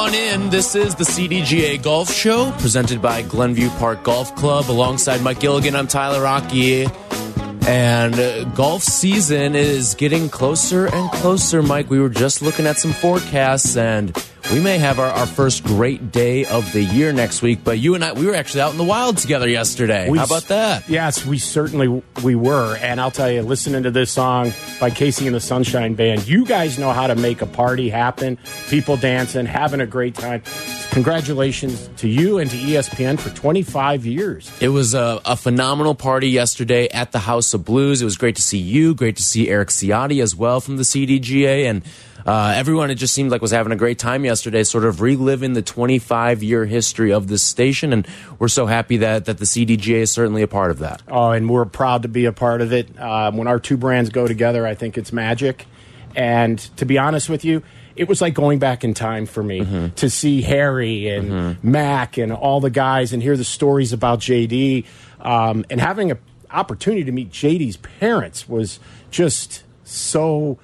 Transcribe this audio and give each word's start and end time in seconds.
On 0.00 0.14
in. 0.14 0.48
This 0.48 0.74
is 0.74 0.94
the 0.94 1.04
CDGA 1.04 1.82
Golf 1.82 2.10
Show 2.10 2.52
presented 2.52 3.02
by 3.02 3.20
Glenview 3.20 3.68
Park 3.78 4.02
Golf 4.02 4.34
Club. 4.34 4.70
Alongside 4.70 5.20
Mike 5.20 5.40
Gilligan, 5.40 5.76
I'm 5.76 5.86
Tyler 5.86 6.26
Aki. 6.26 6.86
And 7.66 8.14
uh, 8.18 8.44
golf 8.44 8.82
season 8.82 9.54
is 9.54 9.94
getting 9.94 10.30
closer 10.30 10.86
and 10.86 11.10
closer, 11.12 11.62
Mike. 11.62 11.90
We 11.90 12.00
were 12.00 12.08
just 12.08 12.40
looking 12.40 12.66
at 12.66 12.78
some 12.78 12.94
forecasts 12.94 13.76
and 13.76 14.16
we 14.52 14.58
may 14.58 14.78
have 14.78 14.98
our, 14.98 15.10
our 15.10 15.26
first 15.26 15.62
great 15.62 16.10
day 16.10 16.44
of 16.44 16.72
the 16.72 16.82
year 16.82 17.12
next 17.12 17.40
week. 17.40 17.60
But 17.62 17.78
you 17.78 17.94
and 17.94 18.04
I, 18.04 18.12
we 18.12 18.26
were 18.26 18.34
actually 18.34 18.62
out 18.62 18.72
in 18.72 18.78
the 18.78 18.84
wild 18.84 19.16
together 19.18 19.48
yesterday. 19.48 20.10
We 20.10 20.18
How 20.18 20.24
about 20.24 20.44
that? 20.44 20.88
Yes, 20.88 21.24
we 21.24 21.38
certainly 21.38 22.02
we 22.24 22.34
were. 22.34 22.76
And 22.78 23.00
I'll 23.00 23.12
tell 23.12 23.30
you, 23.30 23.42
listening 23.42 23.84
to 23.84 23.92
this 23.92 24.10
song 24.10 24.52
by 24.80 24.90
KC 24.90 25.26
and 25.26 25.34
the 25.34 25.40
Sunshine 25.40 25.94
Band, 25.94 26.26
you 26.26 26.44
guys 26.44 26.78
know 26.78 26.90
how 26.90 27.06
to 27.06 27.14
make 27.14 27.42
a 27.42 27.46
party 27.46 27.88
happen. 27.90 28.38
People 28.68 28.96
dancing, 28.96 29.46
having 29.46 29.80
a 29.80 29.86
great 29.86 30.16
time. 30.16 30.42
Congratulations 30.90 31.88
to 31.98 32.08
you 32.08 32.38
and 32.38 32.50
to 32.50 32.56
ESPN 32.56 33.20
for 33.20 33.30
25 33.30 34.04
years. 34.04 34.50
It 34.60 34.70
was 34.70 34.94
a, 34.94 35.20
a 35.24 35.36
phenomenal 35.36 35.94
party 35.94 36.28
yesterday 36.28 36.88
at 36.88 37.12
the 37.12 37.20
House 37.20 37.54
of 37.54 37.64
Blues. 37.64 38.02
It 38.02 38.04
was 38.04 38.16
great 38.16 38.34
to 38.36 38.42
see 38.42 38.58
you, 38.58 38.96
great 38.96 39.16
to 39.16 39.22
see 39.22 39.48
Eric 39.48 39.68
Ciotti 39.68 40.20
as 40.20 40.34
well 40.34 40.60
from 40.60 40.76
the 40.76 40.82
CDGA, 40.82 41.70
and 41.70 41.84
uh, 42.26 42.54
everyone. 42.56 42.90
It 42.90 42.96
just 42.96 43.14
seemed 43.14 43.30
like 43.30 43.42
was 43.42 43.50
having 43.50 43.72
a 43.72 43.76
great 43.76 43.98
time 43.98 44.24
yesterday, 44.24 44.64
sort 44.64 44.84
of 44.84 45.00
reliving 45.00 45.54
the 45.54 45.62
25 45.62 46.42
year 46.42 46.66
history 46.66 47.12
of 47.12 47.28
this 47.28 47.42
station, 47.42 47.92
and 47.92 48.06
we're 48.38 48.48
so 48.48 48.66
happy 48.66 48.98
that 48.98 49.24
that 49.26 49.38
the 49.38 49.44
CDGA 49.44 50.00
is 50.00 50.10
certainly 50.10 50.42
a 50.42 50.48
part 50.48 50.70
of 50.70 50.78
that. 50.78 51.02
Oh, 51.08 51.30
and 51.30 51.48
we're 51.48 51.64
proud 51.64 52.02
to 52.02 52.08
be 52.08 52.24
a 52.26 52.32
part 52.32 52.60
of 52.60 52.72
it. 52.72 52.98
Um, 53.00 53.36
when 53.36 53.48
our 53.48 53.58
two 53.58 53.76
brands 53.76 54.10
go 54.10 54.26
together, 54.26 54.66
I 54.66 54.74
think 54.74 54.98
it's 54.98 55.12
magic. 55.12 55.66
And 56.14 56.58
to 56.76 56.84
be 56.84 56.98
honest 56.98 57.28
with 57.28 57.44
you, 57.44 57.62
it 57.96 58.08
was 58.08 58.20
like 58.20 58.34
going 58.34 58.58
back 58.58 58.82
in 58.84 58.94
time 58.94 59.26
for 59.26 59.42
me 59.42 59.90
to 59.96 60.10
see 60.10 60.42
Harry 60.42 61.08
and 61.08 61.62
Mac 61.62 62.16
and 62.16 62.32
all 62.32 62.60
the 62.60 62.70
guys 62.70 63.12
and 63.12 63.22
hear 63.22 63.36
the 63.36 63.44
stories 63.44 63.92
about 63.92 64.20
JD. 64.20 64.86
Um, 65.20 65.64
and 65.70 65.80
having 65.80 66.10
an 66.10 66.18
opportunity 66.50 67.04
to 67.04 67.12
meet 67.12 67.30
JD's 67.30 67.76
parents 67.76 68.48
was 68.48 68.80
just 69.10 69.64
so 69.84 70.58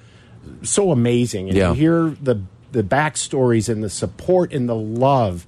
so 0.63 0.91
amazing. 0.91 1.49
And 1.49 1.57
Yeah. 1.57 1.69
to 1.69 1.73
hear 1.73 2.15
the 2.21 2.41
the 2.71 2.83
backstories 2.83 3.69
and 3.69 3.83
the 3.83 3.89
support 3.89 4.51
and 4.53 4.67
the 4.67 4.75
love 4.75 5.45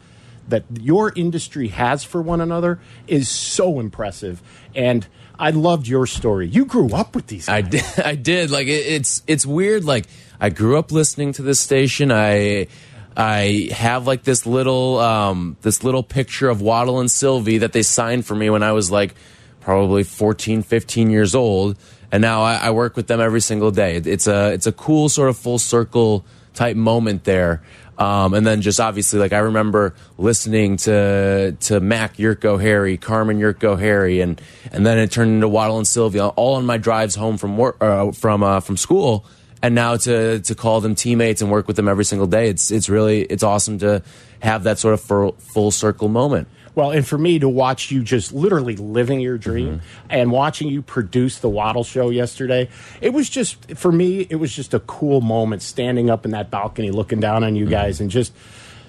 that 0.48 0.64
your 0.82 1.12
industry 1.16 1.68
has 1.68 2.04
for 2.04 2.22
one 2.22 2.42
another 2.42 2.80
is 3.08 3.30
so 3.30 3.80
impressive. 3.80 4.42
And 4.74 5.06
I 5.38 5.52
loved 5.52 5.88
your 5.88 6.08
story. 6.08 6.48
You 6.48 6.66
grew 6.66 6.90
up 6.94 7.14
with 7.16 7.28
these. 7.28 7.48
I 7.50 7.62
did. 7.62 7.84
I 8.04 8.16
did. 8.16 8.50
Like 8.52 8.68
it, 8.68 8.86
it's 8.88 9.22
it's 9.28 9.46
weird. 9.46 9.84
Like 9.86 10.06
I 10.40 10.50
grew 10.50 10.78
up 10.80 10.92
listening 10.92 11.34
to 11.34 11.42
this 11.44 11.60
station. 11.60 12.12
I 12.12 12.68
I 13.16 13.70
have 13.74 14.08
like 14.08 14.24
this 14.24 14.46
little 14.46 14.98
um, 15.00 15.58
this 15.62 15.84
little 15.84 16.04
picture 16.04 16.50
of 16.50 16.62
Waddle 16.62 17.00
and 17.00 17.12
Silvy 17.12 17.58
that 17.60 17.74
they 17.74 17.84
signed 17.84 18.26
for 18.26 18.34
me 18.36 18.50
when 18.50 18.64
I 18.64 18.72
was 18.72 18.90
like 18.92 19.14
probably 19.62 20.04
14, 20.04 20.64
15 20.64 21.10
years 21.12 21.36
old, 21.36 21.78
and 22.12 22.22
now 22.22 22.42
I, 22.44 22.56
I 22.56 22.70
work 22.72 22.96
with 22.96 23.08
them 23.08 23.20
every 23.20 23.42
single 23.42 23.72
day. 23.72 23.96
It- 23.98 24.08
It's 24.08 24.28
a 24.28 24.52
it's 24.54 24.68
a 24.68 24.72
cool 24.72 25.10
sort 25.10 25.30
of 25.30 25.38
full 25.38 25.60
circle 25.60 26.26
type 26.54 26.76
moment 26.76 27.24
there. 27.24 27.62
Um, 27.98 28.34
and 28.34 28.48
then 28.48 28.62
just 28.62 28.80
obviously, 28.80 29.20
like 29.20 29.34
I 29.34 29.40
remember 29.40 29.94
listening 30.18 30.78
to 30.78 31.52
to 31.68 31.80
Mac 31.82 32.16
Jurko 32.16 32.58
Harry, 32.60 32.96
Carmen 32.98 33.40
Jurko 33.40 33.78
Harry, 33.78 34.22
and 34.22 34.42
and 34.72 34.86
then 34.86 34.98
it 34.98 35.12
turned 35.12 35.32
into 35.32 35.50
Waddle 35.50 35.78
and 35.78 35.86
Sylvia, 35.88 36.28
all 36.28 36.56
on 36.56 36.66
my 36.66 36.78
drives 36.78 37.16
home 37.16 37.38
from 37.38 37.58
work 37.58 37.76
uh, 37.82 38.12
from 38.14 38.42
uh, 38.42 38.62
from 38.62 38.78
school. 38.78 39.26
And 39.62 39.76
now 39.76 39.98
to 39.98 40.40
to 40.40 40.56
call 40.56 40.80
them 40.80 40.96
teammates 40.96 41.42
and 41.42 41.52
work 41.52 41.68
with 41.68 41.76
them 41.76 41.90
every 41.90 42.06
single 42.06 42.28
day, 42.28 42.48
it's 42.48 42.72
it's 42.72 42.88
really 42.88 43.24
it's 43.24 43.44
awesome 43.44 43.80
to 43.80 44.02
have 44.40 44.64
that 44.64 44.80
sort 44.80 44.94
of 44.94 45.02
full, 45.02 45.34
full 45.34 45.70
circle 45.72 46.08
moment. 46.08 46.48
Well, 46.80 46.92
and 46.92 47.06
for 47.06 47.18
me 47.18 47.40
to 47.40 47.50
watch 47.50 47.92
you 47.92 48.04
just 48.04 48.32
literally 48.34 48.76
living 48.76 49.20
your 49.20 49.38
dream 49.38 49.60
Mm-hmm. 49.80 50.08
and 50.10 50.32
watching 50.32 50.70
you 50.70 50.82
produce 50.82 51.40
the 51.40 51.50
Waddle 51.50 51.84
show 51.84 52.10
yesterday, 52.10 52.70
it 53.02 53.10
was 53.12 53.30
just 53.30 53.76
for 53.76 53.92
me. 53.92 54.22
It 54.30 54.36
was 54.38 54.56
just 54.56 54.74
a 54.74 54.80
cool 54.80 55.22
moment 55.22 55.62
standing 55.62 56.10
up 56.10 56.26
in 56.26 56.32
that 56.32 56.50
balcony, 56.50 56.92
looking 56.92 57.20
down 57.20 57.44
on 57.44 57.56
you 57.56 57.66
guys, 57.66 58.00
and 58.00 58.10
just 58.10 58.34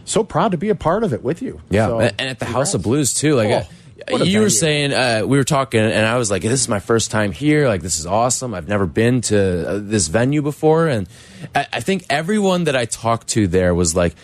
so 0.04 0.24
proud 0.24 0.52
to 0.52 0.56
be 0.58 0.68
a 0.70 0.74
part 0.74 1.04
of 1.04 1.12
it 1.12 1.22
with 1.22 1.42
you. 1.42 1.60
Yeah, 1.70 1.86
So, 1.88 2.00
and 2.00 2.20
at 2.20 2.38
the 2.38 2.44
House 2.46 2.74
of. 2.74 2.82
Blues 2.82 3.12
too. 3.12 3.34
Like 3.34 3.66
Oh, 4.10 4.14
uh, 4.14 4.24
you 4.24 4.40
were 4.40 4.50
saying, 4.50 4.92
uh, 4.94 5.22
we 5.26 5.36
were 5.36 5.44
talking, 5.44 5.80
and 5.80 6.06
I 6.06 6.16
was 6.16 6.30
like, 6.30 6.42
"This 6.42 6.60
is 6.60 6.68
my 6.68 6.80
first 6.80 7.10
time 7.10 7.32
here. 7.32 7.68
Like, 7.68 7.82
this 7.82 7.98
is 8.00 8.06
awesome. 8.06 8.54
I've 8.54 8.66
never 8.68 8.86
been 8.86 9.20
to 9.22 9.68
uh, 9.68 9.78
this 9.82 10.08
venue 10.08 10.40
before." 10.42 10.88
And 10.88 11.06
I, 11.54 11.66
I 11.74 11.80
think 11.80 12.06
everyone 12.08 12.64
that 12.64 12.74
I 12.76 12.86
talked 12.86 13.28
to 13.28 13.46
there 13.46 13.74
was 13.74 13.94
like, 13.94 14.14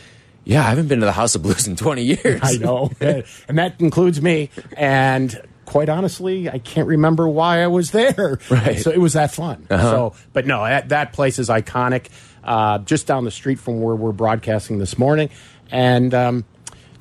"Yeah, 0.47 0.61
I 0.61 0.71
haven't 0.71 0.89
been 0.89 1.01
to 1.01 1.07
the 1.07 1.13
House 1.13 1.35
of 1.35 1.43
Blues 1.43 1.67
in 1.67 1.77
20 1.77 2.03
years." 2.03 2.41
I 2.43 2.57
know, 2.57 2.91
and 3.01 3.59
that 3.59 3.79
includes 3.81 4.23
me. 4.23 4.49
And 4.77 5.39
quite 5.67 5.91
honestly, 5.91 6.49
I 6.49 6.59
can't 6.59 6.89
remember 6.89 7.29
why 7.29 7.63
I 7.63 7.67
was 7.67 7.91
there. 7.91 8.39
Right. 8.49 8.79
So 8.79 8.91
it 8.91 8.99
was 8.99 9.13
that 9.13 9.33
fun. 9.33 9.67
So, 9.69 10.15
but 10.33 10.47
no, 10.47 10.65
that, 10.65 10.89
that 10.89 11.13
place 11.13 11.39
is 11.39 11.51
iconic. 11.51 12.09
Uh, 12.43 12.79
just 12.79 13.07
down 13.09 13.25
the 13.25 13.31
street 13.31 13.59
from 13.59 13.83
where 13.83 13.97
we're 13.97 14.13
broadcasting 14.13 14.79
this 14.79 14.97
morning, 14.97 15.31
and 15.73 16.15
um, 16.15 16.45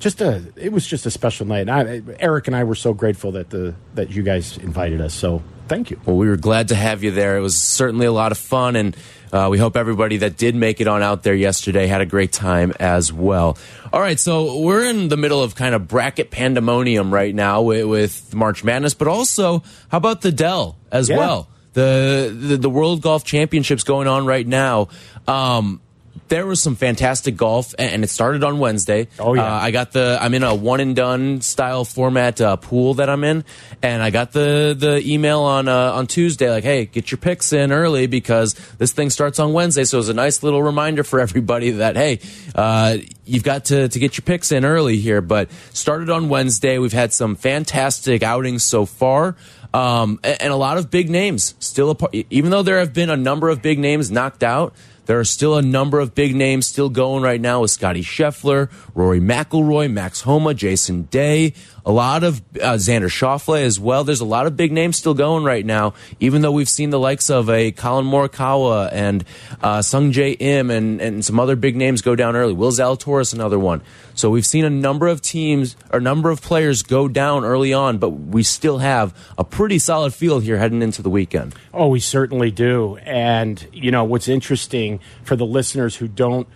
just 0.00 0.20
a 0.20 0.42
it 0.56 0.72
was 0.72 0.84
just 0.86 1.06
a 1.06 1.10
special 1.10 1.46
night. 1.46 1.68
I, 1.68 2.02
Eric 2.18 2.48
and 2.48 2.56
I 2.56 2.64
were 2.64 2.74
so 2.74 2.92
grateful 2.92 3.32
that 3.32 3.50
the 3.50 3.76
that 3.94 4.10
you 4.10 4.24
guys 4.24 4.58
invited 4.58 5.00
us. 5.00 5.14
So 5.14 5.42
thank 5.68 5.90
you. 5.90 6.00
Well, 6.04 6.16
we 6.16 6.28
were 6.28 6.36
glad 6.36 6.68
to 6.68 6.74
have 6.74 7.04
you 7.04 7.12
there. 7.12 7.36
It 7.36 7.42
was 7.42 7.56
certainly 7.56 8.06
a 8.06 8.12
lot 8.12 8.32
of 8.32 8.38
fun, 8.38 8.74
and 8.74 8.96
uh, 9.32 9.48
we 9.50 9.58
hope 9.58 9.76
everybody 9.76 10.18
that 10.18 10.36
did 10.36 10.54
make 10.54 10.80
it 10.80 10.86
on 10.88 11.02
out 11.02 11.22
there 11.22 11.34
yesterday 11.34 11.86
had 11.86 12.00
a 12.00 12.06
great 12.06 12.32
time 12.32 12.72
as 12.80 13.12
well. 13.12 13.56
All 13.92 14.00
right, 14.00 14.18
so 14.18 14.60
we're 14.60 14.84
in 14.84 15.08
the 15.08 15.16
middle 15.16 15.42
of 15.42 15.54
kind 15.54 15.74
of 15.74 15.88
bracket 15.88 16.30
pandemonium 16.30 17.12
right 17.12 17.34
now 17.34 17.62
with, 17.62 17.84
with 17.86 18.34
March 18.34 18.62
Madness, 18.64 18.94
but 18.94 19.08
also 19.08 19.62
how 19.88 19.98
about 19.98 20.20
the 20.22 20.32
Dell 20.32 20.76
as 20.90 21.08
Yeah. 21.08 21.18
well? 21.18 21.48
The, 21.74 22.34
the 22.34 22.56
the 22.56 22.70
World 22.70 23.02
Golf 23.02 23.22
Championships 23.24 23.84
going 23.84 24.08
on 24.08 24.24
right 24.24 24.46
now. 24.46 24.88
Um, 25.28 25.82
there 26.28 26.46
was 26.46 26.60
some 26.62 26.74
fantastic 26.76 27.36
golf, 27.36 27.74
and 27.78 28.02
it 28.04 28.08
started 28.08 28.42
on 28.44 28.58
Wednesday. 28.58 29.08
Oh, 29.18 29.34
yeah. 29.34 29.42
Uh, 29.44 29.58
I 29.60 29.70
got 29.70 29.92
the. 29.92 30.18
I'm 30.20 30.34
in 30.34 30.42
a 30.42 30.54
one 30.54 30.80
and 30.80 30.96
done 30.96 31.40
style 31.40 31.84
format 31.84 32.40
uh, 32.40 32.56
pool 32.56 32.94
that 32.94 33.08
I'm 33.08 33.22
in, 33.24 33.44
and 33.82 34.02
I 34.02 34.10
got 34.10 34.32
the 34.32 34.74
the 34.78 35.02
email 35.06 35.40
on 35.40 35.68
uh, 35.68 35.92
on 35.92 36.06
Tuesday 36.06 36.50
like, 36.50 36.64
hey, 36.64 36.86
get 36.86 37.10
your 37.10 37.18
picks 37.18 37.52
in 37.52 37.72
early 37.72 38.06
because 38.06 38.54
this 38.78 38.92
thing 38.92 39.10
starts 39.10 39.38
on 39.38 39.52
Wednesday. 39.52 39.84
So 39.84 39.98
it 39.98 40.00
was 40.00 40.08
a 40.08 40.14
nice 40.14 40.42
little 40.42 40.62
reminder 40.62 41.04
for 41.04 41.20
everybody 41.26 41.70
that 41.72 41.96
hey, 41.96 42.20
uh, 42.54 42.96
you've 43.24 43.44
got 43.44 43.66
to 43.66 43.88
to 43.88 43.98
get 43.98 44.16
your 44.16 44.22
picks 44.24 44.52
in 44.52 44.64
early 44.64 44.96
here. 44.98 45.20
But 45.20 45.50
started 45.72 46.10
on 46.10 46.28
Wednesday. 46.28 46.78
We've 46.78 46.92
had 46.92 47.12
some 47.12 47.36
fantastic 47.36 48.22
outings 48.22 48.62
so 48.64 48.86
far. 48.86 49.36
Um, 49.74 50.20
a- 50.24 50.42
and 50.42 50.52
a 50.52 50.56
lot 50.56 50.78
of 50.78 50.90
big 50.90 51.10
names 51.10 51.54
still, 51.58 51.90
a 51.90 51.94
part, 51.94 52.14
even 52.30 52.50
though 52.50 52.62
there 52.62 52.78
have 52.78 52.94
been 52.94 53.10
a 53.10 53.16
number 53.16 53.48
of 53.50 53.60
big 53.60 53.78
names 53.78 54.10
knocked 54.10 54.42
out, 54.42 54.74
there 55.06 55.18
are 55.18 55.24
still 55.24 55.56
a 55.56 55.62
number 55.62 55.98
of 55.98 56.14
big 56.14 56.34
names 56.34 56.66
still 56.66 56.88
going 56.88 57.22
right 57.22 57.40
now 57.40 57.62
with 57.62 57.70
Scottie 57.70 58.02
Scheffler, 58.02 58.70
Rory 58.94 59.20
McIlroy, 59.20 59.90
Max 59.90 60.20
Homa, 60.22 60.52
Jason 60.52 61.02
Day, 61.04 61.54
a 61.86 61.92
lot 61.92 62.24
of 62.24 62.42
uh, 62.56 62.74
Xander 62.74 63.08
Schauffele 63.08 63.62
as 63.62 63.78
well. 63.78 64.02
There's 64.02 64.20
a 64.20 64.24
lot 64.24 64.48
of 64.48 64.56
big 64.56 64.72
names 64.72 64.96
still 64.96 65.14
going 65.14 65.44
right 65.44 65.64
now, 65.64 65.94
even 66.18 66.42
though 66.42 66.50
we've 66.50 66.68
seen 66.68 66.90
the 66.90 66.98
likes 66.98 67.30
of 67.30 67.48
a 67.48 67.70
Collin 67.70 68.04
Morikawa 68.04 68.90
and 68.92 69.24
uh, 69.62 69.78
Sungjae 69.78 70.36
Im 70.40 70.70
and, 70.70 71.00
and 71.00 71.24
some 71.24 71.38
other 71.38 71.54
big 71.54 71.76
names 71.76 72.02
go 72.02 72.16
down 72.16 72.34
early. 72.34 72.52
Will 72.52 72.72
Zalatoris, 72.72 73.32
another 73.32 73.58
one. 73.58 73.82
So 74.14 74.30
we've 74.30 74.44
seen 74.44 74.64
a 74.64 74.70
number 74.70 75.06
of 75.06 75.22
teams 75.22 75.76
or 75.92 76.00
number 76.00 76.30
of 76.30 76.42
players 76.42 76.82
go 76.82 77.06
down 77.06 77.44
early 77.44 77.72
on, 77.72 77.98
but 77.98 78.10
we 78.10 78.42
still 78.42 78.78
have 78.78 79.14
a 79.38 79.44
pretty 79.44 79.78
solid 79.78 80.12
field 80.12 80.42
here 80.42 80.58
heading 80.58 80.82
into 80.82 81.02
the 81.02 81.10
weekend. 81.10 81.54
Oh, 81.72 81.86
we 81.86 82.00
certainly 82.00 82.50
do. 82.50 82.96
And 82.96 83.64
you 83.72 83.92
know 83.92 84.02
what's 84.02 84.26
interesting 84.26 84.98
for 85.22 85.36
the 85.36 85.46
listeners 85.46 85.94
who 85.94 86.08
don't 86.08 86.48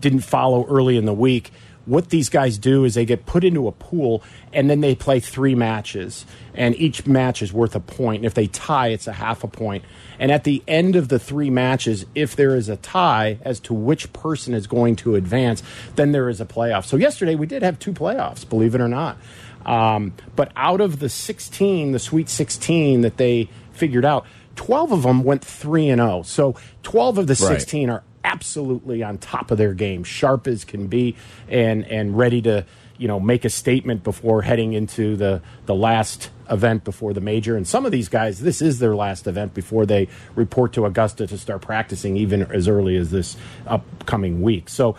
didn't 0.00 0.20
follow 0.20 0.66
early 0.66 0.96
in 0.96 1.04
the 1.04 1.12
week, 1.12 1.50
what 1.86 2.10
these 2.10 2.28
guys 2.28 2.58
do 2.58 2.84
is 2.84 2.94
they 2.94 3.04
get 3.04 3.26
put 3.26 3.44
into 3.44 3.66
a 3.68 3.72
pool 3.72 4.22
and 4.52 4.70
then 4.70 4.80
they 4.80 4.94
play 4.94 5.20
three 5.20 5.54
matches 5.54 6.24
and 6.54 6.76
each 6.76 7.06
match 7.06 7.42
is 7.42 7.52
worth 7.52 7.74
a 7.74 7.80
point. 7.80 8.18
And 8.18 8.26
if 8.26 8.34
they 8.34 8.46
tie 8.46 8.88
it's 8.88 9.06
a 9.06 9.12
half 9.12 9.42
a 9.42 9.48
point. 9.48 9.84
And 10.18 10.30
at 10.30 10.44
the 10.44 10.62
end 10.68 10.96
of 10.96 11.08
the 11.08 11.18
three 11.18 11.50
matches 11.50 12.06
if 12.14 12.36
there 12.36 12.54
is 12.54 12.68
a 12.68 12.76
tie 12.76 13.38
as 13.42 13.60
to 13.60 13.74
which 13.74 14.12
person 14.12 14.54
is 14.54 14.66
going 14.66 14.96
to 14.96 15.14
advance 15.14 15.62
then 15.96 16.12
there 16.12 16.28
is 16.28 16.40
a 16.40 16.46
playoff. 16.46 16.84
So 16.84 16.96
yesterday 16.96 17.34
we 17.34 17.46
did 17.46 17.62
have 17.62 17.78
two 17.78 17.92
playoffs 17.92 18.48
believe 18.48 18.74
it 18.74 18.80
or 18.80 18.88
not. 18.88 19.18
Um, 19.64 20.14
but 20.34 20.50
out 20.56 20.80
of 20.80 20.98
the 20.98 21.08
16 21.08 21.92
the 21.92 21.98
sweet 21.98 22.28
16 22.28 23.02
that 23.02 23.16
they 23.16 23.48
figured 23.72 24.04
out 24.04 24.26
12 24.56 24.92
of 24.92 25.02
them 25.02 25.24
went 25.24 25.44
3 25.44 25.88
and 25.88 26.00
0 26.00 26.22
so 26.22 26.56
12 26.82 27.18
of 27.18 27.26
the 27.26 27.36
16 27.36 27.90
are 27.90 28.02
absolutely 28.24 29.02
on 29.02 29.18
top 29.18 29.50
of 29.50 29.58
their 29.58 29.74
game, 29.74 30.04
sharp 30.04 30.46
as 30.46 30.64
can 30.64 30.86
be, 30.86 31.16
and 31.48 31.84
and 31.86 32.16
ready 32.16 32.42
to 32.42 32.64
you 32.98 33.08
know 33.08 33.18
make 33.18 33.44
a 33.44 33.50
statement 33.50 34.04
before 34.04 34.42
heading 34.42 34.72
into 34.72 35.16
the 35.16 35.42
the 35.66 35.74
last 35.74 36.30
event 36.50 36.84
before 36.84 37.12
the 37.12 37.20
major. 37.20 37.56
And 37.56 37.66
some 37.66 37.86
of 37.86 37.92
these 37.92 38.08
guys, 38.08 38.40
this 38.40 38.60
is 38.60 38.78
their 38.78 38.94
last 38.94 39.26
event 39.26 39.54
before 39.54 39.86
they 39.86 40.08
report 40.34 40.74
to 40.74 40.86
Augusta 40.86 41.26
to 41.26 41.38
start 41.38 41.62
practicing, 41.62 42.16
even 42.16 42.42
as 42.42 42.68
early 42.68 42.96
as 42.96 43.10
this 43.10 43.36
upcoming 43.66 44.42
week. 44.42 44.68
So 44.68 44.96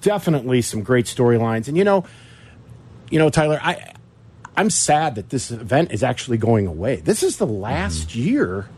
definitely 0.00 0.62
some 0.62 0.82
great 0.82 1.06
storylines. 1.06 1.68
And 1.68 1.76
you 1.76 1.84
know, 1.84 2.04
you 3.10 3.18
know, 3.18 3.30
Tyler, 3.30 3.60
I. 3.62 3.94
I'm 4.54 4.68
sad 4.68 5.14
that 5.14 5.30
this 5.30 5.50
event 5.50 5.92
is 5.92 6.02
actually 6.02 6.36
going 6.36 6.66
away. 6.66 6.96
This 6.96 7.22
is 7.22 7.38
the 7.38 7.46
last 7.46 8.10
mm-hmm. 8.10 8.20
year 8.20 8.68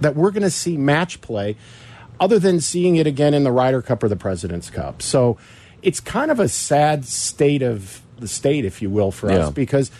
that 0.00 0.14
we're 0.14 0.30
going 0.30 0.44
to 0.44 0.50
see 0.50 0.76
match 0.76 1.20
play 1.20 1.56
other 2.20 2.38
than 2.38 2.60
seeing 2.60 2.96
it 2.96 3.06
again 3.06 3.34
in 3.34 3.44
the 3.44 3.52
Ryder 3.52 3.82
Cup 3.82 4.02
or 4.02 4.08
the 4.08 4.16
President's 4.16 4.70
Cup. 4.70 5.02
So 5.02 5.36
it's 5.82 6.00
kind 6.00 6.30
of 6.30 6.40
a 6.40 6.48
sad 6.48 7.04
state 7.04 7.62
of 7.62 8.02
the 8.18 8.28
state, 8.28 8.64
if 8.64 8.82
you 8.82 8.90
will, 8.90 9.10
for 9.10 9.30
yeah. 9.30 9.38
us 9.38 9.50
because 9.50 9.90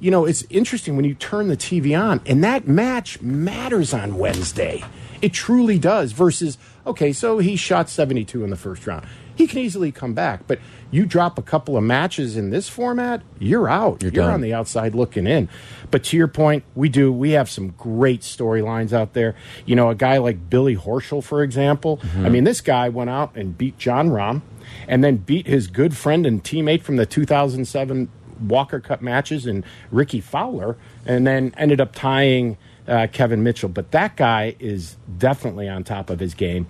you 0.00 0.10
know 0.10 0.24
it's 0.24 0.44
interesting 0.50 0.96
when 0.96 1.04
you 1.04 1.14
turn 1.14 1.48
the 1.48 1.56
TV 1.56 1.98
on 1.98 2.20
and 2.26 2.42
that 2.44 2.66
match 2.66 3.20
matters 3.20 3.94
on 3.94 4.18
Wednesday. 4.18 4.84
It 5.20 5.32
truly 5.32 5.78
does. 5.78 6.12
Versus 6.12 6.58
okay, 6.86 7.12
so 7.12 7.38
he 7.38 7.56
shot 7.56 7.88
seventy 7.88 8.24
two 8.24 8.44
in 8.44 8.50
the 8.50 8.56
first 8.56 8.86
round 8.86 9.06
he 9.34 9.46
can 9.46 9.58
easily 9.58 9.92
come 9.92 10.14
back. 10.14 10.46
But 10.46 10.58
you 10.90 11.06
drop 11.06 11.38
a 11.38 11.42
couple 11.42 11.76
of 11.76 11.84
matches 11.84 12.36
in 12.36 12.50
this 12.50 12.68
format, 12.68 13.22
you're 13.38 13.68
out. 13.68 14.02
You're, 14.02 14.12
you're 14.12 14.30
on 14.30 14.40
the 14.40 14.52
outside 14.52 14.94
looking 14.94 15.26
in. 15.26 15.48
But 15.90 16.04
to 16.04 16.16
your 16.16 16.28
point, 16.28 16.64
we 16.74 16.88
do. 16.88 17.12
We 17.12 17.30
have 17.30 17.48
some 17.48 17.70
great 17.70 18.20
storylines 18.20 18.92
out 18.92 19.14
there. 19.14 19.34
You 19.64 19.74
know, 19.76 19.90
a 19.90 19.94
guy 19.94 20.18
like 20.18 20.50
Billy 20.50 20.76
Horschel, 20.76 21.24
for 21.24 21.42
example. 21.42 21.98
Mm-hmm. 21.98 22.26
I 22.26 22.28
mean, 22.28 22.44
this 22.44 22.60
guy 22.60 22.88
went 22.88 23.10
out 23.10 23.34
and 23.36 23.56
beat 23.56 23.78
Jon 23.78 24.10
Rahm 24.10 24.42
and 24.86 25.02
then 25.02 25.16
beat 25.16 25.46
his 25.46 25.66
good 25.66 25.96
friend 25.96 26.26
and 26.26 26.42
teammate 26.42 26.82
from 26.82 26.96
the 26.96 27.06
2007 27.06 28.10
Walker 28.40 28.80
Cup 28.80 29.00
matches 29.00 29.46
and 29.46 29.64
Rickie 29.90 30.20
Fowler, 30.20 30.76
and 31.06 31.26
then 31.26 31.54
ended 31.56 31.80
up 31.80 31.94
tying 31.94 32.56
uh, 32.86 33.06
Kevin 33.12 33.42
Mitchell. 33.42 33.68
But 33.68 33.92
that 33.92 34.16
guy 34.16 34.56
is 34.58 34.96
definitely 35.18 35.68
on 35.68 35.84
top 35.84 36.10
of 36.10 36.20
his 36.20 36.34
game. 36.34 36.66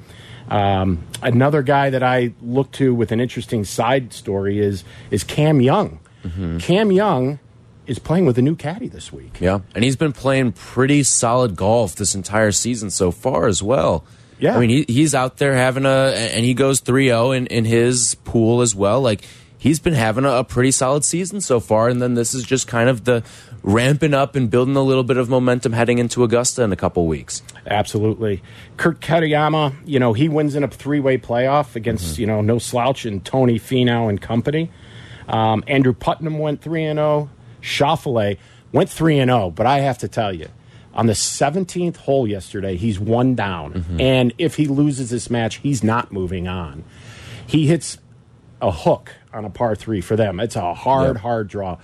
Um, 0.52 1.04
another 1.22 1.62
guy 1.62 1.88
that 1.88 2.02
I 2.02 2.34
look 2.43 2.72
to 2.72 2.94
with 2.94 3.10
an 3.10 3.20
interesting 3.20 3.64
side 3.64 4.12
story 4.12 4.58
is 4.58 4.84
is 5.10 5.25
Cam 5.25 5.62
Young. 5.62 5.99
Mm-hmm. 6.25 6.58
Cam 6.58 6.93
Young 6.93 7.38
is 7.87 7.99
playing 7.99 8.26
with 8.26 8.37
a 8.37 8.43
new 8.43 8.54
caddy 8.54 8.87
this 8.87 9.10
week. 9.10 9.38
Yeah, 9.40 9.60
and 9.75 9.82
he's 9.82 9.96
been 9.96 10.12
playing 10.12 10.52
pretty 10.52 11.04
solid 11.04 11.56
golf 11.56 11.96
this 11.96 12.14
entire 12.14 12.52
season 12.52 12.90
so 12.90 13.10
far 13.10 13.46
as 13.46 13.62
well. 13.62 14.04
Yeah, 14.38 14.54
I 14.54 14.60
mean 14.60 14.69
he, 14.69 14.84
he's 14.88 15.14
out 15.14 15.38
there 15.38 15.54
having 15.54 15.87
a 15.87 16.12
and 16.14 16.44
he 16.44 16.52
goes 16.52 16.82
3-0 16.82 17.34
in, 17.34 17.46
in 17.46 17.64
his 17.64 18.14
pool 18.16 18.60
as 18.60 18.75
well. 18.75 19.00
Like 19.00 19.25
he's 19.56 19.81
been 19.81 19.94
having 19.94 20.26
a, 20.26 20.32
a 20.32 20.44
pretty 20.44 20.70
solid 20.70 21.02
season 21.02 21.40
so 21.40 21.60
far, 21.60 21.88
and 21.88 22.02
then 22.02 22.12
this 22.12 22.34
is 22.34 22.44
just 22.44 22.69
kind 22.69 22.90
of 22.90 23.04
the 23.04 23.22
ramping 23.62 24.14
up 24.14 24.35
and 24.35 24.50
building 24.50 24.76
a 24.76 24.82
little 24.82 25.05
bit 25.05 25.17
of 25.17 25.29
momentum 25.29 25.73
heading 25.73 25.99
into 25.99 26.25
Augusta 26.25 26.62
in 26.62 26.73
a 26.73 26.76
couple 26.76 27.06
weeks. 27.06 27.43
Absolutely. 27.67 28.43
Kurt 28.76 29.00
Kitayama, 29.00 29.75
you 29.85 29.99
know, 29.99 30.12
he 30.12 30.29
wins 30.29 30.55
in 30.55 30.64
a 30.64 30.69
three 30.69 31.00
way 31.00 31.19
playoff 31.19 31.76
against, 31.76 32.05
mm 32.05 32.14
-hmm. 32.14 32.19
you 32.19 32.26
know, 32.26 32.41
no 32.43 32.59
slouch 32.59 33.06
and 33.06 33.25
Tony 33.25 33.59
Finau 33.59 34.09
and 34.09 34.20
company. 34.20 34.70
Um, 35.29 35.62
Andrew 35.67 35.94
Putnam 35.94 36.38
went 36.38 36.61
3 36.61 36.85
and 36.85 36.99
0. 36.99 37.29
Schauffele 37.61 38.38
went 38.73 38.91
3 38.91 39.20
and 39.20 39.31
0, 39.31 39.50
but 39.50 39.67
I 39.67 39.81
have 39.81 39.99
to 39.99 40.09
tell 40.09 40.32
you, 40.32 40.49
on 40.94 41.06
the 41.06 41.14
17th 41.14 41.97
hole 41.97 42.26
yesterday, 42.26 42.76
he's 42.76 42.99
one 42.99 43.35
down. 43.35 43.73
Mm 43.73 43.85
-hmm. 43.85 44.20
And 44.20 44.32
if 44.38 44.56
he 44.56 44.67
loses 44.67 45.09
this 45.09 45.31
match, 45.31 45.61
he's 45.62 45.82
not 45.82 46.12
moving 46.12 46.49
on. 46.49 46.85
He 47.47 47.67
hits 47.67 47.99
a 48.61 48.70
hook 48.70 49.11
on 49.32 49.44
a 49.44 49.50
par 49.50 49.76
three 49.76 50.03
for 50.03 50.17
them. 50.17 50.41
It's 50.41 50.56
a 50.56 50.75
hard, 50.75 51.14
yep. 51.14 51.23
hard 51.23 51.49
draw 51.49 51.79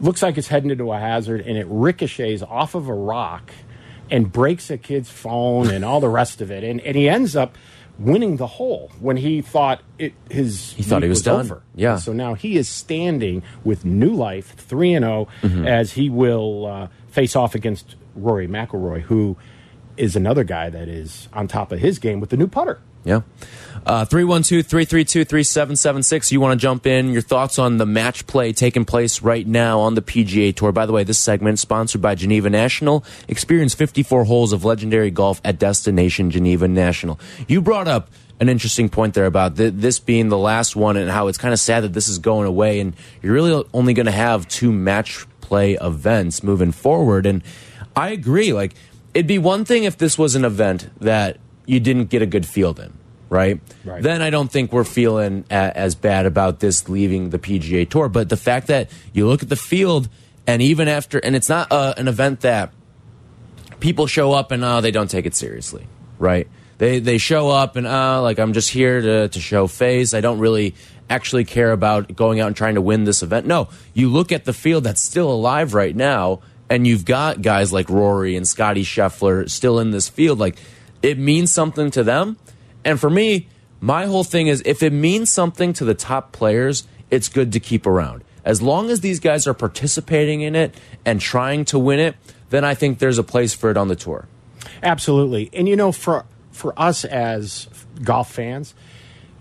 looks 0.00 0.22
like 0.22 0.38
it's 0.38 0.48
heading 0.48 0.70
into 0.70 0.92
a 0.92 0.98
hazard 0.98 1.40
and 1.42 1.56
it 1.56 1.66
ricochets 1.68 2.42
off 2.42 2.74
of 2.74 2.88
a 2.88 2.94
rock 2.94 3.52
and 4.10 4.30
breaks 4.30 4.70
a 4.70 4.78
kid's 4.78 5.10
phone 5.10 5.70
and 5.70 5.84
all 5.84 6.00
the 6.00 6.08
rest 6.08 6.40
of 6.40 6.50
it. 6.50 6.64
And, 6.64 6.80
and 6.80 6.96
he 6.96 7.08
ends 7.08 7.36
up 7.36 7.56
winning 7.98 8.38
the 8.38 8.46
hole 8.46 8.90
when 8.98 9.18
he 9.18 9.42
thought 9.42 9.82
it 9.98 10.14
his 10.30 10.72
he 10.72 10.82
thought 10.82 11.02
he 11.02 11.08
was, 11.08 11.18
was 11.18 11.24
done. 11.24 11.40
Over. 11.40 11.62
Yeah. 11.74 11.92
And 11.92 12.00
so 12.00 12.12
now 12.12 12.34
he 12.34 12.56
is 12.56 12.68
standing 12.68 13.42
with 13.62 13.84
new 13.84 14.12
life, 14.12 14.54
three 14.56 14.94
and 14.94 15.04
0 15.04 15.28
mm-hmm. 15.42 15.66
as 15.66 15.92
he 15.92 16.08
will 16.08 16.66
uh, 16.66 16.88
face 17.08 17.36
off 17.36 17.54
against 17.54 17.96
Rory 18.14 18.48
McIlroy, 18.48 19.02
who 19.02 19.36
is 19.96 20.16
another 20.16 20.44
guy 20.44 20.70
that 20.70 20.88
is 20.88 21.28
on 21.32 21.46
top 21.46 21.72
of 21.72 21.78
his 21.78 21.98
game 21.98 22.20
with 22.20 22.30
the 22.30 22.36
new 22.36 22.48
putter. 22.48 22.80
Yeah. 23.04 23.22
Uh, 23.86 24.04
312 24.04 24.66
332 24.66 25.24
3776. 25.24 26.32
You 26.32 26.40
want 26.40 26.58
to 26.58 26.62
jump 26.62 26.86
in? 26.86 27.12
Your 27.12 27.22
thoughts 27.22 27.58
on 27.58 27.78
the 27.78 27.86
match 27.86 28.26
play 28.26 28.52
taking 28.52 28.84
place 28.84 29.22
right 29.22 29.46
now 29.46 29.80
on 29.80 29.94
the 29.94 30.02
PGA 30.02 30.54
Tour. 30.54 30.70
By 30.70 30.84
the 30.84 30.92
way, 30.92 31.02
this 31.02 31.18
segment 31.18 31.58
sponsored 31.58 32.02
by 32.02 32.14
Geneva 32.14 32.50
National. 32.50 33.04
Experience 33.26 33.72
54 33.74 34.24
holes 34.24 34.52
of 34.52 34.64
legendary 34.64 35.10
golf 35.10 35.40
at 35.44 35.58
Destination 35.58 36.30
Geneva 36.30 36.68
National. 36.68 37.18
You 37.48 37.62
brought 37.62 37.88
up 37.88 38.10
an 38.38 38.48
interesting 38.48 38.88
point 38.88 39.14
there 39.14 39.26
about 39.26 39.56
th 39.56 39.72
this 39.74 39.98
being 39.98 40.28
the 40.28 40.38
last 40.38 40.76
one 40.76 40.96
and 40.96 41.10
how 41.10 41.28
it's 41.28 41.38
kind 41.38 41.54
of 41.54 41.60
sad 41.60 41.82
that 41.84 41.92
this 41.92 42.08
is 42.08 42.18
going 42.18 42.46
away 42.46 42.80
and 42.80 42.94
you're 43.22 43.34
really 43.34 43.64
only 43.72 43.94
going 43.94 44.06
to 44.06 44.12
have 44.12 44.46
two 44.48 44.72
match 44.72 45.26
play 45.40 45.74
events 45.74 46.42
moving 46.42 46.72
forward. 46.72 47.24
And 47.26 47.42
I 47.96 48.10
agree. 48.10 48.52
Like, 48.52 48.74
it'd 49.14 49.26
be 49.26 49.38
one 49.38 49.64
thing 49.64 49.84
if 49.84 49.96
this 49.96 50.18
was 50.18 50.34
an 50.34 50.44
event 50.44 50.90
that 51.00 51.38
you 51.70 51.80
didn't 51.80 52.06
get 52.06 52.22
a 52.22 52.26
good 52.26 52.46
field 52.46 52.80
in 52.80 52.92
right? 53.30 53.60
right? 53.84 54.02
Then 54.02 54.20
I 54.20 54.28
don't 54.28 54.50
think 54.50 54.72
we're 54.72 54.84
feeling 54.84 55.44
as 55.48 55.94
bad 55.94 56.26
about 56.26 56.60
this 56.60 56.88
leaving 56.88 57.30
the 57.30 57.38
PGA 57.38 57.88
Tour. 57.88 58.08
But 58.08 58.28
the 58.28 58.36
fact 58.36 58.66
that 58.66 58.90
you 59.12 59.26
look 59.26 59.42
at 59.42 59.48
the 59.48 59.56
field, 59.56 60.08
and 60.46 60.60
even 60.60 60.88
after, 60.88 61.18
and 61.18 61.34
it's 61.34 61.48
not 61.48 61.72
uh, 61.72 61.94
an 61.96 62.08
event 62.08 62.40
that 62.40 62.72
people 63.78 64.06
show 64.06 64.32
up 64.32 64.50
and 64.50 64.62
uh, 64.62 64.80
they 64.80 64.90
don't 64.90 65.08
take 65.08 65.24
it 65.26 65.34
seriously, 65.34 65.86
right? 66.18 66.48
They 66.78 66.98
they 66.98 67.18
show 67.18 67.50
up 67.50 67.76
and 67.76 67.86
uh, 67.86 68.22
like 68.22 68.38
I'm 68.38 68.52
just 68.52 68.70
here 68.70 69.00
to 69.00 69.28
to 69.28 69.40
show 69.40 69.66
face. 69.66 70.14
I 70.14 70.20
don't 70.20 70.38
really 70.38 70.74
actually 71.08 71.44
care 71.44 71.72
about 71.72 72.14
going 72.14 72.40
out 72.40 72.46
and 72.46 72.56
trying 72.56 72.76
to 72.76 72.80
win 72.80 73.04
this 73.04 73.22
event. 73.22 73.46
No, 73.46 73.68
you 73.92 74.08
look 74.08 74.32
at 74.32 74.44
the 74.44 74.52
field 74.52 74.84
that's 74.84 75.02
still 75.02 75.30
alive 75.30 75.74
right 75.74 75.94
now, 75.94 76.40
and 76.70 76.86
you've 76.86 77.04
got 77.04 77.42
guys 77.42 77.72
like 77.72 77.90
Rory 77.90 78.34
and 78.34 78.48
Scottie 78.48 78.84
Scheffler 78.84 79.48
still 79.50 79.78
in 79.78 79.90
this 79.90 80.08
field. 80.08 80.38
Like 80.38 80.56
it 81.02 81.18
means 81.18 81.52
something 81.52 81.90
to 81.90 82.02
them 82.02 82.36
and 82.84 82.98
for 82.98 83.10
me, 83.10 83.48
my 83.80 84.06
whole 84.06 84.24
thing 84.24 84.46
is 84.46 84.62
if 84.64 84.82
it 84.82 84.92
means 84.92 85.32
something 85.32 85.72
to 85.74 85.84
the 85.84 85.94
top 85.94 86.32
players, 86.32 86.86
it's 87.10 87.28
good 87.28 87.52
to 87.52 87.60
keep 87.60 87.86
around. 87.86 88.24
As 88.44 88.62
long 88.62 88.90
as 88.90 89.00
these 89.00 89.20
guys 89.20 89.46
are 89.46 89.54
participating 89.54 90.40
in 90.40 90.56
it 90.56 90.74
and 91.04 91.20
trying 91.20 91.64
to 91.66 91.78
win 91.78 91.98
it, 91.98 92.16
then 92.50 92.64
I 92.64 92.74
think 92.74 92.98
there's 92.98 93.18
a 93.18 93.22
place 93.22 93.54
for 93.54 93.70
it 93.70 93.76
on 93.76 93.88
the 93.88 93.96
tour. 93.96 94.26
Absolutely. 94.82 95.50
And 95.52 95.68
you 95.68 95.76
know, 95.76 95.92
for 95.92 96.24
for 96.50 96.78
us 96.78 97.04
as 97.04 97.68
golf 98.02 98.32
fans, 98.32 98.74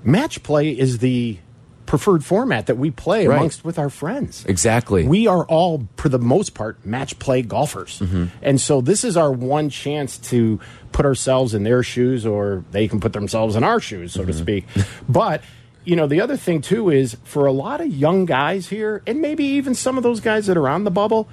match 0.03 0.43
play 0.43 0.69
is 0.69 0.99
the 0.99 1.39
preferred 1.89 2.23
format 2.23 2.67
that 2.67 2.77
we 2.77 2.91
play 2.91 3.25
right. 3.25 3.35
amongst 3.35 3.65
with 3.65 3.79
our 3.79 3.89
friends. 3.89 4.45
Exactly. 4.45 5.07
We 5.07 5.25
are 5.25 5.43
all, 5.45 5.87
for 5.97 6.07
the 6.07 6.19
most 6.19 6.53
part, 6.53 6.85
match 6.85 7.17
play 7.17 7.41
golfers. 7.41 7.99
Mm 7.99 8.07
-hmm. 8.07 8.27
And 8.43 8.61
so 8.61 8.81
this 8.81 9.03
is 9.03 9.17
our 9.17 9.31
one 9.31 9.69
chance 9.71 10.19
to 10.29 10.59
put 10.91 11.05
ourselves 11.05 11.53
in 11.53 11.63
their 11.63 11.83
shoes 11.83 12.25
or 12.25 12.63
they 12.71 12.87
can 12.87 12.99
put 12.99 13.13
themselves 13.13 13.55
in 13.55 13.63
our 13.63 13.81
shoes, 13.81 14.11
so 14.11 14.21
mm 14.21 14.25
-hmm. 14.25 14.31
to 14.31 14.33
mm-hmm. 14.33 14.41
speak. 14.41 14.63
but 15.07 15.41
you 15.83 15.95
know, 15.95 16.07
the 16.07 16.21
other 16.23 16.37
thing 16.37 16.61
too 16.61 16.91
is 16.91 17.17
for 17.23 17.47
a 17.47 17.51
lot 17.51 17.81
of 17.81 17.87
young 17.87 18.27
guys 18.27 18.69
here, 18.69 19.01
and 19.07 19.19
maybe 19.19 19.43
even 19.57 19.75
some 19.75 19.97
of 19.97 20.03
those 20.03 20.21
guys 20.21 20.45
that 20.45 20.57
are 20.57 20.69
on 20.75 20.83
the 20.83 20.91
bubble, 20.91 21.25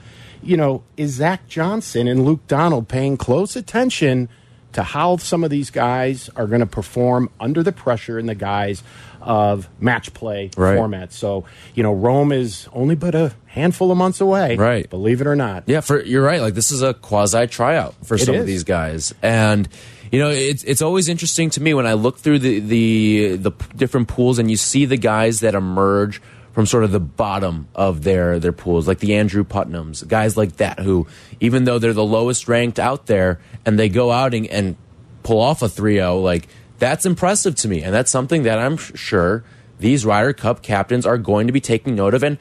you 0.42 0.56
know, 0.56 0.82
is 0.96 1.10
Zach 1.16 1.40
Johnson 1.48 2.08
and 2.08 2.24
Luke 2.24 2.44
Donald 2.48 2.86
paying 2.88 3.18
close 3.18 3.58
attention 3.58 4.28
to 4.72 4.82
how 4.82 5.16
some 5.16 5.44
of 5.44 5.50
these 5.50 5.70
guys 5.70 6.30
are 6.36 6.46
going 6.46 6.60
to 6.60 6.72
perform 6.80 7.28
under 7.40 7.62
the 7.62 7.72
pressure 7.72 8.18
and 8.18 8.28
the 8.28 8.34
guise 8.34 8.82
of 9.26 9.68
match 9.80 10.14
play 10.14 10.50
right. 10.56 10.76
format. 10.76 11.12
So, 11.12 11.44
you 11.74 11.82
know, 11.82 11.92
Rome 11.92 12.32
is 12.32 12.68
only 12.72 12.94
but 12.94 13.14
a 13.14 13.34
handful 13.46 13.90
of 13.90 13.98
months 13.98 14.20
away. 14.20 14.56
Right. 14.56 14.88
Believe 14.88 15.20
it 15.20 15.26
or 15.26 15.36
not. 15.36 15.64
Yeah, 15.66 15.80
for 15.80 16.02
you're 16.02 16.24
right. 16.24 16.40
Like 16.40 16.54
this 16.54 16.70
is 16.70 16.82
a 16.82 16.94
quasi 16.94 17.46
tryout 17.46 17.94
for 18.04 18.18
some 18.18 18.34
of 18.34 18.46
these 18.46 18.64
guys. 18.64 19.14
And 19.22 19.68
you 20.12 20.18
know, 20.18 20.30
it's 20.30 20.62
it's 20.64 20.82
always 20.82 21.08
interesting 21.08 21.50
to 21.50 21.62
me 21.62 21.74
when 21.74 21.86
I 21.86 21.94
look 21.94 22.18
through 22.18 22.38
the 22.38 22.60
the 22.60 23.36
the 23.36 23.50
different 23.74 24.08
pools 24.08 24.38
and 24.38 24.50
you 24.50 24.56
see 24.56 24.84
the 24.84 24.96
guys 24.96 25.40
that 25.40 25.54
emerge 25.54 26.22
from 26.52 26.64
sort 26.64 26.84
of 26.84 26.90
the 26.90 27.00
bottom 27.00 27.68
of 27.74 28.02
their 28.02 28.38
their 28.38 28.52
pools, 28.52 28.88
like 28.88 29.00
the 29.00 29.16
Andrew 29.16 29.44
Putnams, 29.44 30.06
guys 30.08 30.36
like 30.36 30.56
that, 30.56 30.78
who 30.78 31.06
even 31.40 31.64
though 31.64 31.78
they're 31.78 31.92
the 31.92 32.04
lowest 32.04 32.48
ranked 32.48 32.78
out 32.78 33.06
there, 33.06 33.40
and 33.66 33.78
they 33.78 33.88
go 33.88 34.10
out 34.10 34.32
and, 34.32 34.46
and 34.46 34.76
pull 35.22 35.40
off 35.40 35.60
a 35.60 35.66
3-0, 35.66 36.22
like 36.22 36.48
that's 36.78 37.06
impressive 37.06 37.54
to 37.56 37.68
me, 37.68 37.82
and 37.82 37.94
that's 37.94 38.10
something 38.10 38.42
that 38.44 38.58
I'm 38.58 38.76
sure 38.76 39.44
these 39.78 40.06
Ryder 40.06 40.32
Cup 40.32 40.62
captains 40.62 41.06
are 41.06 41.18
going 41.18 41.46
to 41.46 41.52
be 41.52 41.60
taking 41.60 41.94
note 41.94 42.14
of. 42.14 42.22
And 42.22 42.38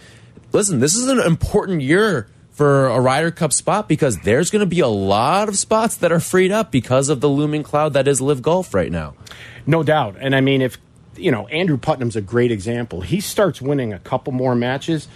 listen, 0.52 0.80
this 0.80 0.96
is 0.96 1.08
an 1.08 1.20
important 1.20 1.82
year 1.82 2.28
for 2.52 2.88
a 2.88 3.00
Ryder 3.00 3.32
Cup 3.32 3.52
spot 3.52 3.90
because 3.90 4.18
there's 4.20 4.50
going 4.50 4.62
to 4.62 4.66
be 4.66 4.80
a 4.80 4.88
lot 4.88 5.50
of 5.50 5.58
spots 5.58 5.98
that 5.98 6.12
are 6.12 6.20
freed 6.20 6.52
up 6.52 6.72
because 6.72 7.10
of 7.10 7.20
the 7.20 7.30
looming 7.30 7.64
cloud 7.64 7.94
that 7.94 8.08
is 8.08 8.22
LIV 8.22 8.42
Golf 8.42 8.74
right 8.74 8.92
now. 8.92 9.16
No 9.66 9.84
doubt. 9.84 10.16
And 10.20 10.36
I 10.36 10.42
mean, 10.42 10.62
if 10.62 10.78
you 11.18 11.32
know, 11.32 11.48
Andrew 11.48 11.78
Putnam's 11.78 12.16
a 12.16 12.22
great 12.22 12.52
example. 12.52 13.02
He 13.02 13.22
starts 13.22 13.62
winning 13.62 13.94
a 13.94 14.00
couple 14.00 14.34
more 14.34 14.56
matches, 14.56 15.08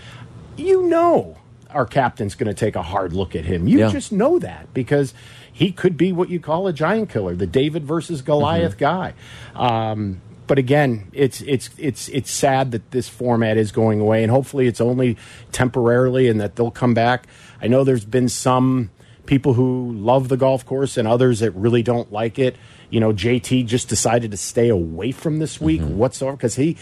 you 0.56 0.84
know 0.84 1.38
our 1.72 1.86
captain's 1.86 2.36
going 2.36 2.48
to 2.48 2.54
take 2.54 2.76
a 2.76 2.82
hard 2.82 3.14
look 3.14 3.36
at 3.36 3.46
him. 3.46 3.68
You 3.68 3.80
Yeah. 3.80 3.90
just 3.90 4.12
know 4.12 4.40
that 4.40 4.74
because 4.74 5.14
he 5.52 5.72
could 5.72 5.98
be 5.98 6.12
what 6.12 6.30
you 6.30 6.40
call 6.40 6.68
a 6.68 6.74
giant 6.74 7.10
killer, 7.10 7.36
the 7.36 7.46
David 7.48 7.84
versus 7.86 8.22
Goliath 8.22 8.78
guy. 8.78 9.14
Um, 9.56 10.22
but 10.48 10.58
again, 10.58 11.08
it's 11.14 11.42
it's 11.42 11.70
it's 11.78 12.10
it's 12.10 12.32
sad 12.32 12.72
that 12.72 12.90
this 12.90 13.08
format 13.08 13.56
is 13.58 13.72
going 13.72 14.00
away, 14.00 14.24
and 14.24 14.32
hopefully 14.32 14.66
it's 14.66 14.82
only 14.82 15.16
temporarily, 15.52 16.28
and 16.28 16.40
that 16.42 16.56
they'll 16.56 16.72
come 16.72 16.94
back. 16.96 17.28
I 17.62 17.68
know 17.68 17.84
there's 17.84 18.06
been 18.06 18.30
some 18.30 18.90
people 19.28 19.54
who 19.54 19.92
love 19.94 20.28
the 20.28 20.38
golf 20.38 20.66
course 20.66 20.98
and 20.98 21.08
others 21.08 21.40
that 21.42 21.52
really 21.52 21.84
don't 21.84 22.12
like 22.12 22.40
it. 22.40 22.56
You 22.90 23.00
know, 23.00 23.14
JT 23.14 23.68
just 23.68 23.88
decided 23.90 24.32
to 24.32 24.38
stay 24.38 24.70
away 24.70 25.12
from 25.12 25.38
this 25.38 25.62
week 25.62 25.82
whatsoever 25.82 26.36
because 26.36 26.56
he, 26.56 26.78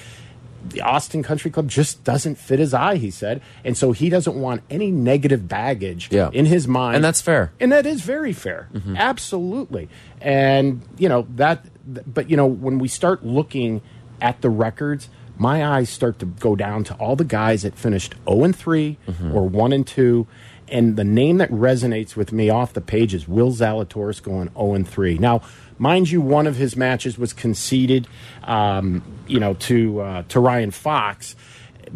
the 0.69 0.81
Austin 0.81 1.23
Country 1.23 1.49
Club 1.51 1.69
just 1.69 2.03
doesn't 2.03 2.35
fit 2.35 2.59
his 2.59 2.73
eye, 2.73 2.95
he 2.95 3.11
said. 3.11 3.41
And 3.63 3.77
so 3.77 3.91
he 3.91 4.09
doesn't 4.09 4.35
want 4.35 4.63
any 4.69 4.91
negative 4.91 5.47
baggage 5.47 6.09
Yeah. 6.11 6.29
in 6.33 6.45
his 6.45 6.67
mind. 6.67 6.95
And 6.95 7.03
that's 7.05 7.21
fair. 7.21 7.51
And 7.59 7.71
that 7.71 7.85
is 7.85 8.01
very 8.01 8.33
fair. 8.33 8.67
Mm-hmm. 8.73 8.97
Absolutely. 8.97 9.89
And, 10.21 10.81
you 10.97 11.09
know, 11.09 11.27
that, 11.35 11.65
but, 12.11 12.29
you 12.29 12.37
know, 12.37 12.47
when 12.47 12.79
we 12.79 12.87
start 12.87 13.25
looking 13.25 13.81
at 14.21 14.41
the 14.41 14.49
records, 14.49 15.09
my 15.37 15.65
eyes 15.65 15.89
start 15.89 16.19
to 16.19 16.25
go 16.25 16.55
down 16.55 16.83
to 16.85 16.93
all 16.95 17.15
the 17.15 17.23
guys 17.23 17.61
that 17.61 17.75
finished 17.75 18.15
0 18.27 18.43
and 18.43 18.55
3 18.55 18.97
mm-hmm. 19.07 19.35
or 19.35 19.47
1 19.47 19.73
and 19.73 19.85
2. 19.85 20.25
And 20.69 20.97
the 20.97 21.03
name 21.05 21.37
that 21.37 21.49
resonates 21.49 22.15
with 22.17 22.33
me 22.33 22.49
off 22.49 22.73
the 22.73 22.81
page 22.81 23.13
is 23.13 23.27
Will 23.27 23.51
Zalatoris 23.51 24.21
going 24.21 24.49
0 24.53 24.73
and 24.73 24.87
3. 24.87 25.17
Now, 25.17 25.41
mind 25.77 26.09
you, 26.09 26.21
one 26.21 26.47
of 26.47 26.55
his 26.55 26.75
matches 26.75 27.17
was 27.17 27.33
conceded, 27.33 28.07
um, 28.43 29.03
you 29.27 29.39
know, 29.39 29.53
to 29.55 30.01
uh, 30.01 30.23
to 30.29 30.39
Ryan 30.39 30.71
Fox 30.71 31.35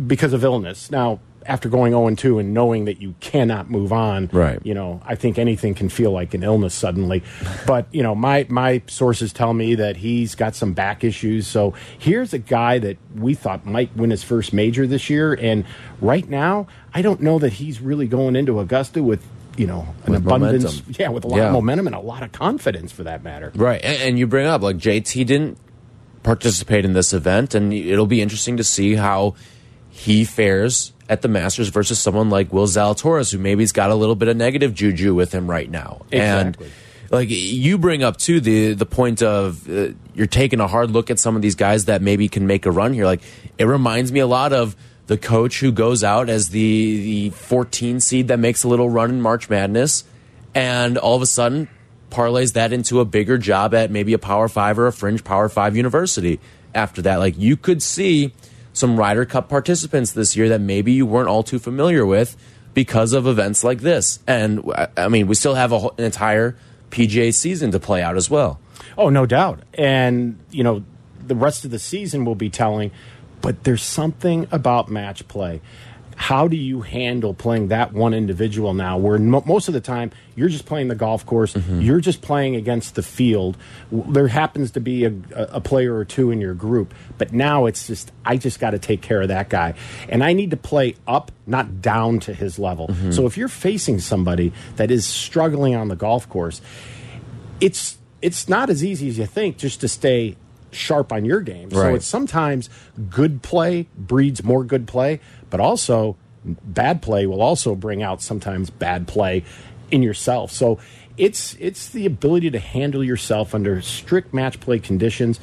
because 0.08 0.34
of 0.34 0.44
illness. 0.44 0.90
Now, 0.92 1.20
after 1.46 1.70
going 1.70 1.92
0 1.92 2.14
2 2.16 2.40
and 2.40 2.54
knowing 2.54 2.86
that 2.86 3.02
you 3.02 3.16
cannot 3.20 3.70
move 3.70 3.92
on, 3.92 4.30
Right. 4.32 4.60
You 4.64 4.74
know, 4.74 5.02
I 5.06 5.16
think 5.16 5.38
anything 5.40 5.74
can 5.74 5.90
feel 5.90 6.12
like 6.12 6.34
an 6.34 6.44
illness 6.44 6.74
suddenly. 6.74 7.24
But 7.66 7.88
you 7.92 8.04
know, 8.04 8.16
my 8.16 8.46
my 8.50 8.82
sources 8.88 9.34
tell 9.34 9.54
me 9.54 9.76
that 9.76 9.98
he's 9.98 10.36
got 10.36 10.56
some 10.56 10.74
back 10.74 11.04
issues. 11.04 11.48
So 11.48 11.74
here's 11.98 12.34
a 12.34 12.40
guy 12.40 12.80
that 12.80 12.98
we 13.16 13.34
thought 13.34 13.66
might 13.66 13.96
win 13.96 14.12
his 14.12 14.24
first 14.24 14.54
major 14.54 14.86
this 14.86 15.10
year, 15.10 15.34
and 15.34 15.66
right 16.00 16.28
now, 16.30 16.68
I 16.94 17.02
don't 17.02 17.22
know 17.22 17.40
that 17.40 17.54
he's 17.54 17.82
really 17.82 18.08
going 18.08 18.36
into 18.36 18.60
Augusta 18.60 19.02
with. 19.04 19.24
You 19.62 19.68
know, 19.68 19.88
an 20.06 20.14
With 20.14 20.26
abundance, 20.26 20.64
momentum. 20.64 20.96
yeah, 21.00 21.10
with 21.10 21.24
a 21.24 21.28
lot 21.28 21.38
Yeah. 21.38 21.46
of 21.48 21.54
momentum 21.54 21.86
and 21.86 21.96
a 21.96 22.00
lot 22.00 22.24
of 22.24 22.32
confidence 22.32 22.92
for 22.92 23.04
that 23.04 23.24
matter. 23.24 23.52
Right. 23.56 23.80
And, 23.84 24.02
and 24.02 24.20
you 24.20 24.26
bring 24.26 24.48
up, 24.48 24.64
like, 24.64 24.78
JT 24.78 25.24
didn't 25.24 25.60
participate 26.24 26.84
in 26.84 26.94
this 26.94 27.14
event, 27.14 27.54
and 27.54 27.72
it'll 27.72 28.08
be 28.08 28.22
interesting 28.22 28.58
to 28.58 28.64
see 28.64 28.96
how 28.96 29.36
he 29.92 30.26
fares 30.26 30.94
at 31.10 31.22
the 31.22 31.28
Masters 31.28 31.68
versus 31.70 32.00
someone 32.00 32.32
like 32.32 32.52
Will 32.52 32.66
Zalatoris, 32.66 33.32
who 33.32 33.38
maybe's 33.38 33.72
got 33.72 33.92
a 33.92 33.96
little 33.96 34.16
bit 34.16 34.30
of 34.30 34.36
negative 34.38 34.74
juju 34.74 35.14
with 35.14 35.32
him 35.32 35.48
right 35.48 35.70
now. 35.70 36.02
Exactly. 36.12 36.66
And 36.66 36.74
like 37.12 37.28
you 37.30 37.78
bring 37.78 38.02
up 38.04 38.18
too 38.18 38.40
the 38.40 38.74
the 38.74 38.86
point 38.86 39.22
of 39.22 39.70
uh, 39.70 39.90
you're 40.16 40.28
taking 40.28 40.60
a 40.62 40.68
hard 40.68 40.90
look 40.92 41.12
at 41.12 41.20
some 41.20 41.36
of 41.36 41.42
these 41.42 41.56
guys 41.56 41.86
that 41.86 42.02
maybe 42.02 42.30
can 42.30 42.48
make 42.48 42.66
a 42.66 42.72
run 42.72 42.94
here. 42.94 43.06
Like 43.06 43.22
it 43.58 43.66
reminds 43.66 44.12
me 44.14 44.22
a 44.22 44.28
lot 44.28 44.54
of 44.54 44.76
the 45.12 45.18
coach 45.18 45.60
who 45.60 45.74
goes 45.74 46.06
out 46.06 46.30
as 46.30 46.50
the 46.52 47.04
the 47.04 47.30
14 47.32 48.00
seed 48.00 48.30
that 48.30 48.40
makes 48.40 48.64
a 48.64 48.70
little 48.70 48.90
run 48.90 49.10
in 49.10 49.22
March 49.22 49.50
Madness, 49.50 50.06
and 50.56 50.98
all 50.98 51.18
of 51.18 51.22
a 51.22 51.26
sudden 51.26 51.68
parlays 52.10 52.54
that 52.54 52.72
into 52.72 53.02
a 53.02 53.06
bigger 53.06 53.38
job 53.38 53.74
at 53.74 53.92
maybe 53.92 54.14
a 54.14 54.18
Power 54.18 54.48
Five 54.48 54.80
or 54.80 54.88
a 54.88 54.94
fringe 54.94 55.26
Power 55.26 55.50
Five 55.50 55.76
university. 55.76 56.40
After 56.74 57.02
that, 57.02 57.18
like 57.18 57.38
you 57.38 57.58
could 57.58 57.84
see 57.84 58.34
some 58.72 58.96
Ryder 58.96 59.26
Cup 59.26 59.50
participants 59.50 60.14
this 60.14 60.38
year 60.38 60.48
that 60.48 60.62
maybe 60.62 60.94
you 60.94 61.06
weren't 61.06 61.28
all 61.28 61.44
too 61.44 61.60
familiar 61.60 62.06
with 62.06 62.38
because 62.74 63.12
of 63.12 63.28
events 63.28 63.66
like 63.66 63.82
this. 63.82 64.20
And 64.26 64.64
I- 64.96 65.10
mean, 65.10 65.28
we 65.28 65.36
still 65.36 65.56
have 65.56 65.74
a, 65.74 65.80
whole- 65.80 65.94
an 65.98 66.06
entire 66.06 66.56
PGA 66.90 67.34
season 67.34 67.72
to 67.72 67.80
play 67.82 68.02
out 68.02 68.16
as 68.16 68.30
well. 68.30 68.62
Oh, 68.98 69.10
no 69.10 69.26
doubt. 69.26 69.60
And, 69.74 70.40
you 70.52 70.64
know, 70.64 70.86
the 71.28 71.36
rest 71.36 71.66
of 71.66 71.72
the 71.72 71.80
season 71.80 72.24
will 72.24 72.36
be 72.36 72.50
telling, 72.50 72.92
but 73.42 73.64
there's 73.64 73.84
something 73.84 74.48
about 74.52 74.90
match 74.90 75.28
play. 75.28 75.62
How 76.16 76.48
do 76.48 76.56
you 76.56 76.82
handle 76.82 77.34
playing 77.34 77.70
that 77.70 77.94
one 77.94 78.14
individual 78.14 78.76
now 78.76 79.00
where 79.00 79.18
mo 79.18 79.42
most 79.44 79.68
of 79.68 79.74
the 79.74 79.82
time 79.82 80.12
you're 80.36 80.50
just 80.50 80.68
playing 80.68 80.88
the 80.88 80.96
golf 80.96 81.26
course, 81.26 81.54
mm-hmm. 81.54 81.82
you're 81.82 82.00
just 82.00 82.22
playing 82.22 82.56
against 82.56 82.94
the 82.94 83.02
field. 83.02 83.58
There 83.92 84.28
happens 84.28 84.72
to 84.72 84.80
be 84.80 85.06
a, 85.06 85.14
a 85.34 85.60
player 85.60 85.96
or 85.96 86.06
two 86.06 86.30
in 86.30 86.40
your 86.40 86.54
group, 86.54 86.94
but 87.18 87.34
now 87.34 87.66
it's 87.66 87.88
just, 87.88 88.12
I 88.24 88.38
just 88.38 88.60
got 88.60 88.72
to 88.72 88.80
take 88.80 89.02
care 89.02 89.22
of 89.22 89.30
that 89.30 89.50
guy. 89.50 89.74
And 90.10 90.24
I 90.24 90.34
need 90.34 90.52
to 90.52 90.58
play 90.58 90.96
up, 91.08 91.32
not 91.48 91.82
down 91.82 92.20
to 92.22 92.36
his 92.36 92.60
level. 92.60 92.90
Mm-hmm. 92.90 93.12
So 93.12 93.26
if 93.26 93.36
you're 93.36 93.48
facing 93.48 94.00
somebody 94.00 94.54
that 94.76 94.92
is 94.92 95.08
struggling 95.08 95.74
on 95.74 95.88
the 95.88 95.96
golf 95.96 96.30
course, 96.30 96.62
it's 97.60 97.98
it's 98.22 98.48
not 98.48 98.70
as 98.70 98.84
easy 98.84 99.08
as 99.08 99.18
you 99.18 99.26
think 99.26 99.58
just 99.58 99.82
to 99.82 99.88
stay 99.88 100.36
sharp 100.72 101.12
on 101.12 101.26
your 101.26 101.42
game. 101.42 101.72
So 101.72 101.82
Right. 101.82 101.96
it's 101.96 102.06
sometimes 102.06 102.70
good 103.10 103.42
play 103.42 103.88
breeds 103.98 104.44
more 104.44 104.64
good 104.64 104.88
play, 104.88 105.20
but 105.50 105.60
also 105.60 106.16
bad 106.46 107.02
play 107.02 107.26
will 107.26 107.42
also 107.42 107.76
bring 107.76 108.02
out 108.02 108.22
sometimes 108.22 108.70
bad 108.70 109.08
play 109.08 109.44
in 109.92 110.02
yourself. 110.02 110.52
So 110.52 110.80
it's 111.18 111.56
it's 111.60 111.90
the 111.90 112.06
ability 112.06 112.50
to 112.52 112.60
handle 112.60 113.04
yourself 113.04 113.54
under 113.54 113.82
strict 113.82 114.34
match 114.34 114.60
play 114.60 114.80
conditions. 114.80 115.40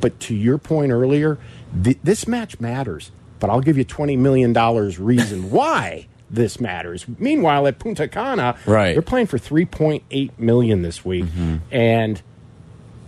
But 0.00 0.20
to 0.20 0.34
your 0.34 0.58
point 0.58 0.92
earlier, 0.92 1.38
th- 1.82 1.98
this 2.04 2.28
match 2.28 2.60
matters. 2.60 3.10
But 3.40 3.50
I'll 3.50 3.60
give 3.60 3.76
you 3.78 3.84
twenty 3.84 4.16
million 4.16 4.52
dollars 4.52 4.98
reason 4.98 5.50
why 5.50 6.06
this 6.30 6.60
matters. 6.60 7.06
Meanwhile, 7.18 7.66
at 7.68 7.78
Punta 7.78 8.08
Cana, 8.08 8.56
Right. 8.66 8.92
they're 8.94 9.02
playing 9.02 9.26
for 9.28 9.38
3.8 9.38 10.32
million 10.38 10.82
this 10.82 11.04
week 11.04 11.24
mm-hmm. 11.24 11.56
and 11.70 12.20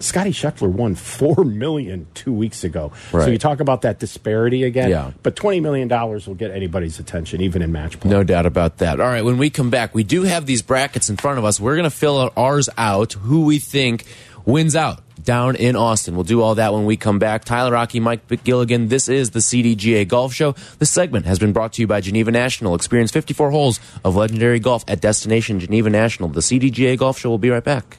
Scottie 0.01 0.31
Scheffler 0.31 0.69
won 0.71 0.95
four 0.95 1.45
million 1.45 2.07
two 2.15 2.33
weeks 2.33 2.65
ago. 2.65 2.93
So 3.11 3.27
you 3.27 3.39
talk 3.39 3.61
about 3.61 3.83
that 3.83 3.99
disparity 3.99 4.65
again, 4.65 4.91
Yeah. 4.91 5.11
but 5.23 5.37
20 5.37 5.61
million 5.61 5.89
dollars 5.89 6.27
will 6.27 6.35
get 6.35 6.51
anybody's 6.51 6.99
attention 6.99 7.41
even 7.41 7.63
in 7.63 7.73
match 7.73 7.99
play. 8.01 8.11
No 8.11 8.23
doubt 8.25 8.47
about 8.47 8.79
that. 8.79 9.01
All 9.01 9.07
right, 9.09 9.25
when 9.25 9.39
we 9.39 9.51
come 9.51 9.71
back, 9.71 9.95
we 9.95 10.05
do 10.05 10.23
have 10.23 10.47
these 10.47 10.63
brackets 10.63 11.11
in 11.11 11.17
front 11.17 11.39
of 11.39 11.45
us. 11.45 11.59
We're 11.61 11.77
going 11.77 11.91
to 11.91 11.97
fill 11.97 12.31
ours 12.37 12.69
out, 12.79 13.15
who 13.15 13.45
we 13.45 13.59
think 13.59 14.05
wins 14.45 14.75
out 14.77 15.03
down 15.25 15.57
in 15.57 15.77
Austin. 15.77 16.15
We'll 16.15 16.25
do 16.25 16.41
all 16.41 16.55
that 16.55 16.73
when 16.73 16.87
we 16.87 16.97
come 16.97 17.19
back. 17.19 17.45
Tyler 17.45 17.77
Aki, 17.77 18.01
Mike 18.01 18.27
Gilligan, 18.45 18.89
this 18.89 19.09
is 19.09 19.31
the 19.31 19.41
CDGA 19.41 20.07
Golf 20.09 20.33
Show. 20.33 20.55
This 20.79 20.91
segment 20.91 21.27
has 21.27 21.39
been 21.39 21.53
brought 21.53 21.75
to 21.75 21.83
you 21.83 21.87
by 21.87 22.01
Geneva 22.01 22.31
National. 22.31 22.75
Experience 22.75 23.11
54 23.11 23.51
holes 23.51 23.81
of 24.05 24.17
legendary 24.17 24.59
golf 24.61 24.85
at 24.89 25.01
Destination 25.01 25.61
Geneva 25.61 25.91
National. 25.91 26.29
The 26.31 26.41
CDGA 26.41 26.97
Golf 26.97 27.19
Show 27.19 27.29
will 27.31 27.37
be 27.39 27.51
right 27.51 27.65
back. 27.65 27.99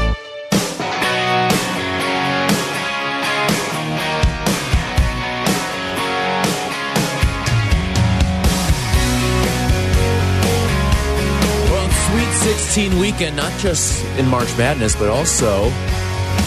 16 12.71 13.01
weekend, 13.01 13.35
not 13.35 13.51
just 13.59 14.01
in 14.17 14.25
March 14.29 14.47
Madness, 14.57 14.95
but 14.95 15.09
also 15.09 15.65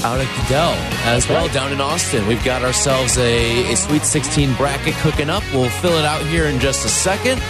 out 0.04 0.18
at 0.18 0.40
Goodell 0.40 0.72
as 1.04 1.28
well 1.28 1.48
down 1.48 1.70
in 1.70 1.82
Austin. 1.82 2.26
We've 2.26 2.42
got 2.42 2.62
ourselves 2.62 3.18
a, 3.18 3.70
a 3.70 3.76
Sweet 3.76 4.04
16 4.04 4.54
bracket 4.54 4.94
cooking 4.94 5.28
up. 5.28 5.42
We'll 5.52 5.68
fill 5.68 5.92
it 5.98 6.06
out 6.06 6.24
here 6.28 6.46
in 6.46 6.60
just 6.60 6.86
a 6.86 6.88
second. 6.88 7.42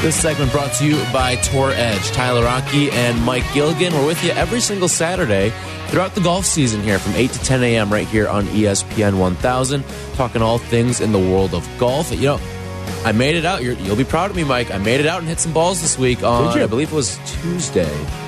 This 0.00 0.18
segment 0.18 0.50
brought 0.50 0.72
to 0.76 0.86
you 0.86 0.94
by 1.12 1.36
Tour 1.36 1.72
Edge. 1.72 2.10
Tyler 2.12 2.46
Aki 2.46 2.90
and 2.92 3.22
Mike 3.22 3.44
Gilligan. 3.52 3.92
We're 3.92 4.06
with 4.06 4.24
you 4.24 4.30
every 4.30 4.60
single 4.60 4.88
Saturday 4.88 5.52
throughout 5.88 6.14
the 6.14 6.22
golf 6.22 6.46
season 6.46 6.82
here 6.82 6.98
from 6.98 7.12
8 7.12 7.30
to 7.32 7.38
10 7.40 7.62
a.m. 7.62 7.92
right 7.92 8.08
here 8.08 8.28
on 8.28 8.46
ESPN 8.46 9.18
1000, 9.18 9.84
talking 10.14 10.40
all 10.40 10.56
things 10.56 11.02
in 11.02 11.12
the 11.12 11.18
world 11.18 11.52
of 11.52 11.68
golf. 11.78 12.10
You 12.10 12.22
know, 12.22 12.40
I 13.04 13.12
made 13.12 13.36
it 13.36 13.44
out. 13.44 13.62
you 13.62 13.76
will 13.86 13.94
be 13.94 14.04
proud 14.04 14.30
of 14.30 14.36
me, 14.36 14.44
Mike. 14.44 14.70
I 14.70 14.78
made 14.78 15.00
it 15.00 15.06
out 15.06 15.18
and 15.18 15.28
hit 15.28 15.38
some 15.38 15.52
balls 15.52 15.82
this 15.82 15.98
week 15.98 16.22
on, 16.22 16.58
I 16.58 16.66
believe 16.66 16.92
it 16.92 16.96
was 16.96 17.18
Tuesday. 17.26 18.21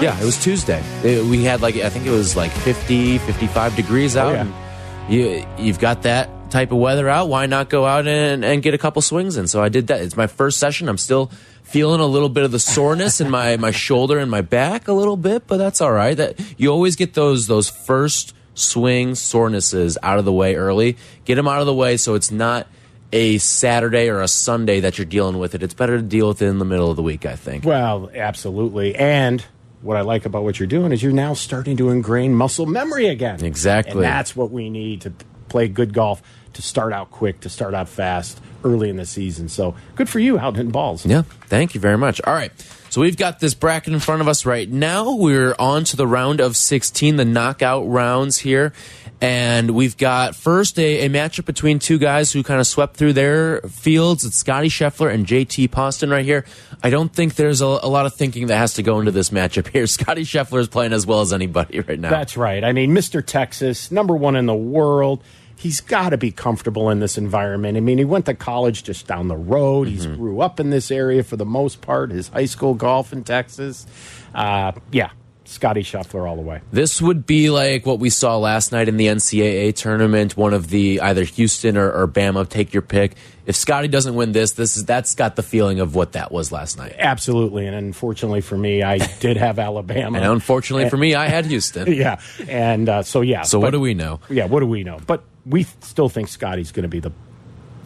Yeah, 0.00 0.20
it 0.20 0.24
was 0.24 0.42
Tuesday. 0.42 0.82
It- 1.02 1.24
we 1.24 1.44
had 1.44 1.60
like, 1.62 1.76
I 1.76 1.88
think 1.88 2.06
it 2.06 2.10
was 2.10 2.36
like 2.36 2.50
50, 2.52 3.18
55 3.18 3.76
degrees 3.76 4.16
out. 4.16 4.34
Oh, 4.34 4.34
yeah. 4.34 5.08
you, 5.08 5.46
you've 5.58 5.78
got 5.78 6.02
that 6.02 6.28
type 6.50 6.72
of 6.72 6.78
weather 6.78 7.08
out. 7.08 7.28
Why 7.28 7.46
not 7.46 7.68
go 7.68 7.84
out 7.84 8.06
and, 8.06 8.44
and 8.44 8.62
get 8.62 8.74
a 8.74 8.78
couple 8.78 9.02
swings 9.02 9.36
in? 9.36 9.48
So 9.48 9.62
I 9.62 9.68
did 9.68 9.88
that. 9.88 10.00
It's 10.02 10.16
my 10.16 10.26
first 10.26 10.58
session. 10.58 10.88
I'm 10.88 10.98
still 10.98 11.30
feeling 11.62 12.00
a 12.00 12.06
little 12.06 12.28
bit 12.30 12.44
of 12.44 12.52
the 12.52 12.58
soreness 12.58 13.20
in 13.20 13.28
my, 13.30 13.56
my 13.58 13.70
shoulder 13.70 14.18
and 14.18 14.30
my 14.30 14.40
back 14.40 14.88
a 14.88 14.92
little 14.92 15.16
bit, 15.16 15.46
but 15.46 15.58
that's 15.58 15.80
all 15.82 15.92
right. 15.92 16.16
That 16.16 16.38
you 16.56 16.70
always 16.70 16.96
get 16.96 17.12
those 17.14 17.46
those 17.46 17.68
first 17.68 18.34
swing 18.54 19.14
sorenesses 19.14 19.98
out 20.02 20.18
of 20.18 20.24
the 20.24 20.32
way 20.32 20.54
early. 20.54 20.96
Get 21.26 21.34
them 21.34 21.46
out 21.46 21.60
of 21.60 21.66
the 21.66 21.74
way 21.74 21.96
so 21.98 22.14
it's 22.14 22.30
not 22.30 22.66
a 23.12 23.38
Saturday 23.38 24.08
or 24.08 24.20
a 24.22 24.28
Sunday 24.28 24.80
that 24.80 24.96
you're 24.98 25.04
dealing 25.04 25.38
with 25.38 25.54
it. 25.54 25.62
It's 25.62 25.74
better 25.74 25.96
to 25.96 26.02
deal 26.02 26.28
with 26.28 26.40
it 26.42 26.46
in 26.46 26.58
the 26.58 26.64
middle 26.64 26.90
of 26.90 26.96
the 26.96 27.02
week, 27.02 27.24
I 27.26 27.36
think. 27.36 27.64
Well, 27.64 28.10
absolutely. 28.14 28.94
And 28.96 29.44
what 29.80 29.96
I 29.96 30.00
like 30.00 30.24
about 30.26 30.42
what 30.42 30.58
you're 30.58 30.66
doing 30.66 30.92
is 30.92 31.02
you're 31.02 31.12
now 31.12 31.34
starting 31.34 31.76
to 31.76 31.90
ingrain 31.90 32.34
muscle 32.34 32.66
memory 32.66 33.08
again. 33.08 33.44
Exactly. 33.44 33.92
And 33.92 34.02
that's 34.02 34.34
what 34.34 34.50
we 34.50 34.70
need 34.70 35.02
to 35.02 35.12
play 35.48 35.68
good 35.68 35.94
golf, 35.94 36.22
to 36.54 36.62
start 36.62 36.92
out 36.92 37.10
quick, 37.10 37.40
to 37.40 37.48
start 37.48 37.74
out 37.74 37.88
fast 37.88 38.40
early 38.64 38.90
in 38.90 38.96
the 38.96 39.06
season. 39.06 39.48
So 39.48 39.74
good 39.94 40.08
for 40.08 40.18
you 40.18 40.38
out 40.38 40.56
hitting 40.56 40.72
balls. 40.72 41.06
Yeah, 41.06 41.22
thank 41.46 41.74
you 41.74 41.80
very 41.80 41.96
much. 41.96 42.20
All 42.22 42.34
right. 42.34 42.52
So 42.90 43.02
we've 43.02 43.16
got 43.16 43.38
this 43.38 43.54
bracket 43.54 43.92
in 43.92 44.00
front 44.00 44.22
of 44.22 44.28
us 44.28 44.46
right 44.46 44.68
now. 44.68 45.14
We're 45.14 45.54
on 45.58 45.84
to 45.84 45.96
the 45.96 46.06
round 46.06 46.40
of 46.40 46.56
16, 46.56 47.16
the 47.16 47.24
knockout 47.24 47.86
rounds 47.86 48.38
here. 48.38 48.72
And 49.20 49.72
we've 49.72 49.96
got 49.96 50.36
first 50.36 50.78
a, 50.78 51.06
a 51.06 51.08
matchup 51.08 51.44
between 51.44 51.80
two 51.80 51.98
guys 51.98 52.32
who 52.32 52.44
kind 52.44 52.60
of 52.60 52.66
swept 52.66 52.96
through 52.96 53.14
their 53.14 53.60
fields. 53.62 54.24
It's 54.24 54.36
Scottie 54.36 54.68
Scheffler 54.68 55.12
and 55.12 55.26
JT 55.26 55.72
Poston 55.72 56.10
right 56.10 56.24
here. 56.24 56.44
I 56.84 56.90
don't 56.90 57.12
think 57.12 57.34
there's 57.34 57.60
a, 57.60 57.66
a 57.66 57.88
lot 57.88 58.06
of 58.06 58.14
thinking 58.14 58.46
that 58.46 58.56
has 58.58 58.74
to 58.74 58.82
go 58.84 59.00
into 59.00 59.10
this 59.10 59.30
matchup 59.30 59.66
here. 59.72 59.86
Scottie 59.88 60.22
Scheffler 60.22 60.60
is 60.60 60.68
playing 60.68 60.92
as 60.92 61.04
well 61.04 61.20
as 61.20 61.32
anybody 61.32 61.80
right 61.88 61.98
now. 61.98 62.10
That's 62.10 62.36
right. 62.36 62.62
I 62.62 62.72
mean, 62.72 62.92
Mr. 62.92 63.24
Texas, 63.24 63.90
number 63.90 64.14
one 64.14 64.36
in 64.36 64.46
the 64.46 64.54
world. 64.54 65.22
He's 65.56 65.80
got 65.80 66.10
to 66.10 66.16
be 66.16 66.30
comfortable 66.30 66.88
in 66.88 67.00
this 67.00 67.18
environment. 67.18 67.76
I 67.76 67.80
mean, 67.80 67.98
he 67.98 68.04
went 68.04 68.26
to 68.26 68.34
college 68.34 68.84
just 68.84 69.08
down 69.08 69.26
the 69.26 69.36
road. 69.36 69.88
He's 69.88 70.06
grew 70.06 70.40
up 70.40 70.60
in 70.60 70.70
this 70.70 70.92
area 70.92 71.24
for 71.24 71.34
the 71.34 71.44
most 71.44 71.80
part. 71.80 72.12
His 72.12 72.28
high 72.28 72.44
school 72.44 72.74
golf 72.74 73.12
in 73.12 73.24
Texas. 73.24 73.84
Uh, 74.32 74.70
yeah, 74.92 75.10
Scottie 75.48 75.82
Scheffler 75.82 76.28
all 76.28 76.36
the 76.36 76.42
way. 76.42 76.60
This 76.72 77.00
would 77.00 77.26
be 77.26 77.48
like 77.48 77.86
what 77.86 77.98
we 77.98 78.10
saw 78.10 78.36
last 78.36 78.70
night 78.70 78.86
in 78.86 78.98
the 78.98 79.06
NCAA 79.06 79.74
tournament. 79.74 80.36
One 80.36 80.52
of 80.52 80.68
the 80.68 81.00
either 81.00 81.24
Houston 81.24 81.78
or, 81.78 81.90
or 81.90 82.06
Bama, 82.06 82.46
take 82.46 82.74
your 82.74 82.82
pick. 82.82 83.14
If 83.46 83.56
Scottie 83.56 83.88
doesn't 83.88 84.14
win 84.14 84.32
this, 84.32 84.52
this 84.52 84.76
is 84.76 84.84
that's 84.84 85.14
got 85.14 85.36
the 85.36 85.42
feeling 85.42 85.80
of 85.80 85.94
what 85.94 86.12
that 86.12 86.30
was 86.30 86.52
last 86.52 86.76
night. 86.76 86.94
Absolutely. 86.98 87.66
And 87.66 87.74
unfortunately 87.74 88.42
for 88.42 88.58
me, 88.58 88.82
I 88.82 88.98
did 89.20 89.38
have 89.38 89.58
Alabama. 89.58 90.18
And 90.18 90.26
unfortunately 90.26 90.90
for 90.90 90.98
me, 90.98 91.14
I 91.14 91.28
had 91.28 91.46
Houston. 91.46 91.90
yeah. 91.94 92.20
And 92.46 92.86
uh, 92.86 93.02
so, 93.02 93.22
yeah. 93.22 93.42
So 93.42 93.58
but- 93.58 93.68
what 93.68 93.70
do 93.70 93.80
we 93.80 93.94
know? 93.94 94.20
Yeah, 94.28 94.44
what 94.44 94.60
do 94.60 94.66
we 94.66 94.84
know? 94.84 95.00
But 95.06 95.24
we 95.46 95.62
still 95.62 96.10
think 96.10 96.28
Scottie's 96.28 96.72
going 96.72 96.82
to 96.82 96.88
be 96.88 97.00
the 97.00 97.12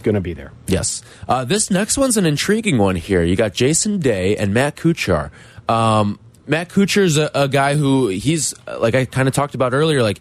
going 0.03 0.17
to 0.17 0.21
be 0.21 0.33
there. 0.35 0.51
Yes. 0.67 1.01
Uh, 1.29 1.45
this 1.45 1.71
next 1.71 1.97
one's 1.97 2.17
an 2.17 2.27
intriguing 2.27 2.77
one 2.77 2.97
here. 2.97 3.23
You 3.23 3.37
got 3.37 3.53
Jason 3.55 4.01
Day 4.01 4.37
and 4.37 4.53
Matt 4.53 4.75
Kuchar. 4.75 5.31
Um, 5.69 6.19
Matt 6.47 6.69
Kuchar's 6.69 7.17
a, 7.17 7.31
a 7.35 7.49
guy 7.49 7.77
who 7.77 8.09
he's 8.09 8.55
like 8.79 8.95
I 8.95 9.05
kind 9.05 9.29
of 9.29 9.35
talked 9.35 9.55
about 9.55 9.73
earlier. 9.73 10.03
Like 10.03 10.21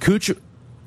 Kuchar 0.00 0.38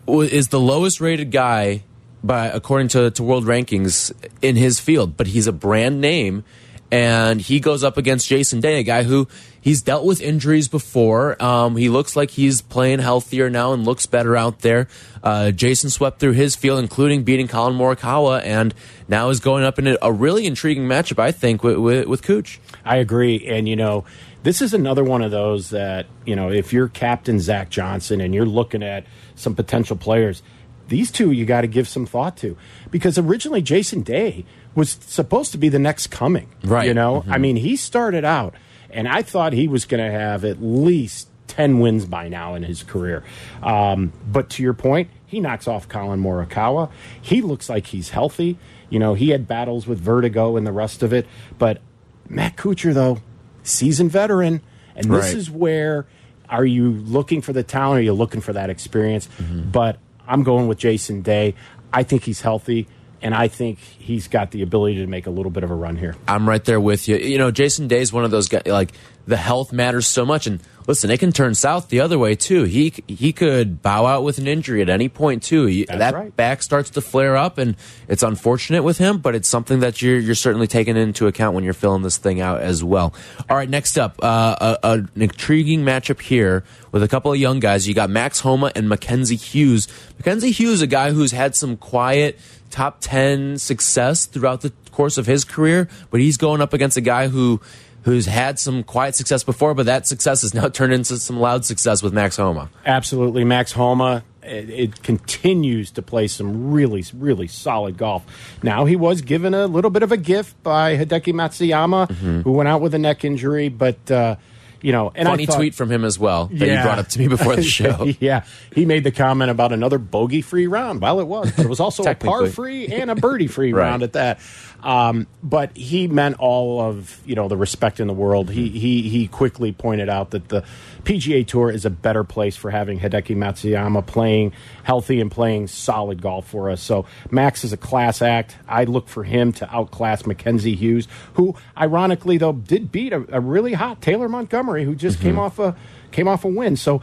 is 0.08 0.50
the 0.50 0.60
lowest 0.60 1.00
rated 1.00 1.32
guy 1.32 1.84
by 2.24 2.48
according 2.48 2.88
to, 2.90 3.12
to 3.12 3.24
world 3.24 3.46
rankings 3.46 4.14
in 4.42 4.56
his 4.56 4.80
field, 4.80 5.18
but 5.18 5.28
he's 5.28 5.48
a 5.48 5.52
brand 5.52 6.02
name. 6.02 6.44
And 6.92 7.42
he 7.42 7.60
goes 7.60 7.84
up 7.84 7.98
against 7.98 8.28
Jason 8.28 8.60
Day, 8.60 8.80
a 8.80 8.84
guy 8.84 9.02
who 9.02 9.28
he's 9.60 9.82
dealt 9.82 10.06
with 10.06 10.22
injuries 10.22 10.68
before. 10.68 11.42
Um, 11.44 11.76
he 11.76 11.90
looks 11.90 12.16
like 12.16 12.30
he's 12.30 12.62
playing 12.62 13.00
healthier 13.00 13.50
now 13.50 13.74
and 13.74 13.84
looks 13.84 14.06
better 14.06 14.38
out 14.38 14.60
there. 14.60 14.88
Uh, 15.24 15.50
Jason 15.50 15.90
swept 15.90 16.20
through 16.20 16.34
his 16.34 16.56
field, 16.56 16.78
including 16.78 17.24
beating 17.24 17.48
Collin 17.48 17.76
Morikawa, 17.76 18.44
and 18.44 18.76
now 19.08 19.30
is 19.30 19.40
going 19.40 19.64
up 19.64 19.80
in 19.80 19.98
a, 20.00 20.12
really 20.12 20.46
intriguing 20.46 20.88
matchup, 20.88 21.18
I 21.18 21.32
think, 21.32 21.64
with, 21.64 21.78
with, 21.78 22.08
with. 22.08 22.60
I 22.86 22.98
agree. 22.98 23.44
And, 23.48 23.68
you 23.68 23.76
know, 23.76 24.06
this 24.44 24.62
is 24.62 24.74
another 24.74 25.04
one 25.04 25.22
of 25.22 25.32
those 25.32 25.70
that, 25.72 26.06
you 26.26 26.36
know, 26.36 26.52
if 26.52 26.74
you're 26.74 26.90
Captain 26.90 27.40
Zach 27.40 27.70
Johnson 27.70 28.22
and 28.22 28.36
you're 28.36 28.46
looking 28.46 28.84
at 28.84 29.06
some 29.36 29.56
potential 29.56 29.96
players, 29.96 30.44
these 30.90 31.12
two 31.12 31.32
you 31.32 31.46
got 31.46 31.62
to 31.62 31.68
give 31.68 31.88
some 31.88 32.06
thought 32.06 32.38
to. 32.38 32.58
Because 32.92 33.18
originally 33.18 33.62
Jason 33.62 34.02
Day 34.02 34.46
was 34.76 34.92
supposed 34.92 35.52
to 35.54 35.58
be 35.58 35.70
the 35.70 35.80
next 35.80 36.08
coming. 36.08 36.50
Right. 36.64 36.88
You 36.88 36.94
know, 36.94 37.24
I 37.28 37.38
mean, 37.38 37.56
he 37.56 37.76
started 37.76 38.26
out, 38.26 38.56
and 38.90 39.08
I 39.08 39.22
thought 39.22 39.54
he 39.54 39.68
was 39.68 39.86
going 39.86 40.04
to 40.04 40.12
have 40.12 40.44
at 40.44 40.62
least 40.62 41.30
10 41.48 41.80
wins 41.80 42.06
by 42.06 42.28
now 42.28 42.56
in 42.56 42.64
his 42.64 42.84
career. 42.84 43.24
Um, 43.62 44.12
but 44.28 44.50
to 44.52 44.64
your 44.64 44.74
point, 44.74 45.10
he 45.26 45.40
knocks 45.40 45.68
off 45.68 45.88
Collin 45.88 46.22
Morikawa. 46.22 46.92
He 47.22 47.42
looks 47.42 47.70
like 47.70 47.88
he's 47.88 48.10
healthy. 48.10 48.58
You 48.90 49.00
know, 49.00 49.14
he 49.14 49.30
had 49.30 49.48
battles 49.48 49.88
with 49.88 50.00
vertigo 50.00 50.58
and 50.58 50.66
the 50.68 50.72
rest 50.72 51.02
of 51.02 51.14
it. 51.14 51.28
But 51.58 51.82
Matt 52.28 52.56
Kuchar, 52.58 52.94
though, 52.94 53.20
seasoned 53.64 54.12
veteran. 54.12 54.62
And 54.96 55.06
this 55.06 55.26
Right. 55.26 55.36
is 55.36 55.50
where 55.50 56.06
are 56.50 56.66
you 56.66 56.92
looking 56.92 57.42
for 57.42 57.52
the 57.54 57.64
talent? 57.64 58.00
Are 58.00 58.04
you 58.04 58.14
looking 58.14 58.42
for 58.42 58.54
that 58.54 58.70
experience? 58.70 59.28
Mm-hmm. 59.42 59.72
But 59.72 59.98
I'm 60.28 60.44
going 60.44 60.68
with 60.68 60.78
Jason 60.78 61.22
Day. 61.22 61.56
I 61.92 62.04
think 62.04 62.24
he's 62.24 62.42
healthy, 62.42 62.88
and 63.22 63.34
I 63.34 63.48
think 63.48 63.80
he's 63.80 64.28
got 64.28 64.52
the 64.52 64.62
ability 64.62 64.96
to 64.98 65.08
make 65.08 65.26
a 65.28 65.30
little 65.32 65.52
bit 65.52 65.64
of 65.64 65.72
a 65.72 65.76
run 65.76 65.96
here. 65.96 66.16
I'm 66.28 66.48
right 66.48 66.64
there 66.64 66.80
with 66.80 67.08
you. 67.08 67.18
You 67.18 67.38
know, 67.38 67.50
Jason 67.52 67.88
Day's 67.88 68.14
one 68.14 68.24
of 68.24 68.32
those 68.32 68.48
guys. 68.50 68.64
Like 68.68 68.94
the 69.26 69.38
health 69.38 69.72
matters 69.72 70.06
so 70.08 70.26
much, 70.26 70.48
and 70.48 70.60
listen, 70.86 71.10
it 71.10 71.20
can 71.20 71.32
turn 71.32 71.56
south 71.56 71.88
the 71.90 72.02
other 72.02 72.20
way 72.20 72.36
too. 72.36 72.64
He 72.64 72.94
he 73.08 73.32
could 73.32 73.82
bow 73.82 74.06
out 74.06 74.24
with 74.24 74.38
an 74.38 74.48
injury 74.48 74.82
at 74.82 74.90
any 74.90 75.08
point 75.08 75.44
too. 75.44 75.66
He- 75.66 75.86
that 75.86 76.14
right. 76.14 76.36
back 76.36 76.62
starts 76.62 76.90
to 76.92 77.02
flare 77.02 77.38
up, 77.38 77.58
and 77.58 77.76
it's 78.08 78.22
unfortunate 78.24 78.84
with 78.84 78.98
him, 78.98 79.20
but 79.20 79.34
it's 79.36 79.48
something 79.48 79.80
that 79.80 80.02
you're 80.02 80.20
you're 80.20 80.36
certainly 80.36 80.68
taking 80.68 80.98
into 80.98 81.28
account 81.28 81.56
when 81.56 81.64
you're 81.64 81.74
filling 81.74 82.02
this 82.02 82.18
thing 82.18 82.42
out 82.42 82.60
as 82.62 82.84
well. 82.84 83.14
All 83.50 83.56
right, 83.56 83.70
next 83.70 83.98
up, 83.98 84.20
uh, 84.22 84.56
a, 84.60 84.88
a- 84.88 84.92
an 84.94 85.10
intriguing 85.16 85.84
matchup 85.84 86.20
here 86.22 86.64
with 86.92 87.02
a 87.04 87.08
couple 87.08 87.32
of 87.32 87.38
young 87.40 87.60
guys. 87.60 87.88
You 87.88 87.94
got 87.94 88.10
Max 88.10 88.42
Homa 88.42 88.72
and 88.76 88.90
Mackenzie 88.90 89.36
Hughes. 89.38 89.88
Mackenzie 90.18 90.52
Hughes, 90.52 90.82
a 90.82 90.88
guy 90.88 91.12
who's 91.12 91.32
had 91.32 91.56
some 91.56 91.78
quiet 91.78 92.38
top 92.70 92.98
10 93.02 93.58
success 93.60 94.26
throughout 94.26 94.62
the 94.62 94.74
course 94.92 95.18
of 95.18 95.28
his 95.28 95.44
career, 95.44 95.88
but 96.12 96.20
he's 96.20 96.38
going 96.38 96.60
up 96.60 96.74
against 96.74 96.98
a 96.98 97.02
guy 97.02 97.28
who 97.28 97.62
who's 98.04 98.26
had 98.26 98.60
some 98.60 98.84
quiet 98.84 99.16
success 99.16 99.44
before, 99.44 99.74
but 99.74 99.86
that 99.86 100.08
success 100.08 100.42
has 100.42 100.54
now 100.54 100.70
turned 100.70 100.94
into 100.94 101.18
some 101.18 101.40
loud 101.40 101.66
success 101.66 102.04
with 102.04 102.14
Max 102.14 102.38
Homa. 102.38 102.70
Absolutely, 102.86 103.44
Max 103.44 103.72
Homa. 103.72 104.24
It, 104.42 104.70
it 104.70 105.04
continues 105.04 105.92
to 105.92 106.02
play 106.02 106.28
some 106.28 106.72
really, 106.74 107.04
really 107.14 107.48
solid 107.48 107.98
golf. 107.98 108.26
Now 108.62 108.84
he 108.86 108.98
was 108.98 109.22
given 109.22 109.54
a 109.54 109.68
little 109.68 109.90
bit 109.90 110.04
of 110.04 110.12
a 110.12 110.18
gift 110.18 110.62
by 110.64 110.98
Hideki 110.98 111.34
Matsuyama, 111.34 112.12
who 112.44 112.52
went 112.52 112.68
out 112.68 112.82
with 112.82 112.94
a 112.94 113.00
neck 113.00 113.24
injury. 113.24 113.70
But 113.70 114.12
uh, 114.12 114.36
you 114.84 114.92
know, 114.92 115.12
and 115.16 115.28
Funny 115.28 115.44
I 115.44 115.46
thought, 115.48 115.56
tweet 115.56 115.74
from 115.74 115.90
him 115.92 116.06
as 116.06 116.20
well 116.20 116.46
that 116.48 116.68
Yeah. 116.68 116.78
he 116.78 116.84
brought 116.84 117.00
up 117.00 117.08
to 117.08 117.20
me 117.20 117.28
before 117.28 117.56
the 117.56 117.64
show. 117.80 118.08
yeah, 118.20 118.44
he 118.76 118.86
made 118.86 119.04
the 119.04 119.12
comment 119.12 119.50
about 119.50 119.72
another 119.72 119.98
bogey-free 119.98 120.68
round. 120.68 121.02
Well, 121.02 121.20
it 121.20 121.28
was, 121.28 121.52
but 121.54 121.66
it 121.66 121.70
was 121.70 121.80
also 121.80 122.04
a 122.04 122.14
par-free 122.14 122.88
and 122.88 123.10
a 123.10 123.16
birdie-free 123.16 123.74
Right. 123.74 123.82
round 123.90 124.04
at 124.04 124.14
that. 124.14 124.40
Um, 124.84 125.28
but 125.42 125.76
he 125.78 126.08
meant 126.10 126.36
all 126.40 126.82
of 126.82 127.22
you 127.26 127.36
know 127.36 127.48
the 127.48 127.56
respect 127.56 128.02
in 128.02 128.08
the 128.08 128.14
world. 128.14 128.50
He 128.52 128.68
he 128.68 129.04
he 129.08 129.28
quickly 129.30 129.72
pointed 129.72 130.10
out 130.10 130.32
that 130.32 130.50
the 130.50 130.66
PGA 131.06 131.48
Tour 131.48 131.72
is 131.72 131.86
a 131.86 131.90
better 131.90 132.26
place 132.26 132.58
for 132.58 132.70
having 132.70 133.00
Hideki 133.00 133.36
Matsuyama 133.38 134.06
playing 134.06 134.52
healthy 134.84 135.22
and 135.22 135.32
playing 135.32 135.68
solid 135.68 136.22
golf 136.22 136.48
for 136.50 136.70
us. 136.70 136.82
So 136.82 137.06
Max 137.32 137.64
is 137.64 137.72
a 137.72 137.78
class 137.78 138.22
act. 138.22 138.58
I 138.68 138.84
look 138.84 139.08
for 139.08 139.24
him 139.24 139.54
to 139.54 139.74
outclass 139.74 140.26
Mackenzie 140.26 140.76
Hughes, 140.76 141.08
who 141.36 141.56
ironically 141.78 142.38
though 142.38 142.52
did 142.52 142.92
beat 142.92 143.14
a, 143.14 143.26
a 143.38 143.40
really 143.40 143.72
hot 143.74 144.02
Taylor 144.02 144.28
Montgomery, 144.28 144.73
who 144.82 144.96
just 144.96 145.22
came 145.22 145.38
off 145.38 145.60
a 145.60 145.76
came 146.12 146.28
off 146.28 146.44
a 146.44 146.48
win. 146.48 146.76
So. 146.76 147.02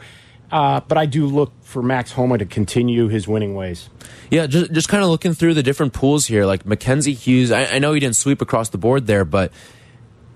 Uh, 0.51 0.81
but 0.81 0.97
I 0.97 1.05
do 1.05 1.27
look 1.27 1.53
for 1.61 1.81
Max 1.81 2.11
Homa 2.11 2.37
to 2.37 2.45
continue 2.45 3.07
his 3.07 3.25
winning 3.25 3.55
ways. 3.55 3.89
Yeah, 4.29 4.47
just 4.47 4.73
just 4.73 4.89
kind 4.89 5.01
of 5.01 5.09
looking 5.09 5.33
through 5.33 5.53
the 5.53 5.63
different 5.63 5.93
pools 5.93 6.25
here, 6.25 6.45
like 6.45 6.65
Mackenzie 6.65 7.13
Hughes. 7.13 7.53
I, 7.53 7.67
I 7.67 7.79
know 7.79 7.93
he 7.93 8.01
didn't 8.01 8.17
sweep 8.17 8.41
across 8.41 8.67
the 8.67 8.77
board 8.77 9.07
there, 9.07 9.23
but 9.23 9.53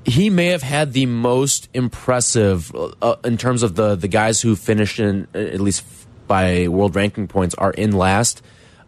he 0.06 0.30
may 0.30 0.48
have 0.48 0.62
had 0.62 0.94
the 0.94 1.06
most 1.08 1.68
impressive 1.74 2.74
uh, 3.02 3.16
in 3.26 3.38
terms 3.38 3.62
of 3.62 3.76
the 3.76 3.96
the 3.96 4.08
guys 4.08 4.42
who 4.42 4.56
finished 4.56 5.00
in 5.00 5.28
at 5.34 5.60
least 5.60 5.84
by 6.28 6.68
world 6.68 6.96
ranking 6.96 7.28
points 7.28 7.56
are 7.56 7.72
in 7.72 7.92
last, 7.92 8.42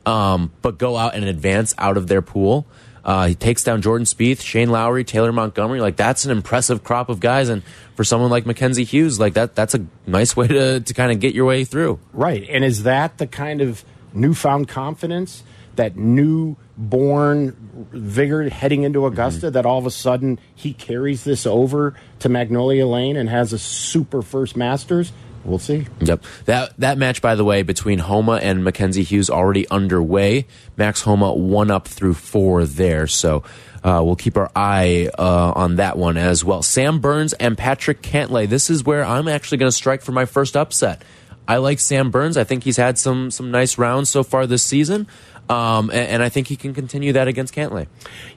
um, 0.05 0.51
but 0.61 0.77
go 0.77 0.95
out 0.95 1.15
and 1.15 1.25
advance 1.25 1.73
out 1.77 1.97
of 1.97 2.07
their 2.07 2.21
pool. 2.21 2.65
Uh, 3.07 3.27
he 3.27 3.35
takes 3.35 3.63
down 3.63 3.81
Jordan 3.81 4.05
Spieth, 4.05 4.41
Shane 4.41 4.69
Lowry, 4.69 5.05
Taylor 5.05 5.31
Montgomery. 5.31 5.79
Like 5.79 5.95
that's 5.95 6.25
an 6.25 6.31
impressive 6.31 6.83
crop 6.83 7.07
of 7.07 7.21
guys, 7.21 7.47
and 7.47 7.63
for 7.95 8.03
someone 8.03 8.29
like 8.29 8.45
Mackenzie 8.45 8.83
Hughes, 8.83 9.17
like 9.17 9.35
that 9.35 9.55
that's 9.55 9.73
a 9.73 9.85
nice 10.05 10.35
way 10.35 10.47
to 10.47 10.81
to 10.81 10.93
kind 10.93 11.13
of 11.13 11.21
get 11.21 11.33
your 11.33 11.45
way 11.45 11.63
through. 11.63 11.99
Right, 12.11 12.45
and 12.49 12.65
is 12.65 12.83
that 12.83 13.17
the 13.17 13.25
kind 13.25 13.61
of 13.61 13.85
newfound 14.11 14.67
confidence, 14.67 15.43
that 15.77 15.95
newborn 15.95 17.55
vigor 17.93 18.49
heading 18.49 18.83
into 18.83 19.05
Augusta, 19.05 19.51
that 19.51 19.65
all 19.65 19.79
of 19.79 19.85
a 19.85 19.91
sudden 19.91 20.37
he 20.53 20.73
carries 20.73 21.23
this 21.23 21.45
over 21.45 21.93
to 22.19 22.27
Magnolia 22.27 22.85
Lane 22.85 23.15
and 23.15 23.29
has 23.29 23.53
a 23.53 23.59
super 23.59 24.21
first 24.21 24.57
Masters? 24.57 25.13
We'll 25.47 25.59
see. 25.59 25.87
Yep. 26.01 26.23
That 26.45 26.77
that 26.77 26.97
match, 26.97 27.21
by 27.21 27.35
the 27.35 27.45
way, 27.45 27.63
between 27.63 27.99
Homa 27.99 28.33
and 28.33 28.63
Mackenzie 28.65 29.03
Hughes 29.03 29.29
already 29.29 29.67
underway. 29.69 30.45
Max 30.75 31.01
Homa 31.01 31.33
one 31.33 31.71
up 31.71 31.87
through 31.87 32.15
four 32.15 32.65
there, 32.65 33.07
so 33.07 33.43
uh, 33.81 34.01
we'll 34.03 34.17
keep 34.17 34.35
our 34.35 34.51
eye 34.53 35.09
uh, 35.17 35.53
on 35.55 35.77
that 35.77 35.97
one 35.97 36.17
as 36.17 36.43
well. 36.43 36.61
Sam 36.61 36.99
Burns 36.99 37.31
and 37.33 37.57
Patrick 37.57 38.01
Cantlay. 38.01 38.47
This 38.47 38.69
is 38.69 38.83
where 38.83 39.05
I'm 39.05 39.29
actually 39.29 39.59
going 39.59 39.69
to 39.69 39.75
strike 39.75 40.01
for 40.01 40.11
my 40.11 40.25
first 40.25 40.57
upset. 40.57 41.01
I 41.47 41.57
like 41.57 41.79
Sam 41.79 42.11
Burns. 42.11 42.35
I 42.35 42.43
think 42.43 42.65
he's 42.65 42.77
had 42.77 42.97
some 42.97 43.31
some 43.31 43.49
nice 43.49 43.77
rounds 43.77 44.09
so 44.09 44.23
far 44.23 44.45
this 44.45 44.63
season. 44.63 45.07
Um, 45.49 45.89
and, 45.91 46.09
and 46.09 46.23
I 46.23 46.27
think 46.27 46.47
he 46.47 46.57
can 46.57 46.73
continue 46.73 47.13
that 47.13 47.29
against 47.29 47.55
Cantlay. 47.55 47.87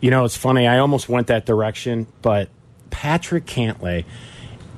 You 0.00 0.12
know, 0.12 0.24
it's 0.24 0.36
funny. 0.36 0.68
I 0.68 0.78
almost 0.78 1.08
went 1.08 1.26
that 1.26 1.44
direction, 1.44 2.06
but 2.22 2.50
Patrick 2.90 3.46
Cantlay, 3.46 4.04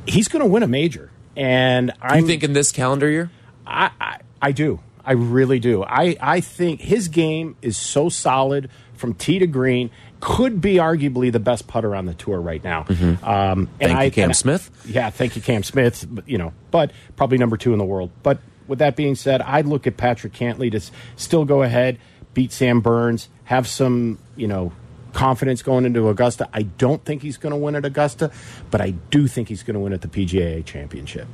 he's 0.07 0.29
going 0.29 0.43
to 0.43 0.49
win 0.49 0.63
a 0.63 0.67
major. 0.67 1.12
And 1.37 1.93
I 2.01 2.19
You 2.19 2.27
think 2.27 2.43
in 2.43 2.53
this 2.53 2.73
calendar 2.73 3.09
year? 3.11 3.31
I, 3.67 3.91
I, 4.01 4.19
I 4.41 4.53
do. 4.53 4.81
I 5.05 5.13
really 5.13 5.59
do. 5.59 5.83
I, 5.83 6.17
I 6.21 6.41
think 6.41 6.81
his 6.81 7.09
game 7.09 7.57
is 7.63 7.77
so 7.77 8.09
solid 8.09 8.71
from 8.95 9.15
tee 9.15 9.39
to 9.41 9.47
green. 9.47 9.91
Could 10.21 10.61
be 10.61 10.75
arguably 10.77 11.33
the 11.33 11.41
best 11.41 11.67
putter 11.67 11.97
on 11.97 12.07
the 12.07 12.15
tour 12.15 12.41
right 12.41 12.63
now. 12.63 12.87
Um, 12.89 13.19
and. 13.25 13.69
Thank 13.81 13.99
I, 13.99 14.05
you, 14.05 14.11
Cam 14.13 14.25
and 14.25 14.31
I- 14.31 14.35
Smith. 14.35 14.71
Yeah, 14.87 15.11
thank 15.11 15.35
you, 15.35 15.43
Cam 15.43 15.63
Smith. 15.65 16.07
But, 16.09 16.29
you 16.29 16.39
know, 16.39 16.53
but 16.71 16.93
probably 17.17 17.39
number 17.39 17.57
two 17.57 17.73
in 17.73 17.79
the 17.79 17.85
world. 17.85 18.11
But 18.23 18.39
with 18.69 18.79
that 18.79 18.95
being 18.95 19.17
said, 19.17 19.43
I'd 19.43 19.67
look 19.67 19.87
at 19.89 19.97
Patrick 19.97 20.33
Cantlay 20.33 20.71
to 20.71 20.77
s- 20.77 20.93
still 21.17 21.45
go 21.45 21.63
ahead, 21.63 21.99
beat 22.35 22.53
Sam 22.53 22.81
Burns, 22.81 23.29
have 23.45 23.67
some, 23.67 24.19
you 24.37 24.47
know, 24.47 24.73
confidence 25.13 25.63
going 25.63 25.85
into 25.85 26.09
Augusta. 26.09 26.49
I 26.53 26.63
don't 26.63 27.05
think 27.05 27.23
he's 27.23 27.37
going 27.37 27.53
to 27.53 27.57
win 27.57 27.75
at 27.75 27.85
Augusta, 27.85 28.31
but 28.71 28.81
I 28.81 28.91
do 28.91 29.27
think 29.27 29.49
he's 29.49 29.63
going 29.63 29.75
to 29.75 29.81
win 29.81 29.93
at 29.93 30.01
the 30.01 30.09
PGA 30.09 30.65
Championship. 30.65 31.27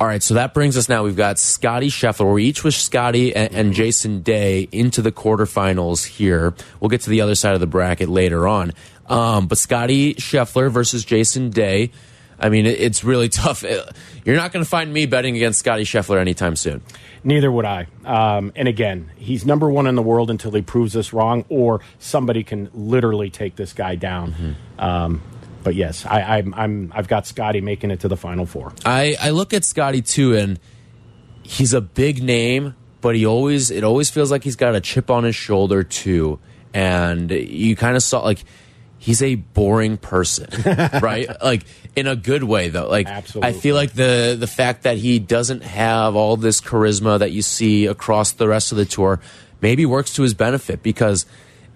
All 0.00 0.06
right, 0.06 0.22
so 0.22 0.32
that 0.34 0.54
brings 0.54 0.78
us 0.78 0.88
now. 0.88 1.04
We've 1.04 1.14
got 1.14 1.38
Scottie 1.38 1.90
Scheffler. 1.90 2.24
We're 2.24 2.38
each 2.38 2.64
with 2.64 2.72
Scottie 2.74 3.36
and, 3.36 3.52
and 3.54 3.72
Jason 3.74 4.22
Day 4.22 4.66
into 4.72 5.02
the 5.02 5.12
quarterfinals 5.12 6.06
here. 6.06 6.54
We'll 6.80 6.88
get 6.88 7.02
to 7.02 7.10
the 7.10 7.20
other 7.20 7.34
side 7.34 7.52
of 7.52 7.60
the 7.60 7.66
bracket 7.66 8.08
later 8.08 8.48
on. 8.48 8.72
Um, 9.06 9.46
but 9.46 9.58
Scottie 9.58 10.14
Scheffler 10.14 10.70
versus 10.70 11.04
Jason 11.04 11.50
Day. 11.50 11.90
I 12.40 12.48
mean, 12.48 12.66
it's 12.66 13.04
really 13.04 13.28
tough. 13.42 13.62
You're 14.24 14.36
not 14.36 14.52
going 14.52 14.64
to 14.64 14.68
find 14.68 14.92
me 14.92 15.06
betting 15.06 15.36
against 15.36 15.58
Scottie 15.58 15.84
Scheffler 15.84 16.18
anytime 16.18 16.56
soon. 16.56 16.82
Neither 17.22 17.52
would 17.52 17.66
I. 17.66 17.86
Um, 18.04 18.52
and 18.56 18.66
again, 18.66 19.10
he's 19.16 19.44
number 19.44 19.70
one 19.70 19.86
in 19.86 19.94
the 19.94 20.02
world 20.02 20.30
until 20.30 20.50
he 20.52 20.62
proves 20.62 20.96
us 20.96 21.12
wrong, 21.12 21.44
or 21.48 21.80
somebody 21.98 22.42
can 22.42 22.70
literally 22.72 23.30
take 23.30 23.56
this 23.56 23.72
guy 23.72 23.94
down. 23.94 24.56
Um, 24.78 25.22
but 25.62 25.74
yes, 25.74 26.06
I, 26.06 26.38
I'm, 26.38 26.54
I'm, 26.54 26.92
I've 26.94 27.08
got 27.08 27.26
Scottie 27.26 27.60
making 27.60 27.90
it 27.90 28.00
to 28.00 28.08
the 28.08 28.16
final 28.16 28.46
four. 28.46 28.72
I, 28.84 29.16
I 29.20 29.30
look 29.30 29.52
at 29.52 29.64
Scottie 29.64 30.00
too, 30.00 30.34
and 30.34 30.58
he's 31.42 31.74
a 31.74 31.82
big 31.82 32.22
name, 32.22 32.74
but 33.00 33.14
he 33.14 33.26
always 33.26 33.70
it 33.70 33.84
always 33.84 34.08
feels 34.08 34.30
like 34.30 34.44
he's 34.44 34.56
got 34.56 34.74
a 34.74 34.80
chip 34.80 35.10
on 35.10 35.24
his 35.24 35.36
shoulder 35.36 35.82
too. 35.82 36.38
And 36.72 37.30
you 37.30 37.76
kind 37.76 37.96
of 37.96 38.02
saw 38.02 38.20
like 38.20 38.44
he's 39.00 39.22
a 39.22 39.34
boring 39.34 39.96
person, 39.96 40.46
right? 41.02 41.28
Like 41.42 41.64
in 41.96 42.06
a 42.06 42.14
good 42.14 42.44
way 42.44 42.68
though. 42.68 42.88
Like 42.88 43.08
I 43.08 43.52
feel 43.52 43.74
like 43.74 43.94
the 43.94 44.36
the 44.38 44.46
fact 44.46 44.84
that 44.84 44.98
he 44.98 45.18
doesn't 45.18 45.64
have 45.64 46.14
all 46.14 46.36
this 46.36 46.60
charisma 46.60 47.18
that 47.18 47.32
you 47.32 47.42
see 47.42 47.86
across 47.86 48.32
the 48.32 48.46
rest 48.46 48.70
of 48.70 48.78
the 48.78 48.84
tour 48.84 49.18
maybe 49.60 49.84
works 49.84 50.12
to 50.14 50.22
his 50.22 50.34
benefit 50.34 50.82
because 50.82 51.26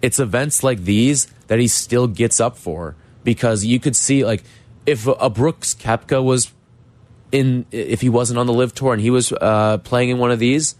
it's 0.02 0.20
events 0.20 0.62
like 0.62 0.84
these 0.84 1.26
that 1.48 1.58
he 1.58 1.66
still 1.66 2.06
gets 2.06 2.40
up 2.40 2.56
for 2.56 2.94
because 3.24 3.64
you 3.64 3.80
could 3.80 3.96
see 3.96 4.24
like 4.24 4.44
if 4.87 5.06
a 5.06 5.30
Brooks 5.30 5.74
Koepka 5.74 6.22
was 6.22 6.52
in 7.32 7.64
if 7.72 8.02
he 8.02 8.08
wasn't 8.10 8.38
on 8.38 8.46
the 8.46 8.52
LIV 8.52 8.74
tour 8.74 8.92
and 8.92 9.00
he 9.00 9.10
was 9.10 9.32
uh, 9.32 9.78
playing 9.78 10.10
in 10.10 10.18
one 10.18 10.30
of 10.30 10.38
these, 10.38 10.76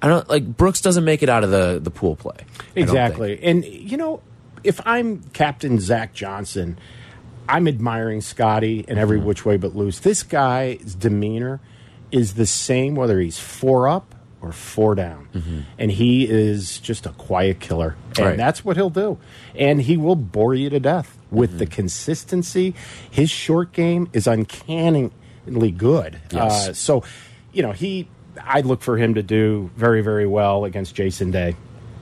I 0.00 0.06
don't 0.06 0.28
like 0.28 0.56
Brooks 0.56 0.80
doesn't 0.80 1.04
make 1.04 1.24
it 1.24 1.28
out 1.28 1.42
of 1.42 1.50
the 1.50 1.80
the 1.82 1.90
pool 1.90 2.14
play. 2.14 2.36
I 2.38 2.42
don't 2.42 2.74
think. 2.74 2.88
Exactly. 2.88 3.40
And, 3.42 3.64
you 3.64 3.96
know, 3.96 4.22
if 4.64 4.80
I'm 4.86 5.22
Captain 5.32 5.80
Zach 5.80 6.14
Johnson, 6.14 6.78
I'm 7.48 7.66
admiring 7.66 8.20
Scottie 8.20 8.84
in 8.86 8.98
every 8.98 9.18
mm-hmm. 9.18 9.26
which 9.26 9.44
way 9.44 9.56
but 9.56 9.74
loose. 9.74 10.00
This 10.00 10.22
guy's 10.22 10.94
demeanor 10.94 11.60
is 12.12 12.34
the 12.34 12.46
same 12.46 12.94
whether 12.94 13.20
he's 13.20 13.38
four 13.38 13.88
up 13.88 14.14
or 14.40 14.52
four 14.52 14.94
down. 14.94 15.28
Mm-hmm. 15.34 15.60
And 15.78 15.90
he 15.90 16.28
is 16.28 16.78
just 16.78 17.06
a 17.06 17.10
quiet 17.10 17.60
killer. 17.60 17.96
And 18.16 18.26
Right. 18.26 18.36
that's 18.36 18.64
what 18.64 18.76
he'll 18.76 18.90
do. 18.90 19.18
And 19.54 19.82
he 19.82 19.96
will 19.96 20.16
bore 20.16 20.54
you 20.54 20.70
to 20.70 20.80
death 20.80 21.18
with 21.30 21.58
the 21.58 21.64
mm-hmm. 21.64 21.74
consistency. 21.74 22.74
His 23.10 23.30
short 23.30 23.72
game 23.72 24.08
is 24.12 24.26
uncannily 24.26 25.10
good. 25.76 26.20
Yes. 26.30 26.68
Uh, 26.68 26.72
so, 26.74 27.04
you 27.52 27.62
know, 27.62 27.72
he. 27.72 28.08
I 28.40 28.60
look 28.60 28.82
for 28.82 28.96
him 28.96 29.14
to 29.14 29.22
do 29.22 29.68
very, 29.74 30.00
very 30.00 30.26
well 30.26 30.64
against 30.64 30.94
Jason 30.94 31.32
Day. 31.32 31.56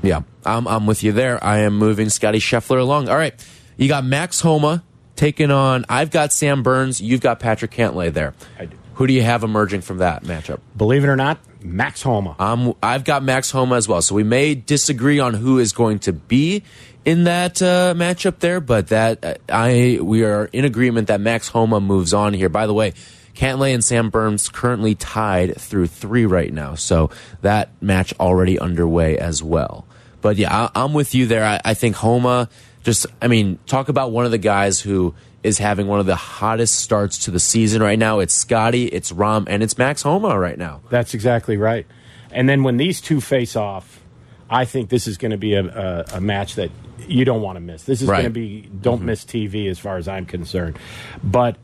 Yeah, 0.07 0.23
I'm 0.45 0.69
I'm 0.69 0.87
with 0.87 1.03
you 1.03 1.13
there. 1.13 1.43
I 1.43 1.59
am 1.59 1.77
moving 1.77 2.09
Scottie 2.09 2.39
Scheffler 2.39 2.81
along. 2.81 3.09
All 3.09 3.17
right, 3.17 3.35
you 3.77 3.89
got 3.89 4.05
Max 4.05 4.41
Homa 4.41 4.85
taking 5.17 5.51
on. 5.51 5.85
I've 5.89 6.11
got 6.11 6.33
Sam 6.33 6.63
Burns. 6.63 7.01
You've 7.01 7.21
got 7.21 7.41
Patrick 7.41 7.73
Cantlay 7.73 8.13
there. 8.13 8.35
I 8.59 8.67
do. 8.67 8.77
Who 8.95 9.07
do 9.07 9.13
you 9.13 9.23
have 9.23 9.43
emerging 9.43 9.83
from 9.83 9.99
that 9.99 10.23
matchup? 10.23 10.61
Believe 10.75 11.05
it 11.05 11.09
or 11.09 11.17
not, 11.17 11.39
Max 11.63 12.01
Homa. 12.03 12.35
Um, 12.39 12.75
I've 12.83 13.05
got 13.05 13.23
Max 13.23 13.51
Homa 13.51 13.77
as 13.77 13.87
well. 13.87 14.01
So 14.01 14.15
we 14.15 14.23
may 14.23 14.55
disagree 14.55 15.19
on 15.21 15.35
who 15.35 15.59
is 15.59 15.73
going 15.73 15.99
to 16.01 16.15
be 16.15 16.63
in 17.05 17.25
that 17.25 17.61
uh, 17.61 17.95
matchup 17.95 18.39
there, 18.39 18.61
but 18.61 18.89
that 18.89 19.25
uh, 19.25 19.35
I 19.49 19.99
we 20.01 20.25
are 20.25 20.47
in 20.47 20.65
agreement 20.65 21.09
that 21.09 21.21
Max 21.21 21.49
Homa 21.49 21.81
moves 21.81 22.15
on 22.15 22.33
here. 22.33 22.49
By 22.49 22.67
the 22.67 22.75
way, 22.75 22.95
Cantlay 23.35 23.75
and 23.75 23.85
Sam 23.85 24.09
Burns 24.09 24.49
currently 24.49 24.95
tied 24.95 25.61
through 25.61 25.89
three 25.89 26.25
right 26.25 26.53
now, 26.53 26.75
so 26.75 27.11
that 27.43 27.71
match 27.83 28.15
already 28.19 28.59
underway 28.59 29.19
as 29.19 29.43
well. 29.43 29.87
But 30.27 30.39
yeah, 30.39 30.71
I, 30.75 30.83
I'm 30.83 30.93
with 30.93 31.15
you 31.15 31.27
there. 31.27 31.45
I, 31.45 31.61
I 31.65 31.75
think 31.75 31.95
Homa 31.95 32.49
just, 32.83 33.07
I 33.23 33.29
mean, 33.29 33.61
talk 33.67 33.89
about 33.89 34.11
one 34.11 34.25
of 34.25 34.33
the 34.33 34.39
guys 34.39 34.81
who 34.81 35.15
is 35.45 35.59
having 35.59 35.87
one 35.87 36.01
of 36.01 36.07
the 36.07 36.17
hottest 36.17 36.81
starts 36.81 37.27
to 37.27 37.31
the 37.31 37.39
season 37.39 37.81
right 37.81 37.97
now. 37.97 38.19
It's 38.19 38.35
Scottie, 38.35 38.87
it's 38.87 39.13
Rahm, 39.13 39.45
and 39.49 39.63
it's 39.63 39.79
Max 39.79 40.03
Homa 40.03 40.37
right 40.37 40.59
now. 40.59 40.81
That's 40.91 41.15
exactly 41.15 41.57
right. 41.57 41.87
And 42.33 42.49
then 42.49 42.65
when 42.65 42.77
these 42.77 43.01
two 43.01 43.21
face 43.21 43.55
off, 43.55 44.03
I 44.51 44.65
think 44.65 44.89
this 44.89 45.07
is 45.07 45.17
going 45.17 45.31
to 45.31 45.37
be 45.37 45.55
a, 45.55 45.65
a, 45.65 46.17
a 46.17 46.21
match 46.21 46.57
that 46.57 46.73
you 47.07 47.25
don't 47.25 47.41
want 47.41 47.55
to 47.55 47.61
miss. 47.61 47.85
This 47.85 48.03
is 48.03 48.09
Right. 48.09 48.23
going 48.23 48.35
to 48.35 48.41
be 48.41 48.63
don't 48.81 48.97
mm-hmm. 48.97 49.07
miss 49.07 49.25
TV 49.25 49.71
as 49.71 49.79
far 49.79 49.97
as 49.97 50.09
I'm 50.09 50.27
concerned. 50.27 50.77
But 51.23 51.57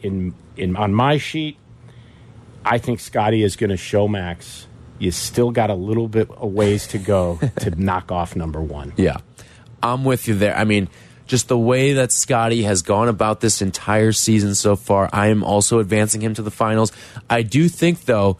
in 0.00 0.34
in 0.56 0.74
on 0.74 0.92
my 0.92 1.18
sheet, 1.18 1.56
I 2.64 2.78
think 2.78 2.98
Scottie 2.98 3.44
is 3.44 3.54
going 3.54 3.70
to 3.70 3.76
show 3.76 4.08
Max. 4.08 4.66
You 4.98 5.10
still 5.10 5.50
got 5.50 5.70
a 5.70 5.74
little 5.74 6.08
bit 6.08 6.30
of 6.30 6.52
ways 6.52 6.86
to 6.88 6.98
go 6.98 7.38
to 7.60 7.70
knock 7.70 8.10
off 8.10 8.36
number 8.36 8.60
one. 8.60 8.92
Yeah, 8.96 9.18
I'm 9.82 10.04
with 10.04 10.28
you 10.28 10.34
there. 10.34 10.56
I 10.56 10.64
mean, 10.64 10.88
just 11.26 11.48
the 11.48 11.58
way 11.58 11.92
that 11.94 12.10
Scottie 12.10 12.62
has 12.62 12.82
gone 12.82 13.08
about 13.08 13.40
this 13.40 13.62
entire 13.62 14.12
season 14.12 14.54
so 14.54 14.76
far, 14.76 15.08
I 15.12 15.28
am 15.28 15.44
also 15.44 15.78
advancing 15.78 16.20
him 16.20 16.34
to 16.34 16.42
the 16.42 16.50
finals. 16.50 16.90
I 17.28 17.42
do 17.42 17.68
think, 17.68 18.06
though, 18.06 18.38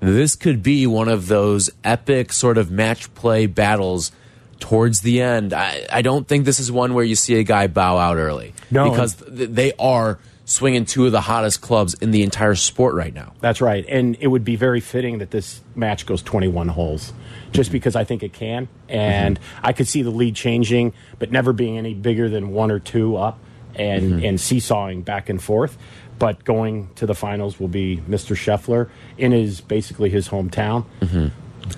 this 0.00 0.36
could 0.36 0.62
be 0.62 0.86
one 0.86 1.08
of 1.08 1.28
those 1.28 1.70
epic 1.82 2.32
sort 2.32 2.58
of 2.58 2.70
match 2.70 3.12
play 3.14 3.46
battles 3.46 4.12
towards 4.60 5.00
the 5.00 5.20
end. 5.20 5.52
I, 5.52 5.86
I 5.90 6.02
don't 6.02 6.28
think 6.28 6.44
this 6.44 6.60
is 6.60 6.70
one 6.70 6.94
where 6.94 7.04
you 7.04 7.16
see 7.16 7.36
a 7.36 7.42
guy 7.42 7.66
bow 7.66 7.96
out 7.96 8.16
early. 8.16 8.54
No. 8.70 8.90
Because 8.90 9.14
th 9.14 9.50
they 9.50 9.72
are 9.78 10.18
swinging 10.50 10.84
two 10.84 11.06
of 11.06 11.12
the 11.12 11.20
hottest 11.20 11.60
clubs 11.60 11.94
in 11.94 12.10
the 12.10 12.24
entire 12.24 12.56
sport 12.56 12.96
right 12.96 13.14
now. 13.14 13.32
That's 13.38 13.60
right. 13.60 13.84
And 13.88 14.16
it 14.18 14.26
would 14.26 14.44
be 14.44 14.56
very 14.56 14.80
fitting 14.80 15.18
that 15.18 15.30
this 15.30 15.60
match 15.76 16.06
goes 16.06 16.22
21 16.22 16.66
holes, 16.66 17.12
just 17.52 17.68
mm-hmm. 17.68 17.74
because 17.74 17.94
I 17.94 18.02
think 18.02 18.24
it 18.24 18.32
can. 18.32 18.68
And 18.88 19.38
mm-hmm. 19.38 19.66
I 19.66 19.72
could 19.72 19.86
see 19.86 20.02
the 20.02 20.10
lead 20.10 20.34
changing, 20.34 20.92
but 21.20 21.30
never 21.30 21.52
being 21.52 21.78
any 21.78 21.94
bigger 21.94 22.28
than 22.28 22.50
one 22.50 22.72
or 22.72 22.80
two 22.80 23.16
up 23.16 23.38
and, 23.76 24.14
mm-hmm. 24.14 24.24
and 24.24 24.40
seesawing 24.40 25.02
back 25.02 25.28
and 25.28 25.40
forth. 25.40 25.78
But 26.18 26.42
going 26.44 26.90
to 26.96 27.06
the 27.06 27.14
finals 27.14 27.60
will 27.60 27.68
be 27.68 27.98
Mr. 27.98 28.34
Scheffler 28.36 28.90
in 29.16 29.30
his 29.30 29.60
basically 29.60 30.10
his 30.10 30.28
hometown. 30.28 30.84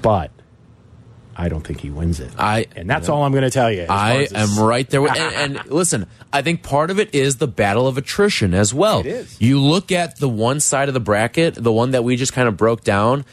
But 0.00 0.30
I 1.34 1.48
don't 1.48 1.66
think 1.66 1.80
he 1.80 1.90
wins 1.90 2.20
it. 2.20 2.30
I- 2.38 2.66
and 2.76 2.88
that's 2.88 3.08
all 3.08 3.22
I'm 3.24 3.32
going 3.32 3.42
to 3.44 3.50
tell 3.50 3.70
you. 3.72 3.86
I 3.88 4.28
am 4.34 4.58
right 4.58 4.88
there. 4.88 5.00
With, 5.00 5.16
and, 5.16 5.56
and 5.56 5.66
listen, 5.70 6.06
I 6.32 6.42
think 6.42 6.62
part 6.62 6.90
of 6.90 6.98
it 7.00 7.14
is 7.14 7.36
the 7.36 7.48
battle 7.48 7.86
of 7.86 7.96
attrition 7.98 8.52
as 8.54 8.74
well. 8.74 9.00
It 9.00 9.06
is. 9.06 9.40
You 9.40 9.60
look 9.60 9.90
at 9.92 10.18
the 10.18 10.28
one 10.28 10.60
side 10.60 10.88
of 10.88 10.94
the 10.94 11.00
bracket, 11.00 11.54
the 11.54 11.72
one 11.72 11.92
that 11.92 12.04
we 12.04 12.16
just 12.16 12.32
kind 12.32 12.48
of 12.48 12.56
broke 12.56 12.84
down. 12.84 13.24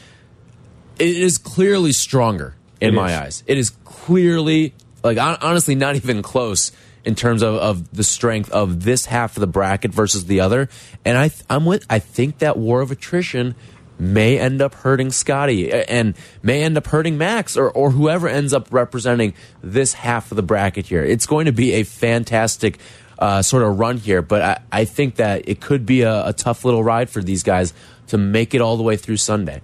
It 0.98 1.16
is 1.16 1.38
clearly 1.38 1.92
stronger 1.92 2.54
in 2.80 2.90
It 2.90 2.92
my 2.96 3.10
is. 3.12 3.18
eyes. 3.18 3.44
It 3.46 3.58
is 3.58 3.70
clearly 3.84 4.74
like 5.02 5.18
honestly, 5.18 5.74
not 5.74 5.96
even 5.96 6.22
close 6.22 6.72
in 7.04 7.14
terms 7.14 7.42
of, 7.42 7.54
of 7.54 7.90
the 7.96 8.04
strength 8.04 8.50
of 8.50 8.84
this 8.84 9.06
half 9.06 9.36
of 9.36 9.40
the 9.40 9.46
bracket 9.46 9.92
versus 9.92 10.26
the 10.26 10.40
other. 10.40 10.68
And 11.04 11.16
I, 11.16 11.30
I'm 11.48 11.64
with. 11.64 11.86
I 11.88 11.98
think 11.98 12.38
that 12.38 12.58
war 12.58 12.82
of 12.82 12.90
attrition 12.90 13.54
may 14.00 14.38
end 14.38 14.62
up 14.62 14.74
hurting 14.74 15.10
Scotty 15.10 15.70
and 15.70 16.16
may 16.42 16.62
end 16.62 16.76
up 16.76 16.86
hurting 16.86 17.18
Max 17.18 17.56
or, 17.56 17.70
or 17.70 17.90
whoever 17.90 18.28
ends 18.28 18.52
up 18.52 18.68
representing 18.70 19.34
this 19.62 19.92
half 19.92 20.32
of 20.32 20.36
the 20.36 20.42
bracket 20.42 20.86
here. 20.86 21.04
It's 21.04 21.26
going 21.26 21.46
to 21.46 21.52
be 21.52 21.74
a 21.74 21.82
fantastic 21.82 22.78
uh, 23.18 23.42
sort 23.42 23.62
of 23.62 23.78
run 23.78 23.98
here, 23.98 24.22
but 24.22 24.42
I, 24.42 24.80
I 24.80 24.84
think 24.86 25.16
that 25.16 25.46
it 25.46 25.60
could 25.60 25.84
be 25.84 26.02
a, 26.02 26.28
a 26.28 26.32
tough 26.32 26.64
little 26.64 26.82
ride 26.82 27.10
for 27.10 27.22
these 27.22 27.42
guys 27.42 27.74
to 28.08 28.18
make 28.18 28.54
it 28.54 28.60
all 28.60 28.76
the 28.76 28.82
way 28.82 28.96
through 28.96 29.18
Sunday. 29.18 29.60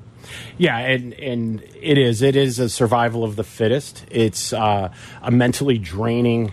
Yeah, 0.58 0.76
and 0.76 1.14
and 1.14 1.62
it 1.80 1.98
is. 1.98 2.20
It 2.20 2.36
is 2.36 2.58
a 2.58 2.68
survival 2.68 3.24
of 3.24 3.36
the 3.36 3.44
fittest. 3.44 4.04
It's 4.10 4.52
uh, 4.52 4.92
a 5.22 5.30
mentally 5.30 5.78
draining 5.78 6.52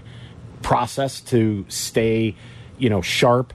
process 0.62 1.20
to 1.22 1.66
stay, 1.68 2.36
you 2.78 2.90
know, 2.90 3.02
sharp 3.02 3.52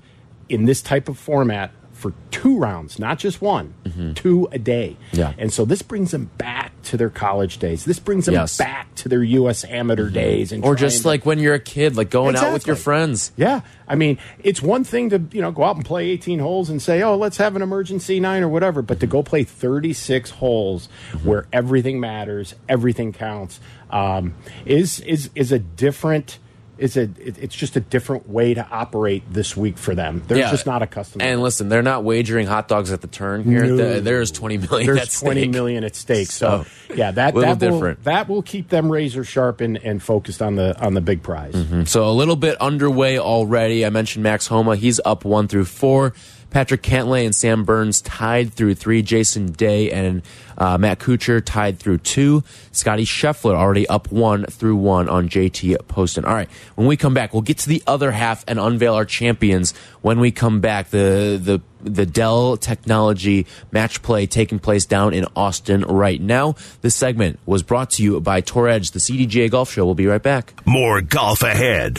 in 0.48 0.64
this 0.64 0.82
type 0.82 1.08
of 1.08 1.16
format 1.16 1.70
for 1.98 2.12
two 2.30 2.56
rounds, 2.58 2.98
not 2.98 3.18
just 3.18 3.42
one, 3.42 3.74
two 4.14 4.48
a 4.52 4.58
day. 4.58 4.96
Mm-hmm. 5.08 5.16
Yeah. 5.18 5.32
And 5.36 5.52
so 5.52 5.64
this 5.64 5.82
brings 5.82 6.12
them 6.12 6.30
back 6.38 6.72
to 6.84 6.96
their 6.96 7.10
college 7.10 7.58
days. 7.58 7.84
This 7.84 7.98
brings 7.98 8.24
them 8.26 8.34
Yes. 8.34 8.56
back 8.56 8.94
to 8.94 9.08
their 9.08 9.22
U.S. 9.22 9.64
amateur 9.64 10.08
days, 10.08 10.52
and 10.52 10.64
Or 10.64 10.74
trying 10.74 10.88
just 10.88 11.02
to- 11.02 11.08
like 11.08 11.26
when 11.26 11.38
you're 11.38 11.54
a 11.54 11.60
kid, 11.60 11.96
like 11.96 12.08
going 12.10 12.36
out 12.36 12.52
with 12.52 12.66
your 12.66 12.76
friends. 12.76 13.32
yeah, 13.36 13.60
I 13.88 13.94
mean, 13.96 14.16
it's 14.42 14.62
one 14.62 14.84
thing 14.84 15.10
to 15.10 15.20
you 15.32 15.42
know 15.42 15.50
go 15.50 15.64
out 15.64 15.76
and 15.76 15.84
play 15.84 16.08
18 16.10 16.38
holes 16.38 16.70
and 16.70 16.80
say, 16.80 17.02
"Oh, 17.02 17.16
let's 17.16 17.36
have 17.38 17.56
an 17.56 17.62
emergency 17.62 18.20
nine 18.20 18.42
or 18.42 18.48
whatever," 18.48 18.80
but 18.80 19.00
to 19.00 19.06
go 19.06 19.22
play 19.22 19.42
36 19.44 20.30
holes 20.30 20.88
where 21.24 21.46
everything 21.52 21.98
matters, 22.00 22.54
everything 22.68 23.12
counts, 23.12 23.60
um, 23.90 24.34
is 24.64 25.00
is 25.00 25.30
is 25.34 25.50
a 25.52 25.58
different. 25.58 26.38
Is 26.78 26.96
a 26.96 27.02
it, 27.02 27.38
it's 27.38 27.54
just 27.54 27.76
a 27.76 27.80
different 27.80 28.28
way 28.28 28.54
to 28.54 28.66
operate 28.70 29.22
this 29.32 29.56
week 29.56 29.76
for 29.78 29.94
them. 29.94 30.22
They're 30.28 30.38
Yeah. 30.38 30.50
just 30.50 30.64
not 30.66 30.80
accustomed. 30.82 31.20
to 31.22 31.26
And 31.26 31.42
listen, 31.42 31.68
they're 31.68 31.82
not 31.82 32.04
wagering 32.04 32.46
hot 32.46 32.68
dogs 32.68 32.92
at 32.92 33.00
the 33.00 33.06
turn 33.08 33.42
here. 33.44 33.64
No. 33.64 33.76
There- 33.76 34.00
There's 34.00 34.30
20 34.30 34.58
million 34.58 34.86
There's 34.86 35.00
at 35.00 35.10
20 35.20 35.40
stake. 35.42 35.50
million 35.50 35.84
at 35.84 35.96
stake. 35.96 36.30
So, 36.30 36.64
So, 36.88 36.94
yeah, 36.94 37.10
that 37.10 37.34
that 37.34 37.60
will, 37.60 37.94
that 38.04 38.28
will 38.28 38.42
keep 38.42 38.68
them 38.68 38.90
razor 38.90 39.24
sharp 39.24 39.60
and, 39.60 39.76
and 39.84 40.02
focused 40.02 40.40
on 40.40 40.54
the 40.54 40.78
on 40.80 40.94
the 40.94 41.00
big 41.00 41.22
prize. 41.22 41.54
Mm-hmm. 41.54 41.84
So 41.84 42.08
a 42.08 42.12
little 42.12 42.36
bit 42.36 42.56
underway 42.60 43.18
already. 43.18 43.84
I 43.84 43.90
mentioned 43.90 44.22
Max 44.22 44.46
Homa. 44.46 44.76
He's 44.76 45.00
up 45.04 45.24
one 45.24 45.48
through 45.48 45.64
four. 45.66 46.14
Patrick 46.50 46.82
Cantlay 46.82 47.24
and 47.24 47.34
Sam 47.34 47.64
Burns 47.64 48.00
tied 48.00 48.52
through 48.52 48.74
three. 48.74 49.02
Jason 49.02 49.52
Day 49.52 49.90
and 49.90 50.22
uh, 50.56 50.78
Matt 50.78 50.98
Kuchar 50.98 51.42
tied 51.44 51.78
through 51.78 51.98
two. 51.98 52.42
Scottie 52.72 53.04
Scheffler 53.04 53.54
already 53.54 53.86
up 53.86 54.10
one 54.10 54.44
through 54.46 54.76
one 54.76 55.08
on 55.08 55.28
JT 55.28 55.86
Poston. 55.88 56.24
All 56.24 56.34
right. 56.34 56.48
When 56.74 56.86
we 56.86 56.96
come 56.96 57.14
back, 57.14 57.32
we'll 57.32 57.42
get 57.42 57.58
to 57.58 57.68
the 57.68 57.82
other 57.86 58.10
half 58.10 58.44
and 58.48 58.58
unveil 58.58 58.94
our 58.94 59.04
champions. 59.04 59.74
When 60.02 60.20
we 60.20 60.30
come 60.30 60.60
back, 60.60 60.90
the 60.90 61.40
the 61.42 61.60
the 61.80 62.06
Dell 62.06 62.56
Technology 62.56 63.46
match 63.70 64.02
play 64.02 64.26
taking 64.26 64.58
place 64.58 64.84
down 64.84 65.14
in 65.14 65.26
Austin 65.36 65.82
right 65.82 66.20
now. 66.20 66.56
This 66.80 66.94
segment 66.94 67.38
was 67.46 67.62
brought 67.62 67.90
to 67.92 68.02
you 68.02 68.20
by 68.20 68.40
Tour 68.40 68.68
Edge, 68.68 68.90
the 68.90 68.98
CDGA 68.98 69.50
Golf 69.50 69.70
Show. 69.72 69.84
We'll 69.84 69.94
be 69.94 70.06
right 70.06 70.22
back. 70.22 70.54
More 70.66 71.00
golf 71.00 71.42
ahead. 71.42 71.98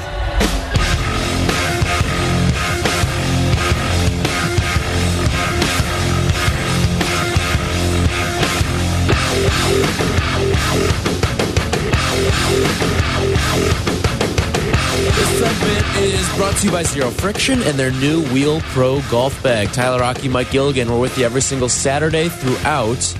To 16.61 16.69
by 16.69 16.83
Zero 16.83 17.09
Friction 17.09 17.63
and 17.63 17.79
their 17.79 17.89
new 17.89 18.21
Wheel 18.25 18.61
Pro 18.61 19.01
golf 19.09 19.41
bag. 19.41 19.69
Tyler 19.69 20.03
Aki, 20.03 20.27
Mike 20.27 20.51
Gilligan, 20.51 20.91
we're 20.91 20.99
with 20.99 21.17
you 21.17 21.25
every 21.25 21.41
single 21.41 21.69
Saturday 21.69 22.29
throughout 22.29 23.17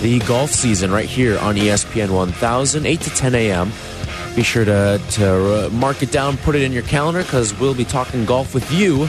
the 0.00 0.20
golf 0.28 0.50
season 0.50 0.92
right 0.92 1.08
here 1.08 1.36
on 1.40 1.56
ESPN 1.56 2.10
1000, 2.10 2.86
8 2.86 3.00
to 3.00 3.10
10 3.10 3.34
a.m. 3.34 3.72
Be 4.36 4.44
sure 4.44 4.64
to, 4.64 5.00
to 5.10 5.66
uh, 5.66 5.70
mark 5.70 6.04
it 6.04 6.12
down, 6.12 6.36
put 6.36 6.54
it 6.54 6.62
in 6.62 6.70
your 6.70 6.84
calendar 6.84 7.24
because 7.24 7.58
we'll 7.58 7.74
be 7.74 7.84
talking 7.84 8.24
golf 8.24 8.54
with 8.54 8.70
you 8.70 9.08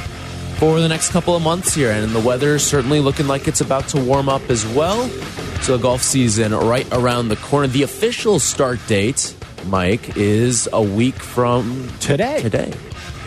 for 0.58 0.80
the 0.80 0.88
next 0.88 1.12
couple 1.12 1.36
of 1.36 1.44
months 1.44 1.76
here. 1.76 1.92
And 1.92 2.12
the 2.12 2.22
weather 2.22 2.56
is 2.56 2.66
certainly 2.66 3.02
looking 3.02 3.28
like 3.28 3.48
it's 3.48 3.62
about 3.62 3.88
to 3.90 4.02
warm 4.02 4.30
up 4.30 4.50
as 4.50 4.66
well. 4.66 5.08
So, 5.62 5.78
the 5.78 5.84
golf 5.84 6.02
season 6.02 6.56
right 6.56 6.88
around 6.92 7.28
the 7.28 7.36
corner. 7.36 7.68
The 7.68 7.84
official 7.84 8.40
start 8.40 8.80
date, 8.88 9.36
Mike, 9.68 10.18
is 10.18 10.68
a 10.74 10.82
week 10.82 11.16
from 11.16 11.88
Today. 12.00 12.42
Today. 12.42 12.74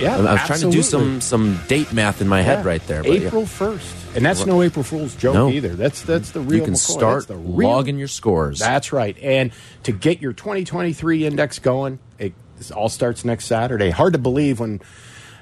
Yeah, 0.00 0.16
I 0.18 0.32
was 0.34 0.42
trying 0.46 0.60
to 0.60 0.70
do 0.70 0.82
some 0.82 1.20
some 1.20 1.58
date 1.68 1.92
math 1.92 2.20
in 2.20 2.28
my 2.28 2.42
head 2.42 2.64
Yeah. 2.64 2.68
right 2.70 2.86
there. 2.86 3.02
But. 3.02 3.12
April 3.12 3.46
first, 3.46 3.94
and 4.14 4.24
that's 4.24 4.46
no 4.46 4.62
April 4.62 4.82
Fool's 4.82 5.14
joke 5.16 5.34
No. 5.34 5.48
either. 5.50 5.70
That's 5.74 6.02
that's 6.02 6.30
the 6.30 6.40
real. 6.40 6.60
you 6.60 6.64
can 6.64 6.74
McCoy. 6.74 6.76
start 6.96 7.14
That's 7.14 7.26
the 7.26 7.36
real- 7.36 7.68
logging 7.68 7.98
your 7.98 8.08
scores. 8.08 8.58
That's 8.58 8.92
right, 8.92 9.16
and 9.22 9.50
to 9.84 9.92
get 9.92 10.20
your 10.22 10.32
2023 10.32 11.26
index 11.26 11.58
going, 11.58 11.98
it 12.18 12.32
all 12.74 12.88
starts 12.88 13.24
next 13.24 13.46
Saturday. 13.46 13.90
Hard 13.90 14.12
to 14.14 14.18
believe 14.18 14.60
when. 14.60 14.80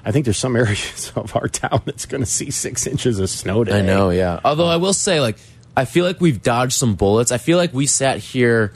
I 0.05 0.11
think 0.11 0.23
there's 0.23 0.37
some 0.37 0.55
areas 0.55 1.11
of 1.17 1.35
our 1.35 1.49
town 1.49 1.81
that's 1.83 2.05
going 2.05 2.21
to 2.21 2.29
see 2.29 2.49
six 2.49 2.87
inches 2.87 3.19
of 3.19 3.29
snow 3.29 3.65
today. 3.65 3.79
I 3.79 3.81
know, 3.81 4.09
yeah. 4.09 4.39
Although 4.45 4.67
I 4.67 4.77
will 4.77 4.93
say, 4.93 5.19
like, 5.19 5.35
I 5.75 5.83
feel 5.83 6.05
like 6.05 6.21
we've 6.21 6.41
dodged 6.41 6.73
some 6.73 6.95
bullets. 6.95 7.29
I 7.33 7.37
feel 7.39 7.57
like 7.57 7.73
we 7.73 7.87
sat 7.87 8.19
here. 8.19 8.71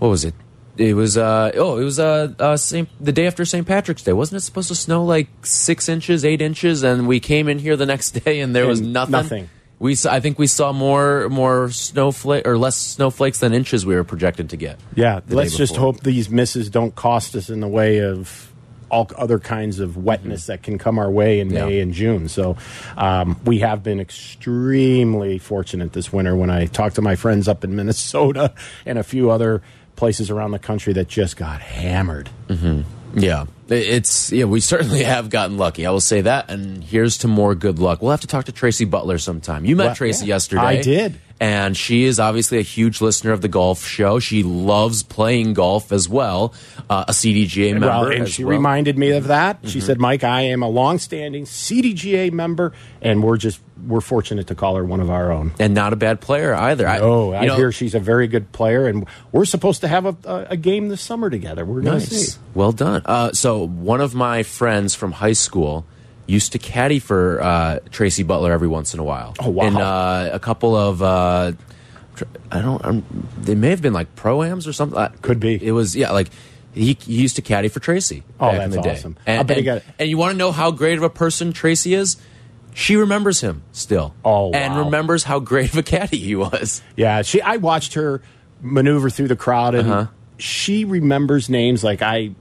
What 0.00 0.08
was 0.08 0.24
it? 0.24 0.34
It 0.78 0.94
was 0.94 1.16
uh 1.16 1.52
oh, 1.54 1.78
it 1.78 1.84
was 1.84 1.98
uh, 1.98 2.32
uh 2.38 2.56
Saint, 2.56 2.88
the 3.00 3.12
day 3.12 3.26
after 3.26 3.44
St. 3.44 3.66
Patrick's 3.66 4.02
Day. 4.02 4.12
Wasn't 4.12 4.36
it 4.36 4.42
supposed 4.42 4.68
to 4.68 4.74
snow 4.74 5.04
like 5.04 5.28
six 5.42 5.88
inches, 5.88 6.24
eight 6.24 6.42
inches? 6.42 6.82
And 6.82 7.08
we 7.08 7.20
came 7.20 7.48
in 7.48 7.58
here 7.58 7.76
the 7.76 7.86
next 7.86 8.10
day 8.24 8.40
and 8.40 8.54
there 8.54 8.66
was 8.66 8.80
nothing. 8.80 9.12
nothing. 9.12 9.50
We 9.78 9.94
saw, 9.94 10.12
I 10.12 10.20
think 10.20 10.38
we 10.38 10.46
saw 10.46 10.72
more 10.72 11.28
more 11.28 11.70
snowflake 11.70 12.46
or 12.46 12.56
less 12.56 12.76
snowflakes 12.76 13.40
than 13.40 13.52
inches 13.52 13.84
we 13.84 13.94
were 13.94 14.04
projected 14.04 14.50
to 14.50 14.56
get. 14.56 14.78
Yeah, 14.94 15.20
let's 15.28 15.56
just 15.56 15.76
hope 15.76 16.00
these 16.00 16.30
misses 16.30 16.70
don't 16.70 16.94
cost 16.94 17.34
us 17.34 17.50
in 17.50 17.60
the 17.60 17.68
way 17.68 17.98
of 17.98 18.52
all 18.90 19.10
other 19.16 19.38
kinds 19.38 19.80
of 19.80 19.96
wetness 19.96 20.46
that 20.46 20.62
can 20.62 20.78
come 20.78 20.98
our 20.98 21.10
way 21.10 21.40
in 21.40 21.48
May. 21.48 21.76
Yeah. 21.76 21.82
and 21.82 21.92
June. 21.92 22.28
So 22.28 22.56
um, 22.96 23.38
we 23.44 23.58
have 23.58 23.82
been 23.82 24.00
extremely 24.00 25.38
fortunate 25.38 25.92
this 25.92 26.12
winter. 26.12 26.36
When 26.36 26.50
I 26.50 26.66
talked 26.66 26.96
to 26.96 27.02
my 27.02 27.16
friends 27.16 27.48
up 27.48 27.64
in 27.64 27.74
Minnesota 27.74 28.54
and 28.86 28.98
a 28.98 29.02
few 29.02 29.30
other 29.30 29.62
places 29.96 30.30
around 30.30 30.52
the 30.52 30.58
country 30.58 30.92
that 30.94 31.08
just 31.08 31.36
got 31.36 31.60
hammered. 31.60 32.30
Mm-hmm. 32.48 32.82
Yeah, 33.18 33.46
it's 33.68 34.30
yeah. 34.30 34.44
We 34.44 34.60
certainly 34.60 35.02
have 35.04 35.30
gotten 35.30 35.56
lucky. 35.56 35.86
I 35.86 35.90
will 35.90 36.00
say 36.00 36.20
that. 36.22 36.50
And 36.50 36.84
here's 36.84 37.18
to 37.18 37.28
more 37.28 37.54
good 37.54 37.78
luck. 37.78 38.02
We'll 38.02 38.10
have 38.10 38.20
to 38.20 38.26
talk 38.26 38.44
to 38.46 38.52
Tracy 38.52 38.84
Butler 38.84 39.18
sometime. 39.18 39.64
You 39.64 39.74
met 39.74 39.86
Well, 39.86 39.94
Tracy 39.94 40.26
yeah. 40.26 40.34
yesterday. 40.34 40.62
I 40.62 40.82
did. 40.82 41.18
And 41.40 41.76
she 41.76 42.04
is 42.04 42.18
obviously 42.18 42.58
a 42.58 42.62
huge 42.62 43.00
listener 43.00 43.32
of 43.32 43.40
the 43.42 43.48
golf 43.48 43.84
show. 43.84 44.18
She 44.18 44.42
loves 44.42 45.02
playing 45.02 45.54
golf 45.54 45.92
as 45.92 46.08
well. 46.08 46.54
Uh, 46.88 47.04
a 47.08 47.12
CDGA 47.12 47.72
member, 47.72 47.86
Well, 47.88 48.10
and 48.10 48.28
she 48.28 48.42
well. 48.44 48.52
Mm-hmm. 48.52 48.58
reminded 48.58 48.98
me 48.98 49.10
of 49.10 49.26
that. 49.28 49.58
She 49.64 49.80
said, 49.80 49.98
"Mike, 50.00 50.24
I 50.24 50.42
am 50.42 50.62
a 50.62 50.68
long-standing 50.68 51.44
CDGA 51.44 52.32
member, 52.32 52.72
and 53.02 53.22
we're 53.22 53.36
just 53.36 53.60
we're 53.86 54.00
fortunate 54.00 54.46
to 54.46 54.54
call 54.54 54.76
her 54.76 54.84
one 54.84 55.00
of 55.00 55.10
our 55.10 55.30
own." 55.30 55.52
and 55.58 55.74
not 55.74 55.92
a 55.92 55.96
bad 55.96 56.20
player 56.20 56.54
either. 56.54 56.86
I, 56.88 57.00
Oh, 57.00 57.32
I 57.34 57.46
know, 57.46 57.56
hear 57.56 57.72
she's 57.72 57.94
a 57.94 58.00
very 58.00 58.28
good 58.28 58.52
player, 58.52 58.86
and 58.86 59.06
we're 59.32 59.44
supposed 59.44 59.80
to 59.82 59.88
have 59.88 60.06
a, 60.06 60.16
a, 60.24 60.46
a 60.50 60.56
game 60.56 60.88
this 60.88 61.02
summer 61.02 61.28
together. 61.28 61.64
We're 61.64 61.82
Nice. 61.82 62.08
see. 62.08 62.38
Well 62.54 62.72
done. 62.72 63.02
Uh, 63.04 63.32
so 63.32 63.66
one 63.66 64.00
of 64.00 64.14
my 64.14 64.42
friends 64.42 64.94
from 64.94 65.12
high 65.12 65.32
school 65.34 65.84
used 66.26 66.52
to 66.52 66.58
caddy 66.58 66.98
for 66.98 67.40
uh, 67.40 67.78
Tracy 67.90 68.22
Butler 68.22 68.52
every 68.52 68.68
once 68.68 68.94
in 68.94 69.00
a 69.00 69.04
while. 69.04 69.34
Oh, 69.40 69.50
wow. 69.50 69.66
In 69.66 69.76
uh, 69.76 70.30
a 70.32 70.38
couple 70.38 70.74
of. 70.76 71.02
Uh, 71.02 71.52
I 72.50 72.60
don't. 72.60 72.84
Um, 72.84 73.28
they 73.38 73.54
may 73.54 73.70
have 73.70 73.82
been 73.82 73.92
like 73.92 74.14
proams 74.16 74.66
or 74.66 74.72
something. 74.72 74.98
Uh, 74.98 75.10
Could 75.22 75.38
be. 75.40 75.54
It 75.62 75.72
was 75.72 75.94
yeah. 75.94 76.12
Like 76.12 76.28
he, 76.72 76.96
he 77.00 77.20
used 77.20 77.36
to 77.36 77.42
caddy 77.42 77.68
for 77.68 77.80
Tracy. 77.80 78.22
Oh, 78.40 78.50
back 78.52 78.54
in 78.54 78.58
that's 78.70 78.74
the 78.76 78.82
day. 78.82 78.92
awesome. 78.92 79.16
And, 79.26 79.40
I 79.40 79.42
bet 79.42 79.56
he 79.58 79.62
got 79.62 79.78
it. 79.78 79.84
and 79.98 80.08
you 80.08 80.16
want 80.18 80.32
to 80.32 80.38
know 80.38 80.52
how 80.52 80.70
great 80.70 80.96
of 80.98 81.04
a 81.04 81.10
person 81.10 81.52
Tracy 81.52 81.94
is? 81.94 82.16
She 82.74 82.96
remembers 82.96 83.40
him 83.40 83.62
still. 83.72 84.14
Oh, 84.24 84.52
and 84.52 84.74
wow. 84.74 84.84
remembers 84.84 85.24
how 85.24 85.40
great 85.40 85.70
of 85.72 85.78
a 85.78 85.82
caddy 85.82 86.18
he 86.18 86.36
was. 86.36 86.82
Yeah, 86.96 87.22
she. 87.22 87.40
I 87.40 87.56
watched 87.56 87.94
her 87.94 88.20
maneuver 88.60 89.10
through 89.10 89.28
the 89.28 89.36
crowd 89.36 89.74
and 89.74 89.90
Uh-huh. 89.90 90.06
She 90.38 90.84
remembers 90.84 91.48
names 91.48 91.82
like 91.82 92.02
I. 92.02 92.32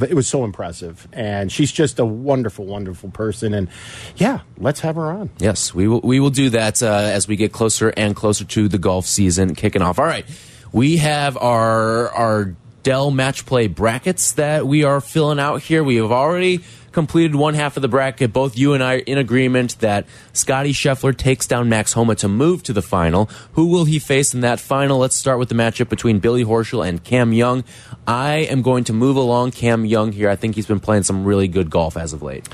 It 0.00 0.14
was 0.14 0.28
so 0.28 0.44
impressive, 0.44 1.08
and 1.12 1.50
she's 1.50 1.72
just 1.72 1.98
a 1.98 2.04
wonderful, 2.04 2.66
wonderful 2.66 3.10
person. 3.10 3.54
And 3.54 3.68
yeah, 4.16 4.40
let's 4.58 4.80
have 4.80 4.96
her 4.96 5.10
on. 5.10 5.30
Yes, 5.38 5.74
we 5.74 5.88
will. 5.88 6.00
We 6.00 6.20
will 6.20 6.30
do 6.30 6.50
that 6.50 6.82
uh, 6.82 6.86
as 6.86 7.28
we 7.28 7.36
get 7.36 7.52
closer 7.52 7.92
and 7.96 8.14
closer 8.14 8.44
to 8.44 8.68
the 8.68 8.78
golf 8.78 9.06
season 9.06 9.54
kicking 9.54 9.82
off. 9.82 9.98
All 9.98 10.06
right, 10.06 10.26
we 10.72 10.98
have 10.98 11.36
our 11.36 12.08
our 12.10 12.56
Dell 12.82 13.10
Match 13.10 13.46
Play 13.46 13.66
brackets 13.66 14.32
that 14.32 14.66
we 14.66 14.84
are 14.84 15.00
filling 15.00 15.38
out 15.38 15.62
here. 15.62 15.84
We 15.84 15.96
have 15.96 16.12
already 16.12 16.60
completed 16.92 17.34
one 17.34 17.54
half 17.54 17.76
of 17.76 17.82
the 17.82 17.88
bracket. 17.88 18.32
Both 18.32 18.56
you 18.56 18.74
and 18.74 18.82
I 18.82 18.96
are 18.96 18.98
in 18.98 19.18
agreement 19.18 19.78
that 19.80 20.06
Scottie 20.32 20.72
Scheffler 20.72 21.16
takes 21.16 21.46
down 21.46 21.68
Max 21.68 21.92
Homa 21.92 22.14
to 22.16 22.28
move 22.28 22.62
to 22.64 22.72
the 22.72 22.82
final. 22.82 23.26
Who 23.52 23.66
will 23.66 23.84
he 23.84 23.98
face 23.98 24.34
in 24.34 24.40
that 24.40 24.60
final? 24.60 24.98
Let's 24.98 25.16
start 25.16 25.38
with 25.38 25.48
the 25.48 25.54
matchup 25.54 25.88
between 25.88 26.18
Billy 26.18 26.44
Horschel 26.44 26.86
and 26.86 27.02
Cam 27.02 27.32
Young. 27.32 27.64
I 28.06 28.34
am 28.38 28.62
going 28.62 28.84
to 28.84 28.92
move 28.92 29.16
along 29.16 29.52
Cam 29.52 29.84
Young 29.84 30.12
here. 30.12 30.28
I 30.28 30.36
think 30.36 30.54
he's 30.54 30.66
been 30.66 30.80
playing 30.80 31.04
some 31.04 31.24
really 31.24 31.48
good 31.48 31.70
golf 31.70 31.96
as 31.96 32.12
of 32.12 32.22
late. 32.22 32.48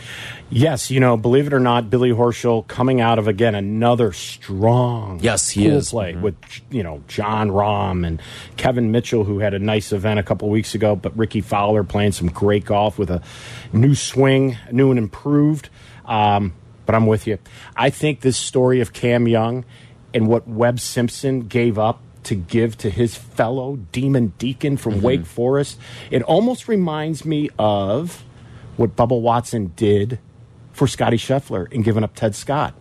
Yes, 0.48 0.92
you 0.92 1.00
know, 1.00 1.16
believe 1.16 1.48
it 1.48 1.52
or 1.52 1.60
not, 1.60 1.90
Billy 1.90 2.10
Horschel 2.10 2.66
coming 2.68 3.00
out 3.00 3.18
of 3.18 3.26
again 3.26 3.56
another 3.56 4.12
strong, 4.12 5.18
yes, 5.20 5.50
he 5.50 5.64
cool 5.64 5.78
is 5.78 5.90
play 5.90 6.12
mm 6.12 6.18
-hmm. 6.18 6.22
with 6.22 6.34
you 6.70 6.82
know 6.82 7.02
Jon 7.08 7.50
Rahm 7.50 8.06
and 8.06 8.22
Kevin 8.56 8.92
Mitchell, 8.92 9.24
who 9.24 9.40
had 9.40 9.54
a 9.54 9.58
nice 9.58 9.92
event 9.92 10.20
a 10.20 10.22
couple 10.22 10.48
weeks 10.48 10.74
ago, 10.74 10.94
but 10.94 11.16
Rickie 11.18 11.40
Fowler 11.40 11.82
playing 11.82 12.12
some 12.12 12.30
great 12.30 12.64
golf 12.64 12.98
with 12.98 13.10
a 13.10 13.20
new 13.72 13.94
swing, 13.94 14.56
new 14.70 14.90
and 14.90 14.98
improved. 14.98 15.68
Um, 16.06 16.52
but 16.86 16.94
I'm 16.94 17.06
with 17.06 17.26
you. 17.26 17.38
I 17.76 17.90
think 17.90 18.20
this 18.20 18.36
story 18.36 18.80
of 18.80 18.92
Cam 18.92 19.26
Young 19.26 19.64
and 20.14 20.28
what 20.28 20.46
Webb 20.46 20.78
Simpson 20.78 21.48
gave 21.48 21.76
up 21.78 21.98
to 22.22 22.34
give 22.34 22.76
to 22.78 22.90
his 22.90 23.16
fellow 23.16 23.78
Demon 23.92 24.32
Deacon 24.38 24.76
from 24.76 24.92
mm 24.92 24.98
-hmm. 24.98 25.04
Wake 25.04 25.26
Forest, 25.26 25.80
it 26.10 26.22
almost 26.22 26.68
reminds 26.68 27.24
me 27.24 27.48
of 27.58 28.24
what 28.76 28.96
Bubba 28.96 29.20
Watson 29.20 29.72
did 29.76 30.18
for 30.76 30.86
Scottie 30.86 31.16
Scheffler 31.16 31.72
and 31.72 31.82
giving 31.82 32.04
up 32.04 32.14
Ted 32.14 32.34
Scott. 32.34 32.74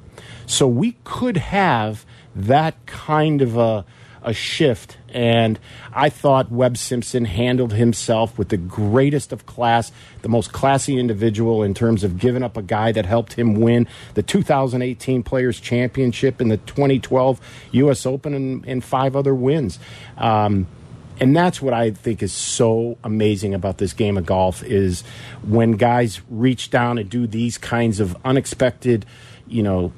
So 0.45 0.67
we 0.67 0.97
could 1.05 1.37
have 1.37 2.05
that 2.35 2.85
kind 2.85 3.41
of 3.41 3.55
a, 3.55 3.85
a 4.21 4.33
shift. 4.33 4.97
And 5.09 5.57
I 5.93 6.09
thought 6.09 6.51
Webb 6.51 6.75
Simpson 6.75 7.23
handled 7.23 7.71
himself 7.71 8.37
with 8.37 8.49
the 8.49 8.57
greatest 8.57 9.31
of 9.31 9.45
class, 9.45 9.93
the 10.23 10.29
most 10.29 10.51
classy 10.51 10.99
individual 10.99 11.63
in 11.63 11.73
terms 11.73 12.03
of 12.03 12.19
giving 12.19 12.43
up 12.43 12.57
a 12.57 12.61
guy 12.61 12.91
that 12.91 13.05
helped 13.05 13.33
him 13.33 13.55
win 13.61 13.87
the 14.15 14.23
2018 14.23 15.23
Players 15.23 15.61
Championship 15.61 16.41
and 16.41 16.51
the 16.51 16.57
2012 16.57 17.39
U.S. 17.71 18.05
Open 18.05 18.33
and, 18.33 18.65
and 18.67 18.83
five 18.83 19.15
other 19.15 19.33
wins. 19.33 19.79
Um, 20.17 20.67
and 21.19 21.35
that's 21.35 21.61
what 21.61 21.73
I 21.73 21.91
think 21.91 22.21
is 22.21 22.33
so 22.33 22.97
amazing 23.03 23.53
about 23.53 23.77
this 23.77 23.93
game 23.93 24.17
of 24.17 24.25
golf 24.25 24.63
is 24.63 25.03
when 25.43 25.73
guys 25.73 26.21
reach 26.29 26.69
down 26.69 26.97
and 26.97 27.09
do 27.09 27.25
these 27.27 27.57
kinds 27.57 27.99
of 27.99 28.17
unexpected, 28.25 29.05
you 29.47 29.63
know, 29.63 29.93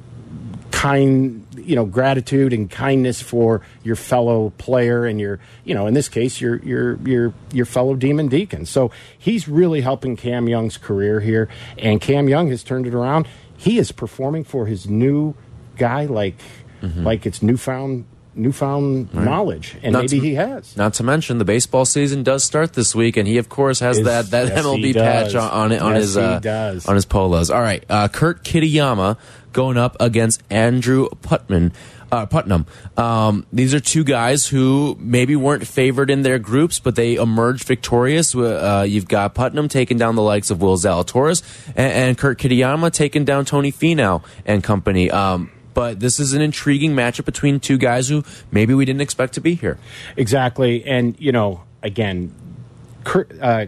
kind, 0.72 1.46
you 1.56 1.76
know, 1.76 1.86
gratitude 1.86 2.54
and 2.54 2.70
kindness 2.70 3.20
for 3.22 3.62
your 3.84 3.96
fellow 3.96 4.52
player 4.58 5.06
and 5.06 5.20
your, 5.20 5.40
you 5.64 5.74
know, 5.74 5.88
in 5.88 5.96
this 5.96 6.08
case, 6.08 6.40
your 6.40 6.58
your 6.60 6.98
your 7.08 7.34
your 7.52 7.66
fellow 7.66 7.96
Demon 7.96 8.28
Deacon. 8.28 8.66
So 8.66 8.92
he's 9.18 9.48
really 9.48 9.82
helping 9.82 10.16
Cam 10.16 10.48
Young's 10.48 10.78
career 10.78 11.20
here, 11.20 11.50
and 11.80 12.00
Cam 12.00 12.30
Young 12.30 12.50
has 12.50 12.64
turned 12.64 12.86
it 12.86 12.94
around. 12.94 13.28
He 13.58 13.80
is 13.80 13.92
performing 13.92 14.44
for 14.44 14.68
his 14.68 14.88
new 14.88 15.34
guy 15.78 16.06
like 16.06 16.38
mm 16.82 16.90
-hmm. 16.90 17.04
like 17.04 17.26
it's 17.26 17.42
newfound 17.42 18.06
newfound 18.38 19.10
right. 19.13 19.26
knowledge, 19.26 19.76
and 19.82 19.93
not 19.93 20.04
maybe 20.04 20.19
to, 20.19 20.26
he 20.26 20.36
has. 20.36 20.78
Not 20.78 20.93
to 20.95 21.04
mention 21.04 21.38
the 21.38 21.45
baseball 21.45 21.86
season 21.86 22.23
does 22.23 22.43
start 22.43 22.73
this 22.73 22.95
week, 22.95 23.17
and 23.17 23.28
he 23.28 23.38
of 23.38 23.50
course 23.50 23.80
has 23.80 24.00
Is, 24.00 24.06
that 24.06 24.32
that 24.32 24.47
yes, 24.50 24.65
MLB 24.65 24.93
patch 24.93 25.36
on 25.36 25.71
on, 25.71 25.80
on 25.80 25.93
yes, 25.93 26.04
his 26.04 26.17
uh, 26.17 26.80
on 26.88 26.95
his 26.95 27.06
polos. 27.06 27.50
All 27.50 27.62
right, 27.62 27.84
uh, 27.89 28.08
Kurt 28.08 28.43
Kitayama 28.43 29.17
going 29.54 29.78
up 29.78 29.97
against 30.00 30.43
Andrew 30.50 31.10
Putman. 31.21 31.73
Uh, 32.10 32.26
Putnam. 32.26 32.65
Um, 32.95 33.45
these 33.52 33.73
are 33.73 33.82
two 33.82 34.06
guys 34.06 34.47
who 34.47 34.95
maybe 34.97 35.36
weren't 35.36 35.67
favored 35.67 36.10
in 36.10 36.21
their 36.21 36.39
groups, 36.39 36.80
but 36.80 36.95
they 36.95 37.15
emerged 37.15 37.65
victorious. 37.65 38.34
Uh, 38.34 38.86
you've 38.88 39.10
got 39.10 39.36
Putnam 39.36 39.67
taking 39.67 39.97
down 39.97 40.15
the 40.15 40.21
likes 40.21 40.50
of 40.50 40.62
Will 40.62 40.78
Zalatoris 40.78 41.43
and, 41.76 41.91
and 41.91 42.17
Kurt 42.17 42.39
Kitayama 42.39 42.93
taking 42.93 43.26
down 43.26 43.43
Tony 43.43 43.73
Finau 43.73 44.23
and 44.45 44.63
company. 44.63 45.12
Um, 45.12 45.52
but 45.78 46.00
this 46.00 46.20
is 46.20 46.34
an 46.34 46.42
intriguing 46.42 46.96
matchup 46.96 47.26
between 47.26 47.60
two 47.60 47.78
guys 47.78 48.10
who 48.10 48.24
maybe 48.50 48.74
we 48.74 48.84
didn't 48.84 49.02
expect 49.02 49.34
to 49.34 49.42
be 49.42 49.54
here. 49.54 49.78
Exactly. 50.16 50.84
And, 50.84 51.16
you 51.20 51.32
know, 51.32 51.62
again, 51.84 52.34
Kurt, 53.04 53.32
uh, 53.40 53.68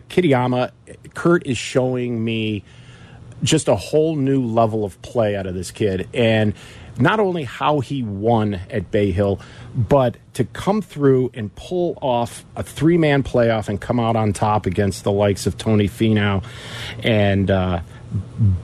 Kurt 1.14 1.46
is 1.46 1.56
showing 1.56 2.26
me 2.26 2.64
just 3.44 3.68
a 3.68 3.76
whole 3.76 4.16
new 4.16 4.44
level 4.44 4.84
of 4.84 5.00
play 5.04 5.36
out 5.36 5.46
of 5.46 5.54
this 5.54 5.70
kid. 5.70 6.10
And 6.12 6.56
not 6.98 7.20
only 7.20 7.44
how 7.44 7.80
he 7.80 8.02
won 8.02 8.56
at 8.72 8.90
Bay 8.90 9.12
Hill, 9.12 9.40
but 9.76 10.18
to 10.34 10.46
come 10.46 10.82
through 10.82 11.30
and 11.36 11.54
pull 11.54 11.96
off 12.02 12.44
a 12.56 12.64
three 12.64 12.98
man 12.98 13.22
playoff 13.22 13.70
and 13.70 13.80
come 13.80 14.00
out 14.00 14.16
on 14.16 14.34
top 14.34 14.66
against 14.66 15.04
the 15.04 15.12
likes 15.12 15.46
of 15.46 15.60
Tony 15.60 15.88
Finau 15.88 16.44
and 17.04 17.52
uh, 17.52 17.82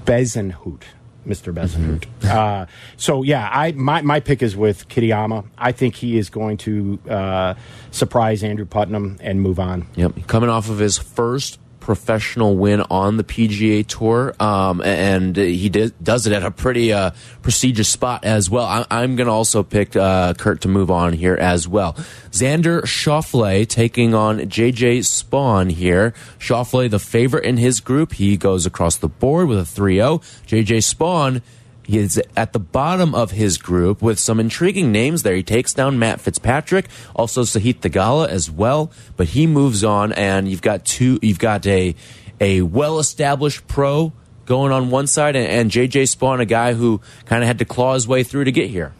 Bezuidenhout. 0.03 0.81
Mr. 1.25 1.53
Mm-hmm. 1.53 2.27
uh, 2.27 2.65
so 2.97 3.23
yeah, 3.23 3.49
I 3.51 3.71
my 3.73 4.01
my 4.01 4.19
pick 4.19 4.41
is 4.41 4.55
with 4.55 4.87
Kitayama. 4.89 5.45
I 5.57 5.71
think 5.71 5.95
he 5.95 6.17
is 6.17 6.29
going 6.29 6.57
to 6.57 6.99
uh, 7.09 7.53
surprise 7.91 8.43
Andrew 8.43 8.65
Putnam 8.65 9.17
and 9.21 9.41
move 9.41 9.59
on. 9.59 9.87
Yep, 9.95 10.27
coming 10.27 10.49
off 10.49 10.69
of 10.69 10.79
his 10.79 10.97
first 10.97 11.59
professional 11.85 12.57
win 12.57 12.81
on 12.89 13.17
the 13.17 13.23
PGA 13.23 13.85
Tour, 13.85 14.33
um, 14.39 14.81
and 14.81 15.35
he 15.35 15.69
did, 15.69 15.93
does 16.03 16.25
it 16.25 16.33
at 16.33 16.43
a 16.43 16.49
pretty 16.49 16.91
uh, 16.91 17.11
prestigious 17.43 17.87
spot 17.87 18.25
as 18.25 18.49
well. 18.49 18.65
I, 18.65 19.03
am 19.03 19.15
going 19.15 19.27
to 19.27 19.33
also 19.33 19.61
pick 19.61 19.95
uh, 19.95 20.33
Kurt 20.33 20.61
to 20.61 20.67
move 20.67 20.89
on 20.89 21.13
here 21.13 21.35
as 21.35 21.67
well. 21.67 21.93
Xander 22.31 22.81
Schauffele 22.81 23.67
taking 23.67 24.15
on 24.15 24.39
JJ 24.39 24.99
Spaun 25.01 25.71
here. 25.71 26.15
Schauffele, 26.39 26.89
the 26.89 26.99
favorite 26.99 27.45
in 27.45 27.57
his 27.57 27.79
group, 27.79 28.13
he 28.13 28.35
goes 28.35 28.65
across 28.65 28.97
the 28.97 29.07
board 29.07 29.47
with 29.47 29.59
a 29.59 29.65
3 29.65 29.97
0. 29.97 30.17
JJ 30.47 30.79
Spaun 30.79 31.43
he 31.87 31.99
is 31.99 32.21
at 32.35 32.53
the 32.53 32.59
bottom 32.59 33.13
of 33.13 33.31
his 33.31 33.57
group 33.57 34.01
with 34.01 34.19
some 34.19 34.39
intriguing 34.39 34.91
names 34.91 35.23
there. 35.23 35.35
He 35.35 35.43
takes 35.43 35.73
down 35.73 35.99
Matt 35.99 36.19
Fitzpatrick, 36.19 36.87
also 37.15 37.43
Sahith 37.43 37.79
Theegala 37.79 38.27
as 38.27 38.49
well, 38.49 38.91
but 39.15 39.27
he 39.29 39.47
moves 39.47 39.83
on 39.83 40.11
and 40.13 40.47
you've 40.47 40.61
got 40.61 40.85
two 40.85 41.19
you've 41.21 41.39
got 41.39 41.65
a 41.67 41.95
a 42.41 42.61
well-established 42.61 43.67
pro 43.67 44.11
going 44.45 44.71
on 44.71 44.89
one 44.89 45.07
side 45.07 45.35
and, 45.35 45.47
and 45.47 45.71
JJ 45.71 46.03
Spaun 46.15 46.39
a 46.39 46.45
guy 46.45 46.73
who 46.73 47.01
kind 47.25 47.43
of 47.43 47.47
had 47.47 47.59
to 47.59 47.65
claw 47.65 47.93
his 47.93 48.07
way 48.07 48.23
through 48.23 48.45
to 48.45 48.51
get 48.51 48.69
here. 48.69 48.93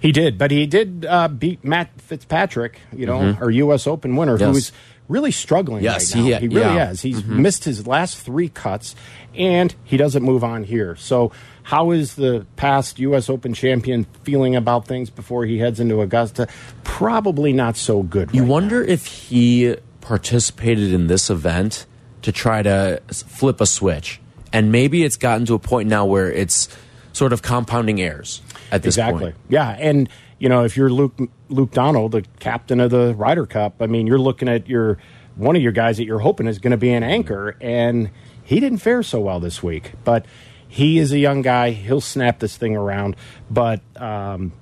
He 0.00 0.12
did, 0.12 0.36
but 0.36 0.50
he 0.50 0.66
did 0.66 1.06
uh, 1.08 1.28
beat 1.28 1.64
Matt 1.64 1.88
Fitzpatrick, 2.00 2.80
you 2.94 3.06
know, 3.06 3.20
mm 3.20 3.34
-hmm. 3.34 3.40
our 3.40 3.50
U.S. 3.50 3.86
Open 3.86 4.16
winner, 4.16 4.36
yes. 4.38 4.48
who 4.48 4.56
is 4.56 4.72
really 5.08 5.32
struggling 5.32 5.82
yes, 5.82 6.14
right 6.14 6.24
now. 6.24 6.38
He, 6.38 6.48
he 6.48 6.48
really 6.48 6.74
yeah. 6.74 6.88
has. 6.88 7.02
He's 7.02 7.22
mm 7.22 7.30
-hmm. 7.30 7.40
missed 7.40 7.64
his 7.64 7.86
last 7.86 8.24
three 8.24 8.48
cuts, 8.48 8.94
and 9.38 9.74
he 9.84 9.96
doesn't 9.96 10.24
move 10.24 10.46
on 10.46 10.64
here. 10.64 10.94
So 10.96 11.32
how 11.62 11.90
is 11.92 12.14
the 12.14 12.46
past 12.56 12.98
U.S. 12.98 13.28
Open 13.28 13.54
champion 13.54 14.04
feeling 14.24 14.56
about 14.56 14.86
things 14.86 15.10
before 15.10 15.44
he 15.44 15.58
heads 15.58 15.80
into 15.80 16.00
Augusta? 16.00 16.48
Probably 16.84 17.52
not 17.52 17.76
so 17.76 18.02
good. 18.02 18.30
You 18.32 18.42
right 18.42 18.50
wonder 18.50 18.84
now. 18.84 18.92
if 18.92 19.06
he 19.06 19.76
participated 20.00 20.92
in 20.92 21.06
this 21.06 21.30
event 21.30 21.86
to 22.22 22.32
try 22.32 22.62
to 22.62 23.00
flip 23.08 23.60
a 23.60 23.66
switch, 23.66 24.20
and 24.52 24.72
maybe 24.72 25.04
it's 25.04 25.16
gotten 25.16 25.46
to 25.46 25.54
a 25.54 25.58
point 25.58 25.88
now 25.88 26.04
where 26.04 26.30
it's 26.30 26.68
sort 27.12 27.32
of 27.32 27.42
compounding 27.42 28.00
errors 28.00 28.42
at 28.70 28.82
this 28.82 28.94
exactly. 28.96 29.24
point. 29.24 29.36
Yeah, 29.48 29.70
and 29.78 30.08
you 30.38 30.48
know 30.48 30.64
if 30.64 30.76
you're 30.76 30.90
Luke 30.90 31.14
Luke 31.48 31.70
Donald, 31.72 32.12
the 32.12 32.22
captain 32.40 32.80
of 32.80 32.90
the 32.90 33.14
Ryder 33.14 33.46
Cup, 33.46 33.76
I 33.80 33.86
mean 33.86 34.06
you're 34.06 34.18
looking 34.18 34.48
at 34.48 34.68
your 34.68 34.98
one 35.36 35.56
of 35.56 35.62
your 35.62 35.72
guys 35.72 35.96
that 35.96 36.04
you're 36.04 36.18
hoping 36.18 36.46
is 36.46 36.58
going 36.58 36.72
to 36.72 36.76
be 36.76 36.90
an 36.90 37.02
anchor, 37.02 37.56
and 37.60 38.10
he 38.42 38.60
didn't 38.60 38.78
fare 38.78 39.02
so 39.02 39.20
well 39.20 39.40
this 39.40 39.62
week, 39.62 39.92
but 40.04 40.26
he 40.72 40.98
is 40.98 41.12
a 41.12 41.18
young 41.18 41.42
guy. 41.42 41.72
He'll 41.72 42.00
snap 42.00 42.38
this 42.38 42.56
thing 42.56 42.74
around. 42.74 43.14
But 43.50 43.82
um, 43.94 44.52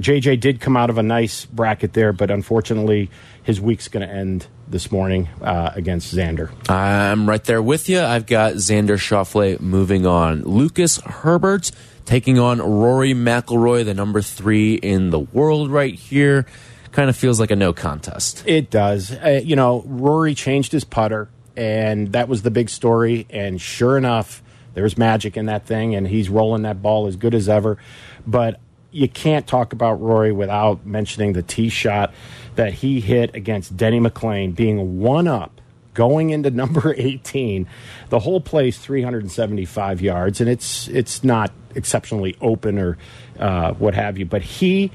JJ 0.00 0.40
did 0.40 0.62
come 0.62 0.78
out 0.78 0.88
of 0.88 0.96
a 0.96 1.02
nice 1.02 1.44
bracket 1.44 1.92
there, 1.92 2.14
but 2.14 2.30
unfortunately, 2.30 3.10
his 3.42 3.60
week's 3.60 3.86
going 3.86 4.08
to 4.08 4.12
end 4.12 4.46
this 4.66 4.90
morning 4.90 5.28
uh, 5.42 5.72
against 5.74 6.14
Xander. 6.14 6.50
I'm 6.70 7.28
right 7.28 7.44
there 7.44 7.60
with 7.60 7.90
you. 7.90 8.00
I've 8.00 8.24
got 8.24 8.54
Xander 8.54 8.96
Schauffele 8.96 9.60
moving 9.60 10.06
on. 10.06 10.42
Lucas 10.44 11.02
Herbert 11.02 11.70
taking 12.06 12.38
on 12.38 12.62
Rory 12.62 13.12
McIlroy, 13.12 13.84
the 13.84 13.92
number 13.92 14.22
three 14.22 14.72
in 14.76 15.10
the 15.10 15.20
world 15.20 15.70
right 15.70 15.94
here. 15.94 16.46
Kind 16.92 17.10
of 17.10 17.16
feels 17.16 17.38
like 17.38 17.50
a 17.50 17.56
no 17.56 17.74
contest. 17.74 18.42
It 18.46 18.70
does. 18.70 19.12
Uh, 19.12 19.42
you 19.44 19.54
know, 19.54 19.82
Rory 19.84 20.34
changed 20.34 20.72
his 20.72 20.84
putter, 20.84 21.28
and 21.58 22.12
that 22.12 22.26
was 22.26 22.40
the 22.40 22.50
big 22.50 22.70
story. 22.70 23.26
And 23.28 23.60
sure 23.60 23.98
enough, 23.98 24.42
there's 24.78 24.96
magic 24.96 25.36
in 25.36 25.46
that 25.46 25.66
thing, 25.66 25.96
and 25.96 26.06
he's 26.06 26.28
rolling 26.28 26.62
that 26.62 26.80
ball 26.80 27.08
as 27.08 27.16
good 27.16 27.34
as 27.34 27.48
ever. 27.48 27.78
But 28.24 28.60
you 28.92 29.08
can't 29.08 29.44
talk 29.44 29.72
about 29.72 30.00
Rory 30.00 30.30
without 30.30 30.86
mentioning 30.86 31.32
the 31.32 31.42
tee 31.42 31.68
shot 31.68 32.14
that 32.54 32.74
he 32.74 33.00
hit 33.00 33.34
against 33.34 33.76
Denny 33.76 33.98
McLean, 33.98 34.52
being 34.52 35.00
one 35.00 35.26
up 35.26 35.60
going 35.94 36.30
into 36.30 36.50
number 36.62 36.94
18. 36.96 37.66
The 38.08 38.20
whole 38.20 38.40
place 38.40 38.78
375 38.78 40.00
yards, 40.00 40.40
and 40.40 40.48
it's 40.48 40.86
it's 40.86 41.24
not 41.24 41.50
exceptionally 41.74 42.36
open 42.40 42.78
or 42.78 42.98
uh, 43.36 43.72
what 43.72 43.94
have 43.94 44.16
you, 44.16 44.26
but 44.26 44.42
he 44.42 44.92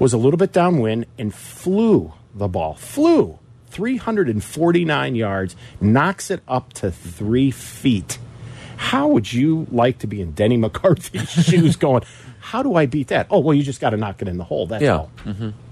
was 0.00 0.12
a 0.12 0.18
little 0.18 0.38
bit 0.38 0.52
downwind 0.52 1.06
and 1.16 1.32
flew 1.32 2.12
the 2.34 2.48
ball, 2.48 2.74
flew 2.74 3.38
349 3.68 5.14
yards, 5.14 5.54
knocks 5.80 6.32
it 6.32 6.42
up 6.48 6.72
to 6.72 6.90
three 6.90 7.52
feet. 7.52 8.18
How 8.82 9.08
would 9.08 9.30
you 9.30 9.66
like 9.70 9.98
to 9.98 10.06
be 10.06 10.22
in 10.22 10.32
Denny 10.32 10.56
McCarthy's 10.56 11.28
shoes 11.46 11.76
going, 11.76 12.02
how 12.40 12.62
do 12.62 12.74
I 12.76 12.86
beat 12.86 13.08
that? 13.08 13.26
Oh, 13.30 13.38
well, 13.40 13.54
you 13.54 13.62
just 13.62 13.78
got 13.80 13.90
to 13.90 13.98
knock 13.98 14.22
it 14.22 14.26
in 14.28 14.38
the 14.38 14.44
hole. 14.44 14.66
That's 14.66 14.82
Yeah. 14.82 14.96
all. 14.96 15.10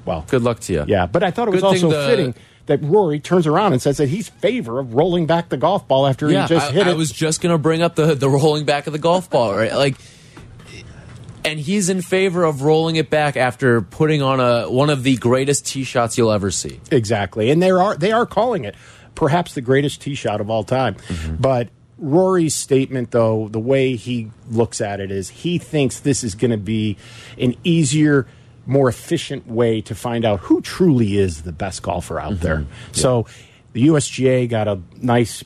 Well, 0.04 0.24
Good 0.28 0.42
luck 0.42 0.60
to 0.60 0.72
you. 0.74 0.84
yeah, 0.86 1.06
but 1.06 1.22
I 1.22 1.30
thought 1.30 1.48
it 1.48 1.52
was 1.52 1.62
Good 1.62 1.66
also 1.68 1.90
the- 1.90 2.06
fitting 2.06 2.34
that 2.66 2.82
Rory 2.82 3.18
turns 3.18 3.46
around 3.46 3.72
and 3.72 3.80
says 3.80 3.96
that 3.96 4.08
he's 4.10 4.28
favor 4.28 4.78
of 4.78 4.92
rolling 4.92 5.24
back 5.26 5.48
the 5.48 5.56
golf 5.56 5.88
ball 5.88 6.06
after 6.06 6.30
Yeah, 6.30 6.42
he 6.42 6.48
just 6.48 6.68
I, 6.68 6.72
hit 6.72 6.86
I 6.86 6.90
it. 6.90 6.96
was 6.98 7.10
just 7.10 7.40
gonna 7.40 7.56
bring 7.56 7.80
up 7.80 7.94
the 7.94 8.14
the 8.14 8.28
rolling 8.28 8.66
back 8.66 8.86
of 8.86 8.92
the 8.92 8.98
golf 8.98 9.30
ball, 9.30 9.54
right? 9.56 9.72
Like, 9.74 9.96
and 11.44 11.58
he's 11.58 11.88
in 11.88 12.02
favor 12.02 12.44
of 12.44 12.60
rolling 12.62 12.96
it 12.96 13.08
back 13.08 13.36
after 13.38 13.80
putting 13.80 14.20
on 14.20 14.38
a 14.40 14.70
one 14.70 14.90
of 14.90 15.02
the 15.02 15.16
greatest 15.16 15.66
tee 15.66 15.84
shots 15.84 16.18
you'll 16.18 16.30
ever 16.32 16.50
see. 16.50 16.78
Exactly, 16.90 17.50
and 17.50 17.62
they 17.62 17.70
are 17.70 17.96
they 17.96 18.12
are 18.12 18.26
calling 18.26 18.64
it 18.64 18.74
perhaps 19.14 19.54
the 19.54 19.60
greatest 19.62 20.02
tee 20.02 20.14
shot 20.14 20.40
of 20.40 20.50
all 20.50 20.62
time. 20.64 20.94
Mm-hmm. 20.94 21.36
But 21.36 21.68
Rory's 21.98 22.54
statement, 22.54 23.10
though, 23.10 23.48
the 23.48 23.58
way 23.58 23.96
he 23.96 24.30
looks 24.48 24.80
at 24.80 25.00
it 25.00 25.10
is 25.10 25.28
he 25.28 25.58
thinks 25.58 26.00
this 26.00 26.22
is 26.22 26.34
going 26.34 26.52
to 26.52 26.56
be 26.56 26.96
an 27.38 27.56
easier, 27.64 28.26
more 28.66 28.88
efficient 28.88 29.46
way 29.46 29.80
to 29.82 29.94
find 29.94 30.24
out 30.24 30.40
who 30.40 30.60
truly 30.60 31.18
is 31.18 31.42
the 31.42 31.52
best 31.52 31.82
golfer 31.82 32.20
out 32.20 32.34
mm-hmm. 32.34 32.42
there. 32.42 32.66
So 32.92 33.26
the 33.72 33.88
USGA 33.88 34.48
got 34.48 34.68
a 34.68 34.80
nice, 34.96 35.42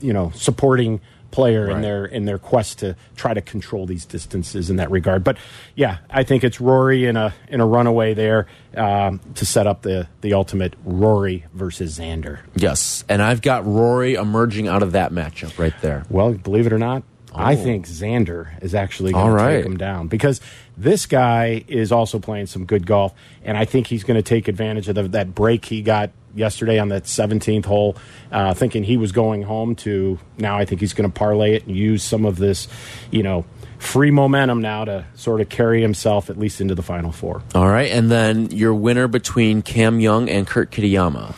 you 0.00 0.12
know, 0.12 0.30
supporting 0.34 1.00
player 1.30 1.70
in 1.70 1.82
their 1.82 2.04
in 2.04 2.24
their 2.24 2.38
quest 2.38 2.78
to 2.80 2.96
try 3.16 3.34
to 3.34 3.40
control 3.40 3.86
these 3.86 4.04
distances 4.04 4.70
in 4.70 4.76
that 4.76 4.90
regard. 4.90 5.24
But 5.24 5.36
yeah, 5.74 5.98
I 6.10 6.24
think 6.24 6.44
it's 6.44 6.60
Rory 6.60 7.06
in 7.06 7.16
a 7.16 7.34
in 7.48 7.60
a 7.60 7.66
runaway 7.66 8.14
there 8.14 8.46
um, 8.76 9.20
to 9.34 9.46
set 9.46 9.66
up 9.66 9.82
the 9.82 10.08
the 10.20 10.34
ultimate 10.34 10.74
Rory 10.84 11.44
versus 11.54 11.98
Xander. 11.98 12.40
Yes, 12.56 13.04
and 13.08 13.22
I've 13.22 13.42
got 13.42 13.66
Rory 13.66 14.14
emerging 14.14 14.68
out 14.68 14.82
of 14.82 14.92
that 14.92 15.12
matchup 15.12 15.58
right 15.58 15.74
there. 15.80 16.04
Well, 16.10 16.32
believe 16.34 16.66
it 16.66 16.72
or 16.72 16.78
not, 16.78 17.02
I 17.34 17.56
think 17.56 17.86
Xander 17.86 18.62
is 18.62 18.74
actually 18.74 19.12
going 19.12 19.30
All 19.30 19.36
to 19.36 19.56
take 19.56 19.64
him 19.64 19.76
down 19.76 20.08
because 20.08 20.40
this 20.76 21.06
guy 21.06 21.64
is 21.68 21.92
also 21.92 22.18
playing 22.18 22.46
some 22.46 22.64
good 22.64 22.86
golf, 22.86 23.14
and 23.44 23.56
I 23.56 23.64
think 23.64 23.86
he's 23.86 24.04
going 24.04 24.16
to 24.16 24.22
take 24.22 24.48
advantage 24.48 24.88
of 24.88 24.94
the, 24.96 25.02
that 25.08 25.34
break 25.34 25.64
he 25.66 25.82
got 25.82 26.10
yesterday 26.34 26.78
on 26.78 26.88
that 26.88 27.04
17th 27.04 27.64
hole, 27.64 27.96
uh, 28.30 28.54
thinking 28.54 28.84
he 28.84 28.96
was 28.96 29.12
going 29.12 29.42
home. 29.42 29.74
To 29.76 30.18
now, 30.38 30.58
I 30.58 30.64
think 30.64 30.80
he's 30.80 30.92
going 30.92 31.10
to 31.10 31.14
parlay 31.16 31.54
it 31.54 31.66
and 31.66 31.76
use 31.76 32.02
some 32.02 32.24
of 32.24 32.36
this, 32.36 32.68
you 33.10 33.22
know, 33.22 33.44
free 33.78 34.10
momentum 34.10 34.60
now 34.60 34.84
to 34.84 35.06
sort 35.14 35.40
of 35.40 35.48
carry 35.48 35.80
himself 35.80 36.30
at 36.30 36.38
least 36.38 36.60
into 36.60 36.74
the 36.74 36.82
final 36.82 37.12
four. 37.12 37.42
All 37.54 37.68
right, 37.68 37.90
and 37.90 38.10
then 38.10 38.50
your 38.50 38.74
winner 38.74 39.08
between 39.08 39.62
Cam 39.62 40.00
Young 40.00 40.28
and 40.28 40.46
Kurt 40.46 40.70
Kitayama. 40.70 41.34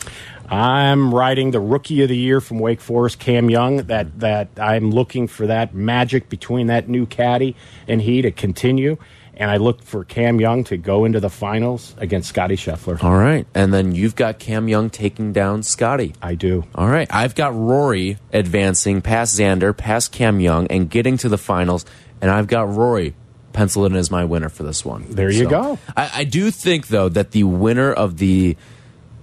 I'm 0.49 1.13
riding 1.13 1.51
the 1.51 1.59
rookie 1.59 2.03
of 2.03 2.09
the 2.09 2.17
year 2.17 2.39
from 2.39 2.59
Wake 2.59 2.81
Forest, 2.81 3.17
Cam 3.17 3.49
Young. 3.49 3.77
That 3.77 4.19
that 4.19 4.49
I'm 4.57 4.91
looking 4.91 5.27
for 5.27 5.47
that 5.47 5.73
magic 5.73 6.29
between 6.29 6.67
that 6.67 6.87
new 6.87 7.05
caddy 7.05 7.55
and 7.87 8.01
he 8.01 8.21
to 8.21 8.31
continue, 8.31 8.97
and 9.35 9.49
I 9.49 9.57
look 9.57 9.81
for 9.81 10.03
Cam 10.03 10.39
Young 10.39 10.63
to 10.65 10.77
go 10.77 11.05
into 11.05 11.19
the 11.19 11.29
finals 11.29 11.95
against 11.97 12.29
Scottie 12.29 12.55
Scheffler. 12.55 13.03
All 13.03 13.17
right, 13.17 13.45
and 13.53 13.73
then 13.73 13.93
you've 13.93 14.15
got 14.15 14.39
Cam 14.39 14.67
Young 14.67 14.89
taking 14.89 15.33
down 15.33 15.63
Scottie. 15.63 16.13
I 16.21 16.35
do. 16.35 16.65
All 16.75 16.87
right, 16.87 17.07
I've 17.13 17.35
got 17.35 17.55
Rory 17.55 18.17
advancing 18.31 19.01
past 19.01 19.37
Xander, 19.37 19.75
past 19.75 20.11
Cam 20.11 20.39
Young, 20.39 20.67
and 20.67 20.89
getting 20.89 21.17
to 21.17 21.29
the 21.29 21.37
finals, 21.37 21.85
and 22.21 22.29
I've 22.29 22.47
got 22.47 22.73
Rory 22.73 23.15
penciled 23.53 23.91
in 23.91 23.95
as 23.95 24.09
my 24.09 24.25
winner 24.25 24.49
for 24.49 24.63
this 24.63 24.83
one. 24.83 25.05
There 25.09 25.29
you 25.29 25.47
go. 25.47 25.77
I, 25.95 26.11
I 26.15 26.23
do 26.23 26.49
think 26.51 26.87
though 26.87 27.09
that 27.09 27.31
the 27.31 27.43
winner 27.43 27.91
of 27.93 28.17
the 28.17 28.57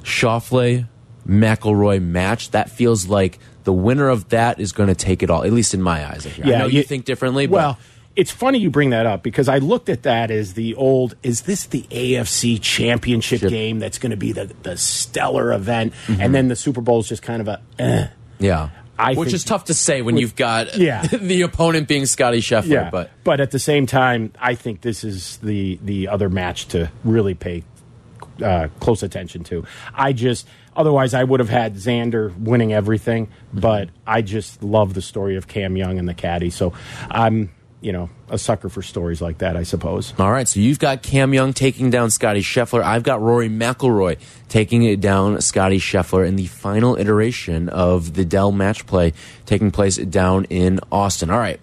Schauffele 0.05 0.87
McIlroy 1.27 2.03
match 2.03 2.51
that 2.53 2.71
feels 2.71 3.07
like 3.07 3.39
the 3.65 3.73
winner 3.73 4.09
of 4.09 4.29
that 4.31 4.59
is 4.59 4.73
going 4.73 4.89
to 4.89 4.95
take 4.95 5.23
it 5.23 5.31
all. 5.31 5.45
At 5.45 5.53
least 5.53 5.75
in 5.75 5.83
my 5.83 6.09
eyes. 6.09 6.27
I 6.43 6.49
know 6.49 6.67
you, 6.67 6.83
think 6.83 7.05
differently. 7.05 7.47
But 7.47 7.55
Well, 7.55 7.79
it's 8.17 8.31
funny 8.31 8.59
you 8.59 8.71
bring 8.71 8.91
that 8.91 9.07
up 9.07 9.23
because 9.23 9.49
I 9.49 9.59
looked 9.59 9.89
at 9.89 10.03
that 10.03 10.31
as 10.31 10.55
the 10.55 10.75
old. 10.75 11.15
Is 11.23 11.43
this 11.43 11.67
the 11.67 11.83
AFC 11.91 12.61
Championship 12.61 13.41
game 13.41 13.79
that's 13.79 13.99
going 13.99 14.11
to 14.11 14.17
be 14.17 14.33
the 14.33 14.47
the 14.63 14.77
stellar 14.77 15.53
event, 15.53 15.93
Mm-hmm. 16.07 16.21
and 16.21 16.35
then 16.35 16.49
the 16.49 16.57
Super 16.57 16.81
Bowl 16.81 17.01
is 17.01 17.09
just 17.09 17.23
kind 17.23 17.41
of 17.41 17.49
a. 17.49 17.61
Eh. 17.79 18.07
yeah. 18.39 18.71
I 18.99 19.15
Which 19.15 19.29
think- 19.29 19.35
is 19.37 19.45
tough 19.45 19.65
to 19.67 19.75
say 19.75 20.03
when 20.03 20.19
you've 20.19 20.37
got 20.37 20.77
Yeah. 20.79 21.01
the 21.07 21.41
opponent 21.43 21.89
being 21.89 22.05
Scottie 22.05 22.41
Scheffler. 22.43 22.67
Yeah, 22.93 23.07
But 23.25 23.41
at 23.41 23.51
the 23.51 23.59
same 23.59 23.87
time, 23.87 24.33
I 24.39 24.55
think 24.55 24.83
this 24.83 25.05
is 25.05 25.39
the 25.39 25.79
the 25.83 26.09
other 26.09 26.29
match 26.29 26.67
to 26.69 26.91
really 27.03 27.33
pay 27.35 27.65
uh, 28.43 28.69
close 28.81 29.03
attention 29.03 29.45
to. 29.45 29.65
I 29.95 30.13
just 30.13 30.47
otherwise 30.77 31.15
I 31.15 31.25
would 31.25 31.41
have 31.41 31.49
had 31.49 31.77
Xander 31.77 32.37
winning 32.39 32.73
everything, 32.75 33.29
but 33.55 33.89
I 34.07 34.21
just 34.21 34.63
love 34.63 34.93
the 34.95 35.03
story 35.03 35.37
of 35.37 35.47
Cam 35.49 35.77
Young 35.79 35.99
and 35.99 36.07
the 36.09 36.15
caddy. 36.15 36.51
So 36.51 36.75
I'm 37.11 37.51
you 37.81 37.93
know 37.93 38.11
a 38.29 38.39
sucker 38.39 38.69
for 38.69 38.83
stories 38.83 39.21
like 39.21 39.39
that. 39.39 39.57
I 39.57 39.63
suppose. 39.63 40.15
All 40.19 40.31
right, 40.31 40.47
so 40.47 40.61
you've 40.61 40.79
got 40.79 41.03
Cam 41.03 41.35
Young 41.35 41.53
taking 41.53 41.91
down 41.91 42.11
Scottie 42.11 42.43
Scheffler. 42.43 42.83
I've 42.83 43.03
got 43.03 43.21
Rory 43.21 43.49
McIlroy 43.49 44.19
taking 44.49 44.83
it 44.83 45.01
down 45.01 45.41
Scottie 45.41 45.79
Scheffler 45.79 46.27
in 46.27 46.37
the 46.37 46.47
final 46.47 46.97
iteration 46.97 47.69
of 47.69 48.15
the 48.15 48.25
Dell 48.25 48.53
match 48.53 48.87
play 48.87 49.13
taking 49.47 49.71
place 49.71 49.97
down 49.97 50.45
in 50.47 50.81
Austin. 50.91 51.31
All 51.31 51.39
right. 51.39 51.61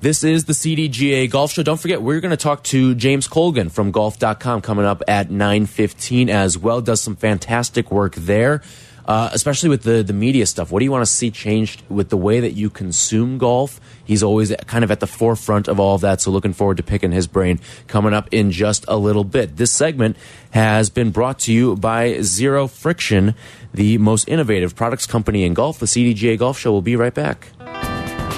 This 0.00 0.24
is 0.24 0.46
the 0.46 0.54
CDGA 0.54 1.30
Golf 1.30 1.52
Show. 1.52 1.62
Don't 1.62 1.78
forget, 1.78 2.00
we're 2.00 2.20
going 2.20 2.30
to 2.30 2.36
talk 2.38 2.64
to 2.64 2.94
James 2.94 3.28
Colgan 3.28 3.68
from 3.68 3.90
golf.com 3.90 4.62
coming 4.62 4.86
up 4.86 5.02
at 5.06 5.28
9.15 5.28 6.30
as 6.30 6.56
well. 6.56 6.80
Does 6.80 7.02
some 7.02 7.16
fantastic 7.16 7.90
work 7.90 8.14
there, 8.14 8.62
uh, 9.10 9.28
especially 9.32 9.68
with 9.68 9.82
the, 9.82 10.04
the 10.04 10.12
media 10.12 10.46
stuff. 10.46 10.70
What 10.70 10.78
do 10.78 10.84
you 10.84 10.92
want 10.92 11.02
to 11.02 11.12
see 11.12 11.32
changed 11.32 11.82
with 11.88 12.10
the 12.10 12.16
way 12.16 12.38
that 12.38 12.52
you 12.52 12.70
consume 12.70 13.38
golf? 13.38 13.80
He's 14.04 14.22
always 14.22 14.54
kind 14.68 14.84
of 14.84 14.92
at 14.92 15.00
the 15.00 15.08
forefront 15.08 15.66
of 15.66 15.80
all 15.80 15.96
of 15.96 16.02
that, 16.02 16.20
so 16.20 16.30
looking 16.30 16.52
forward 16.52 16.76
to 16.76 16.84
picking 16.84 17.10
his 17.10 17.26
brain 17.26 17.58
coming 17.88 18.14
up 18.14 18.28
in 18.30 18.52
just 18.52 18.84
a 18.86 18.96
little 18.96 19.24
bit. 19.24 19.56
This 19.56 19.72
segment 19.72 20.16
has 20.52 20.90
been 20.90 21.10
brought 21.10 21.40
to 21.40 21.52
you 21.52 21.74
by 21.74 22.20
Zero 22.22 22.68
Friction, 22.68 23.34
the 23.74 23.98
most 23.98 24.28
innovative 24.28 24.76
products 24.76 25.06
company 25.06 25.42
in 25.42 25.54
golf. 25.54 25.80
The 25.80 25.86
CDGA 25.86 26.38
Golf 26.38 26.56
Show 26.56 26.70
will 26.70 26.80
be 26.80 26.94
right 26.94 27.12
back. 27.12 27.48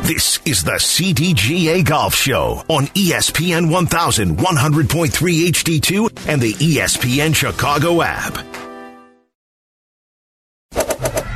This 0.05 0.41
is 0.47 0.65
the 0.65 0.79
CDGA 0.79 1.85
Golf 1.85 2.15
Show 2.15 2.65
on 2.71 2.87
ESPN 2.87 3.69
1100.3 3.69 5.49
HD2 5.51 6.29
and 6.29 6.41
the 6.41 6.55
ESPN 6.55 7.37
Chicago 7.37 8.01
app. 8.01 8.72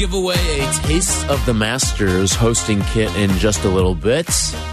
Give 0.00 0.14
away 0.14 0.60
a 0.60 0.72
taste 0.72 1.28
of 1.28 1.44
the 1.44 1.52
Masters 1.52 2.32
hosting 2.32 2.80
kit 2.84 3.14
in 3.16 3.28
just 3.32 3.66
a 3.66 3.68
little 3.68 3.94
bit. 3.94 4.26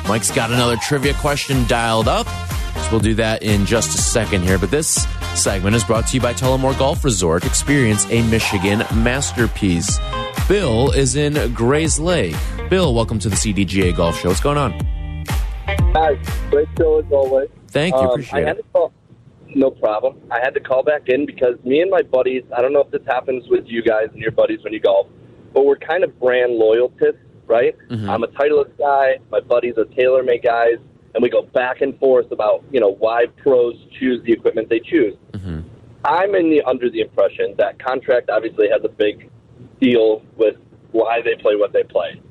Mike's 0.08 0.32
got 0.32 0.52
another 0.52 0.78
trivia 0.78 1.14
question 1.16 1.68
dialed 1.68 2.08
up. 2.08 2.26
So 2.28 2.92
we'll 2.92 3.02
do 3.02 3.14
that 3.16 3.44
in 3.44 3.66
just 3.66 3.94
a 3.94 4.02
second 4.02 4.44
here. 4.44 4.58
But 4.58 4.72
this 4.72 5.06
segment 5.36 5.76
is 5.76 5.84
brought 5.84 6.08
to 6.08 6.16
you 6.16 6.22
by 6.22 6.34
Tullymore 6.34 6.80
Golf 6.80 7.04
Resort. 7.04 7.44
Experience 7.46 8.10
a 8.10 8.22
Michigan 8.30 8.86
masterpiece. 9.04 10.00
Bill 10.48 10.92
is 10.92 11.18
in 11.18 11.34
Grayslake. 11.34 12.70
Bill, 12.70 12.94
welcome 12.94 13.20
to 13.20 13.28
the 13.28 13.36
CDGA 13.36 13.94
Golf 13.94 14.18
Show. 14.22 14.30
What's 14.30 14.40
going 14.40 14.58
on? 14.58 14.72
Hi, 15.94 16.18
great 16.50 16.70
show 16.78 17.00
as 17.00 17.12
always. 17.12 17.50
Thank 17.68 17.96
you. 17.96 18.00
Um, 18.00 18.10
Appreciate 18.12 18.46
I 18.46 18.48
had 18.48 18.60
it. 18.60 18.62
to 18.62 18.70
call. 18.72 18.94
No 19.54 19.72
problem. 19.72 20.22
I 20.32 20.40
had 20.40 20.54
to 20.54 20.62
call 20.62 20.84
back 20.84 21.10
in 21.10 21.26
because 21.26 21.56
me 21.66 21.82
and 21.82 21.92
my 21.92 22.02
buddies. 22.04 22.44
I 22.56 22.62
don't 22.62 22.72
know 22.72 22.82
if 22.82 22.92
this 22.92 23.06
happens 23.06 23.44
with 23.50 23.66
you 23.68 23.82
guys 23.82 24.08
and 24.14 24.22
your 24.22 24.32
buddies 24.32 24.64
when 24.64 24.72
you 24.72 24.80
golf, 24.80 25.08
but 25.54 25.66
we're 25.66 25.78
kind 25.78 26.04
of 26.04 26.20
brand 26.20 26.54
loyalists, 26.54 27.20
right? 27.46 27.76
Mm-hmm. 27.90 28.10
I'm 28.10 28.24
a 28.24 28.28
Titleist 28.28 28.78
guy. 28.78 29.18
My 29.32 29.40
buddies 29.40 29.76
are 29.78 29.86
TaylorMade 29.86 30.44
guys, 30.44 30.78
and 31.14 31.22
we 31.22 31.30
go 31.30 31.44
back 31.44 31.82
and 31.82 31.98
forth 32.00 32.32
about 32.32 32.64
you 32.72 32.80
know 32.80 32.94
why 32.94 33.26
pros 33.42 33.76
choose 34.00 34.24
the 34.26 34.34
equipment 34.34 34.70
they 34.70 34.80
choose. 34.80 35.16
Mm-hmm. 35.34 35.62
I'm 36.06 36.36
in 36.36 36.50
the 36.50 36.62
under 36.64 36.90
the 36.90 37.02
impression 37.02 37.56
that 37.58 37.84
contract 37.84 38.30
obviously 38.30 38.70
has 38.70 38.82
a 38.84 38.90
big 38.90 39.30
deal 39.80 40.24
with 40.38 40.56
why 40.92 41.22
they 41.22 41.36
play 41.42 41.56
what 41.56 41.74
they 41.74 41.84
play. 41.84 42.22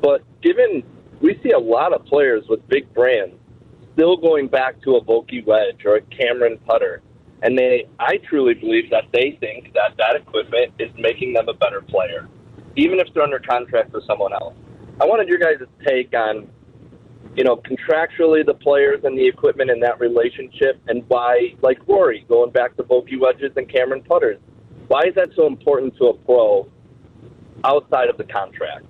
But 0.00 0.22
given 0.42 0.82
we 1.20 1.40
see 1.42 1.50
a 1.50 1.58
lot 1.58 1.92
of 1.92 2.04
players 2.04 2.44
with 2.48 2.66
big 2.68 2.92
brands 2.92 3.34
still 3.94 4.16
going 4.16 4.48
back 4.48 4.80
to 4.82 4.96
a 4.96 5.04
Vokey 5.04 5.44
wedge 5.46 5.84
or 5.84 5.96
a 5.96 6.00
Cameron 6.02 6.58
putter, 6.66 7.02
and 7.42 7.56
they, 7.56 7.86
I 7.98 8.18
truly 8.28 8.54
believe 8.54 8.90
that 8.90 9.04
they 9.12 9.36
think 9.40 9.72
that 9.74 9.96
that 9.98 10.16
equipment 10.16 10.74
is 10.78 10.90
making 10.98 11.34
them 11.34 11.48
a 11.48 11.54
better 11.54 11.80
player, 11.80 12.28
even 12.76 12.98
if 12.98 13.12
they're 13.14 13.22
under 13.22 13.38
contract 13.38 13.92
with 13.92 14.04
someone 14.04 14.32
else. 14.32 14.54
I 15.00 15.06
wanted 15.06 15.28
your 15.28 15.38
guys' 15.38 15.66
take 15.86 16.14
on, 16.14 16.48
you 17.34 17.44
know, 17.44 17.56
contractually 17.56 18.44
the 18.44 18.54
players 18.54 19.00
and 19.04 19.18
the 19.18 19.26
equipment 19.26 19.70
in 19.70 19.80
that 19.80 19.98
relationship, 20.00 20.80
and 20.88 21.04
why, 21.08 21.54
like 21.62 21.78
Rory, 21.86 22.24
going 22.28 22.50
back 22.50 22.76
to 22.76 22.82
Vokey 22.84 23.18
wedges 23.18 23.52
and 23.56 23.68
Cameron 23.68 24.02
putters, 24.02 24.38
why 24.88 25.02
is 25.06 25.14
that 25.14 25.30
so 25.34 25.46
important 25.46 25.96
to 25.96 26.06
a 26.06 26.14
pro 26.14 26.68
outside 27.64 28.08
of 28.08 28.18
the 28.18 28.24
contract? 28.24 28.86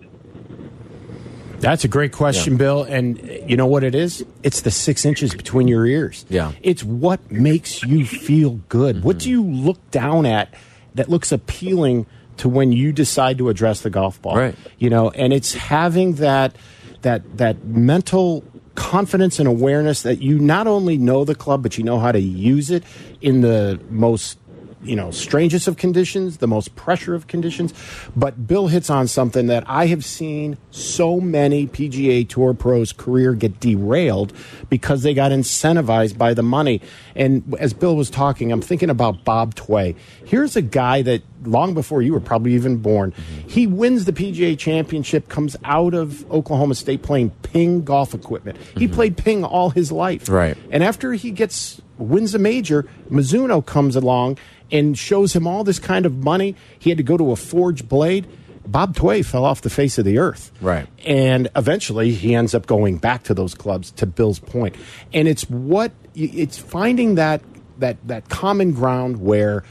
That's 1.61 1.85
a 1.85 1.89
great 1.89 2.13
question, 2.13 2.55
Yeah. 2.55 2.59
Bill. 2.59 2.83
And 2.83 3.19
you 3.49 3.57
know 3.57 3.67
what 3.67 3.85
it 3.85 3.95
is? 3.95 4.23
It's 4.43 4.61
the 4.61 4.71
six 4.71 5.07
inches 5.07 5.35
between 5.35 5.67
your 5.67 5.87
ears. 5.87 6.27
Yeah. 6.29 6.53
It's 6.63 6.85
what 6.85 7.31
makes 7.33 7.83
you 7.83 8.05
feel 8.05 8.61
good. 8.69 9.03
What 9.03 9.17
mm-hmm. 9.17 9.25
do 9.25 9.31
you 9.31 9.43
look 9.43 9.91
down 9.91 10.27
at 10.27 10.53
that 10.95 11.09
looks 11.09 11.33
appealing 11.33 12.07
to 12.39 12.49
when 12.49 12.73
you 12.73 12.93
decide 12.93 13.39
to 13.39 13.49
address 13.49 13.81
the 13.81 13.91
golf 13.91 14.21
ball? 14.21 14.37
Right. 14.37 14.55
You 14.79 14.91
know, 14.91 15.11
and 15.11 15.33
it's 15.33 15.55
having 15.55 16.15
that 16.15 16.57
that 17.03 17.37
that 17.37 17.65
mental 17.65 18.45
confidence 18.75 19.39
and 19.39 19.49
awareness 19.49 20.03
that 20.03 20.21
you 20.21 20.39
not 20.39 20.67
only 20.67 20.99
know 20.99 21.25
the 21.25 21.35
club, 21.35 21.63
but 21.63 21.79
you 21.79 21.85
know 21.85 21.99
how 21.99 22.13
to 22.13 22.21
use 22.21 22.71
it 22.71 22.83
in 23.21 23.41
the 23.41 23.81
most 23.89 24.39
you 24.85 24.97
know, 24.97 25.11
strangest 25.11 25.69
of 25.69 25.77
conditions, 25.77 26.39
the 26.39 26.47
most 26.47 26.75
pressure 26.77 27.15
of 27.15 27.27
conditions. 27.27 27.73
But 28.15 28.47
Bill 28.47 28.69
hits 28.69 28.91
on 28.91 29.09
something 29.09 29.47
that 29.47 29.65
I 29.67 29.87
have 29.87 30.05
seen 30.05 30.59
so 30.71 31.21
many 31.21 31.67
PGA 31.67 32.29
Tour 32.29 32.55
pros' 32.55 32.93
career 32.93 33.35
get 33.35 33.61
derailed 33.61 34.33
because 34.69 35.03
they 35.03 35.15
got 35.15 35.33
incentivized 35.33 36.19
by 36.19 36.35
the 36.35 36.43
money. 36.43 36.81
And 37.15 37.55
as 37.59 37.73
Bill 37.73 37.97
was 37.97 38.11
talking, 38.11 38.53
I'm 38.53 38.61
thinking 38.61 38.91
about 38.91 39.25
Bob 39.25 39.55
Tway. 39.55 39.97
Here's 40.25 40.57
a 40.57 40.63
guy 40.63 41.03
that 41.03 41.23
long 41.47 41.75
before 41.75 42.03
you 42.03 42.13
were 42.13 42.21
probably 42.21 42.55
even 42.55 42.79
born, 42.79 43.13
mm-hmm. 43.13 43.49
he 43.49 43.67
wins 43.67 44.05
the 44.05 44.13
PGA 44.13 44.59
Championship, 44.59 45.29
comes 45.29 45.57
out 45.65 45.95
of 45.95 46.31
Oklahoma 46.31 46.75
State 46.75 47.03
playing 47.03 47.31
ping 47.43 47.85
golf 47.85 48.15
equipment. 48.15 48.59
He 48.77 48.87
mm-hmm. 48.87 48.95
played 48.95 49.17
ping 49.17 49.45
all 49.45 49.71
his 49.71 49.93
life. 49.93 50.29
Right. 50.29 50.57
And 50.71 50.83
after 50.83 51.13
he 51.13 51.31
gets 51.31 51.81
wins 51.99 52.35
a 52.35 52.39
major, 52.39 52.89
Mizuno 53.11 53.65
comes 53.65 53.97
along 53.97 54.39
and 54.71 54.97
shows 54.99 55.35
him 55.35 55.47
all 55.47 55.65
this 55.65 55.79
kind 55.79 56.07
of 56.07 56.17
money. 56.17 56.57
He 56.79 56.91
had 56.91 56.97
to 56.99 57.05
go 57.05 57.17
to 57.17 57.33
a 57.33 57.37
forged 57.37 57.89
blade. 57.89 58.27
Bob 58.67 58.97
Tway 58.97 59.23
fell 59.25 59.45
off 59.45 59.61
the 59.61 59.71
face 59.71 59.99
of 59.99 60.05
the 60.05 60.19
earth. 60.19 60.51
Right. 60.61 60.87
And 61.05 61.49
eventually 61.55 62.13
he 62.13 62.35
ends 62.35 62.55
up 62.55 62.67
going 62.67 62.97
back 62.97 63.25
to 63.25 63.35
those 63.35 63.55
clubs 63.55 63.91
to 63.93 64.07
Bill's 64.07 64.39
point. 64.39 64.75
And 65.13 65.29
it's 65.29 65.49
what 65.51 65.93
it's 66.15 66.59
finding 66.59 67.17
that 67.17 67.43
that 67.79 67.99
that 68.09 68.29
common 68.29 68.73
ground 68.73 69.21
where 69.21 69.65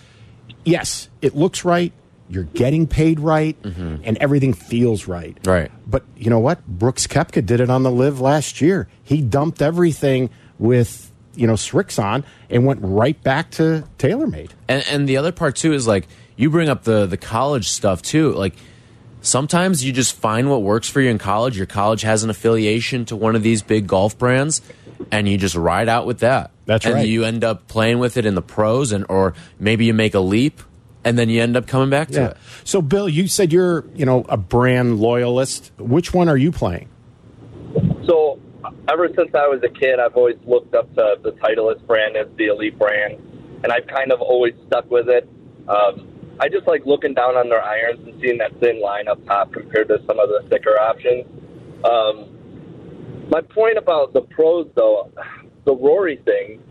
yes, 0.66 1.10
it 1.22 1.36
looks 1.36 1.66
right, 1.66 1.92
you're 2.30 2.44
getting 2.44 2.88
paid 2.88 3.20
right, 3.20 3.62
mm-hmm. 3.62 3.98
and 4.04 4.18
everything 4.18 4.54
feels 4.54 5.08
right. 5.08 5.38
Right. 5.46 5.72
But 5.88 6.04
you 6.18 6.30
know 6.30 6.40
what? 6.40 6.66
Brooks 6.66 7.08
Koepka 7.08 7.46
did 7.46 7.60
it 7.60 7.70
on 7.70 7.84
the 7.84 7.92
LIV 7.92 8.20
last 8.20 8.62
year. 8.62 8.88
He 9.04 9.22
dumped 9.22 9.62
everything 9.62 10.30
with, 10.58 11.12
you 11.36 11.48
know, 11.48 11.54
Srixon 11.54 12.24
and 12.50 12.66
went 12.66 12.80
right 12.84 13.22
back 13.24 13.52
to 13.52 13.84
TaylorMade. 13.98 14.52
And 14.68 14.84
and 14.90 15.10
the 15.10 15.18
other 15.18 15.32
part 15.32 15.56
too 15.56 15.74
is 15.74 15.88
like 15.88 16.08
you 16.36 16.50
bring 16.50 16.70
up 16.70 16.84
the 16.84 17.06
the 17.06 17.18
college 17.18 17.70
stuff 17.70 18.02
too. 18.02 18.34
Like 18.34 18.54
sometimes 19.22 19.84
you 19.84 19.92
just 19.92 20.16
find 20.16 20.50
what 20.50 20.62
works 20.62 20.90
for 20.90 21.02
you 21.02 21.10
in 21.10 21.18
college. 21.18 21.58
Your 21.58 21.66
college 21.66 22.02
has 22.02 22.24
an 22.24 22.30
affiliation 22.30 23.06
to 23.06 23.16
one 23.16 23.36
of 23.36 23.44
these 23.44 23.62
big 23.62 23.88
golf 23.88 24.18
brands, 24.18 24.62
and 25.12 25.28
you 25.28 25.38
just 25.38 25.56
ride 25.56 25.90
out 25.90 26.06
with 26.06 26.20
that. 26.20 26.52
That's 26.66 26.86
and 26.86 26.96
right. 26.96 27.08
you 27.08 27.24
end 27.24 27.44
up 27.44 27.68
playing 27.68 28.00
with 28.00 28.18
it 28.18 28.26
in 28.26 28.36
the 28.36 28.42
pros, 28.42 28.92
and 28.92 29.06
or 29.10 29.34
maybe 29.60 29.86
you 29.86 29.94
make 29.94 30.14
a 30.14 30.20
leap, 30.20 30.62
and 31.04 31.18
then 31.18 31.30
you 31.30 31.42
end 31.42 31.58
up 31.58 31.68
coming 31.68 31.90
back 31.90 32.10
to 32.10 32.14
Yeah. 32.14 32.28
it. 32.28 32.38
So, 32.64 32.82
Bill, 32.82 33.10
you 33.10 33.28
said 33.28 33.52
you're, 33.52 33.86
you 33.94 34.06
know, 34.06 34.26
a 34.30 34.38
brand 34.38 35.00
loyalist. 35.00 35.72
Which 35.78 36.14
one 36.14 36.30
are 36.30 36.38
you 36.38 36.52
playing? 36.52 36.88
Ever 38.90 39.08
since 39.16 39.34
I 39.34 39.48
was 39.48 39.62
a 39.64 39.70
kid, 39.70 40.00
I've 40.00 40.16
always 40.16 40.38
looked 40.46 40.76
up 40.76 40.94
to 40.96 41.16
the 41.24 41.32
Titleist 41.32 41.86
brand 41.88 42.18
as 42.18 42.28
the 42.38 42.48
elite 42.48 42.78
brand, 42.78 43.16
and 43.64 43.72
I've 43.72 43.88
kind 43.88 44.12
of 44.12 44.22
always 44.22 44.54
stuck 44.68 44.90
with 44.92 45.08
it. 45.08 45.28
Um, 45.70 46.10
I 46.40 46.50
just 46.50 46.68
like 46.68 46.86
looking 46.86 47.14
down 47.14 47.38
on 47.38 47.48
their 47.48 47.64
irons 47.64 48.06
and 48.06 48.20
seeing 48.22 48.38
that 48.40 48.60
thin 48.60 48.82
line 48.82 49.08
up 49.08 49.24
top 49.26 49.54
compared 49.54 49.88
to 49.88 50.00
some 50.06 50.20
of 50.20 50.28
the 50.28 50.46
thicker 50.50 50.78
options. 50.80 51.26
Um, 51.86 53.30
my 53.30 53.40
point 53.42 53.78
about 53.78 54.14
the 54.14 54.22
pros, 54.22 54.70
though, 54.76 55.12
the 55.66 55.74
Rory 55.74 56.18
thing, 56.26 56.62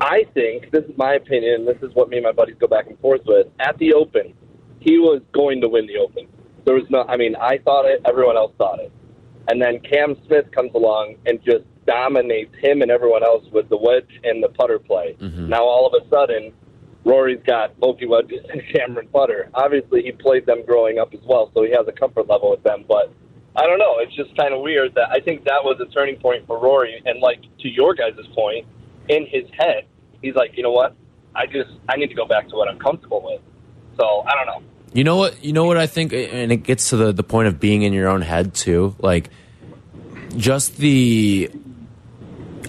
I 0.00 0.24
think, 0.32 0.70
this 0.70 0.84
is 0.84 0.96
my 0.96 1.14
opinion, 1.14 1.66
this 1.66 1.76
is 1.82 1.94
what 1.94 2.08
me 2.08 2.16
and 2.16 2.24
my 2.24 2.32
buddies 2.32 2.56
go 2.58 2.66
back 2.66 2.86
and 2.86 2.98
forth 3.00 3.22
with. 3.26 3.48
At 3.60 3.76
the 3.78 3.92
Open, 3.92 4.34
he 4.80 4.98
was 4.98 5.20
going 5.32 5.60
to 5.60 5.68
win 5.68 5.86
the 5.86 5.98
Open. 5.98 6.26
There 6.64 6.74
was 6.74 6.84
no, 6.88 7.02
I 7.02 7.16
mean, 7.16 7.36
I 7.36 7.58
thought 7.58 7.84
it, 7.84 8.00
everyone 8.06 8.36
else 8.36 8.52
thought 8.56 8.80
it. 8.80 8.92
And 9.48 9.60
then 9.60 9.80
Cam 9.80 10.16
Smith 10.26 10.50
comes 10.52 10.72
along 10.74 11.16
and 11.26 11.42
just 11.44 11.64
dominates 11.86 12.54
him 12.58 12.82
and 12.82 12.90
everyone 12.90 13.22
else 13.22 13.44
with 13.52 13.68
the 13.68 13.76
wedge 13.76 14.20
and 14.24 14.42
the 14.42 14.48
putter 14.48 14.78
play. 14.78 15.16
Mm-hmm. 15.20 15.48
Now 15.48 15.62
all 15.64 15.86
of 15.86 15.94
a 15.94 16.08
sudden, 16.10 16.52
Rory's 17.04 17.42
got 17.46 17.78
Vokey 17.78 18.08
wedges 18.08 18.44
and 18.52 18.60
Cameron 18.74 19.08
putter. 19.12 19.48
Obviously, 19.54 20.02
he 20.02 20.12
played 20.12 20.46
them 20.46 20.64
growing 20.66 20.98
up 20.98 21.14
as 21.14 21.20
well, 21.24 21.50
so 21.54 21.62
he 21.62 21.70
has 21.70 21.86
a 21.86 21.92
comfort 21.92 22.28
level 22.28 22.50
with 22.50 22.62
them. 22.64 22.84
But 22.88 23.12
I 23.54 23.66
don't 23.66 23.78
know. 23.78 23.98
It's 23.98 24.14
just 24.14 24.36
kind 24.36 24.52
of 24.52 24.60
weird 24.60 24.94
that 24.96 25.10
I 25.10 25.20
think 25.20 25.44
that 25.44 25.62
was 25.62 25.80
a 25.80 25.90
turning 25.92 26.16
point 26.16 26.46
for 26.46 26.58
Rory. 26.58 27.00
And 27.06 27.20
like 27.20 27.40
to 27.60 27.68
your 27.68 27.94
guys' 27.94 28.14
point, 28.34 28.66
in 29.08 29.26
his 29.26 29.44
head, 29.56 29.86
he's 30.20 30.34
like, 30.34 30.56
you 30.56 30.62
know 30.62 30.72
what? 30.72 30.96
I 31.34 31.46
just 31.46 31.70
I 31.88 31.96
need 31.96 32.08
to 32.08 32.14
go 32.14 32.26
back 32.26 32.48
to 32.48 32.56
what 32.56 32.68
I'm 32.68 32.78
comfortable 32.78 33.22
with. 33.24 33.40
So 33.98 34.24
I 34.26 34.32
don't 34.34 34.46
know. 34.46 34.68
You 34.92 35.04
know 35.04 35.16
what? 35.16 35.44
You 35.44 35.52
know 35.52 35.64
what 35.64 35.76
I 35.76 35.86
think, 35.86 36.12
and 36.12 36.50
it 36.50 36.58
gets 36.58 36.90
to 36.90 36.96
the 36.96 37.12
the 37.12 37.22
point 37.22 37.48
of 37.48 37.60
being 37.60 37.82
in 37.82 37.92
your 37.92 38.08
own 38.08 38.22
head 38.22 38.54
too. 38.54 38.94
Like, 38.98 39.30
just 40.36 40.76
the. 40.76 41.50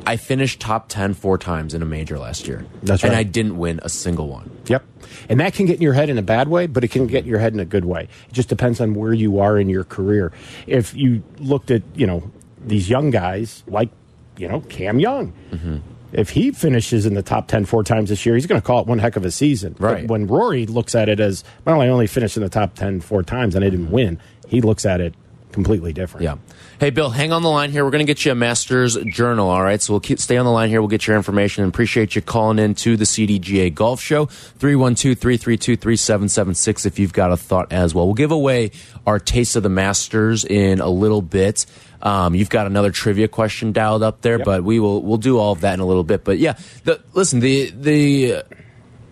I 0.05 0.15
finished 0.15 0.61
top 0.61 0.87
ten 0.87 1.13
four 1.13 1.37
times 1.37 1.73
in 1.73 1.81
a 1.81 1.85
major 1.85 2.17
last 2.17 2.47
year. 2.47 2.65
That's 2.81 3.03
and. 3.03 3.13
I 3.13 3.23
didn't 3.23 3.57
win 3.57 3.79
a 3.83 3.89
single 3.89 4.27
one. 4.27 4.49
Yep. 4.67 4.83
And 5.29 5.39
that 5.39 5.53
can 5.53 5.65
get 5.65 5.77
in 5.77 5.81
your 5.81 5.93
head 5.93 6.09
in 6.09 6.17
a 6.17 6.21
bad 6.21 6.47
way, 6.47 6.67
but 6.67 6.83
it 6.83 6.89
can 6.89 7.07
get 7.07 7.23
in 7.23 7.29
your 7.29 7.39
head 7.39 7.53
in 7.53 7.59
a 7.59 7.65
good 7.65 7.85
way. 7.85 8.07
It 8.29 8.33
just 8.33 8.47
depends 8.47 8.79
on 8.79 8.93
where 8.93 9.13
you 9.13 9.39
are 9.39 9.59
in 9.59 9.67
your 9.67 9.83
career. 9.83 10.31
If 10.65 10.93
you 10.93 11.23
looked 11.39 11.71
at, 11.71 11.81
you 11.93 12.07
know, 12.07 12.31
these 12.65 12.89
young 12.89 13.09
guys 13.11 13.63
like, 13.67 13.89
you 14.37 14.47
know, 14.47 14.61
Cam 14.61 14.99
Young. 14.99 15.33
Mm-hmm. 15.51 15.77
If 16.13 16.29
he 16.29 16.51
finishes 16.51 17.05
in 17.05 17.13
the 17.15 17.21
top 17.21 17.47
10 17.47 17.65
four 17.65 17.83
times 17.83 18.09
this 18.09 18.25
year, 18.25 18.35
he's 18.35 18.45
going 18.47 18.61
to 18.61 18.65
call 18.65 18.81
it 18.81 18.87
one 18.87 18.99
heck 18.99 19.15
of 19.17 19.25
a 19.25 19.31
season. 19.31 19.75
But 19.79 19.83
Right. 19.93 20.07
when 20.07 20.27
Rory 20.27 20.65
looks 20.65 20.95
at 20.95 21.09
it 21.09 21.19
as, 21.19 21.43
well, 21.65 21.81
I 21.81 21.87
only 21.89 22.07
finished 22.07 22.37
in 22.37 22.43
the 22.43 22.49
top 22.49 22.75
10 22.75 23.01
four 23.01 23.23
times 23.23 23.55
and 23.55 23.63
I 23.65 23.69
didn't 23.69 23.91
win, 23.91 24.19
he 24.47 24.61
looks 24.61 24.85
at 24.85 25.01
it 25.01 25.13
completely 25.51 25.91
different. 25.91 26.23
Yeah. 26.23 26.35
Hey, 26.79 26.91
Bill, 26.91 27.09
hang 27.09 27.31
on 27.31 27.41
the 27.41 27.49
line 27.49 27.71
here. 27.71 27.83
We're 27.83 27.89
going 27.89 28.05
to 28.05 28.09
get 28.09 28.23
you 28.23 28.31
a 28.31 28.35
master's 28.35 28.95
journal, 29.05 29.49
all 29.49 29.63
right? 29.63 29.81
So 29.81 29.93
we'll 29.93 29.99
keep, 29.99 30.19
stay 30.19 30.37
on 30.37 30.45
the 30.45 30.51
line 30.51 30.69
here. 30.69 30.79
We'll 30.81 30.87
get 30.89 31.07
your 31.07 31.15
information 31.17 31.63
and 31.63 31.73
appreciate 31.73 32.15
you 32.15 32.21
calling 32.21 32.59
in 32.59 32.75
to 32.75 32.95
the 32.95 33.05
CDGA 33.05 33.73
Golf 33.73 33.99
Show. 33.99 34.27
312 34.27 35.17
332 35.17 35.75
3776 35.77 36.85
if 36.85 36.99
you've 36.99 37.13
got 37.13 37.31
a 37.31 37.37
thought 37.37 37.73
as 37.73 37.95
well. 37.95 38.05
We'll 38.05 38.13
give 38.13 38.31
away 38.31 38.71
our 39.07 39.19
Taste 39.19 39.55
of 39.55 39.63
the 39.63 39.69
Masters 39.69 40.45
in 40.45 40.79
a 40.79 40.89
little 40.89 41.21
bit. 41.23 41.65
Um, 42.01 42.35
you've 42.35 42.49
got 42.49 42.67
another 42.67 42.91
trivia 42.91 43.27
question 43.27 43.71
dialed 43.71 44.03
up 44.03 44.21
there, 44.21 44.37
Yep. 44.37 44.45
but 44.45 44.63
we 44.63 44.79
will 44.79 45.01
we'll 45.01 45.17
do 45.17 45.37
all 45.39 45.51
of 45.53 45.61
that 45.61 45.73
in 45.73 45.79
a 45.79 45.85
little 45.85 46.03
bit. 46.03 46.23
But 46.23 46.37
yeah, 46.37 46.57
the, 46.83 47.01
listen, 47.13 47.39
the 47.39 47.71
the 47.71 48.43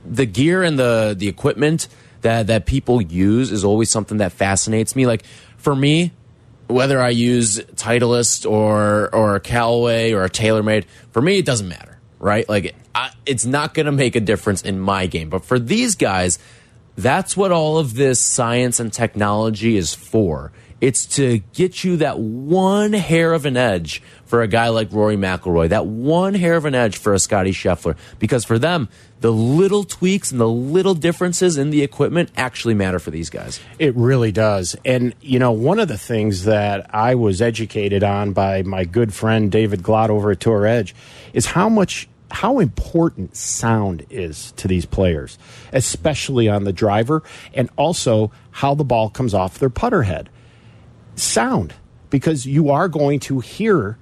the 0.06 0.26
gear 0.26 0.62
and 0.64 0.78
the 0.78 1.16
the 1.18 1.28
equipment 1.28 1.88
that 2.22 2.48
that 2.48 2.66
people 2.66 3.02
use 3.02 3.52
is 3.52 3.64
always 3.64 3.90
something 3.90 4.18
that 4.20 4.32
fascinates 4.32 4.96
me. 4.96 5.08
Like 5.08 5.24
for 5.58 5.76
me, 5.76 6.12
whether 6.68 7.02
I 7.02 7.10
use 7.10 7.60
Titleist 7.60 8.50
or 8.50 9.14
or 9.14 9.36
a 9.36 9.40
Callaway 9.40 10.12
or 10.14 10.24
a 10.24 10.30
TaylorMade, 10.30 10.86
for 11.12 11.22
me 11.22 11.40
it 11.40 11.46
doesn't 11.46 11.68
matter, 11.68 11.98
right? 12.20 12.48
Like 12.48 12.76
I, 12.94 13.12
it's 13.26 13.46
not 13.46 13.74
going 13.74 13.88
to 13.88 13.92
make 13.92 14.16
a 14.16 14.22
difference 14.22 14.62
in 14.62 14.80
my 14.80 15.08
game. 15.08 15.30
But 15.30 15.44
for 15.44 15.58
these 15.60 15.96
guys, 15.96 16.38
that's 16.98 17.36
what 17.36 17.52
all 17.52 17.78
of 17.80 17.96
this 17.96 18.20
science 18.20 18.80
and 18.80 18.94
technology 18.94 19.76
is 19.76 19.94
for. 19.96 20.52
It's 20.82 21.06
to 21.16 21.40
get 21.54 21.84
you 21.84 21.98
that 21.98 22.20
one 22.20 22.94
hair 22.94 23.34
of 23.34 23.46
an 23.46 23.56
edge 23.56 24.04
for 24.26 24.42
a 24.42 24.48
guy 24.48 24.70
like 24.70 24.92
Rory 24.92 25.16
McIlroy, 25.16 25.70
that 25.70 25.86
one 25.86 26.34
hair 26.34 26.56
of 26.56 26.66
an 26.66 26.76
edge 26.76 26.98
for 26.98 27.14
a 27.14 27.20
Scottie 27.20 27.54
Scheffler, 27.54 27.96
because 28.20 28.44
for 28.44 28.60
them, 28.60 28.90
the 29.22 29.32
little 29.32 29.86
tweaks 29.86 30.32
and 30.32 30.40
the 30.40 30.50
little 30.50 30.94
differences 30.94 31.58
in 31.58 31.70
the 31.70 31.82
equipment 31.82 32.30
actually 32.36 32.74
matter 32.74 33.00
for 33.00 33.10
these 33.10 33.30
guys. 33.30 33.60
It 33.80 33.96
really 33.96 34.32
does. 34.32 34.76
And, 34.84 35.16
you 35.22 35.40
know, 35.40 35.54
one 35.54 35.80
of 35.80 35.88
the 35.88 35.98
things 35.98 36.44
that 36.44 36.94
I 36.94 37.16
was 37.16 37.42
educated 37.42 38.04
on 38.04 38.34
by 38.34 38.64
my 38.64 38.84
good 38.84 39.14
friend 39.14 39.52
David 39.52 39.82
Glod 39.82 40.10
over 40.10 40.32
at 40.32 40.42
Tour 40.42 40.66
Edge 40.66 40.94
is 41.34 41.46
how 41.46 41.70
much 41.70 42.10
how 42.32 42.60
important 42.60 43.36
sound 43.36 44.06
is 44.10 44.52
to 44.54 44.68
these 44.68 44.86
players, 44.86 45.38
especially 45.72 46.50
on 46.50 46.66
the 46.66 46.74
driver, 46.74 47.24
and 47.54 47.70
also 47.78 48.32
how 48.52 48.76
the 48.76 48.84
ball 48.84 49.10
comes 49.10 49.34
off 49.34 49.58
their 49.58 49.70
putter 49.70 50.04
head. 50.04 50.30
Sound, 51.16 51.74
because 52.10 52.46
you 52.46 52.70
are 52.72 52.88
going 52.88 53.20
to 53.22 53.40
hear 53.40 53.98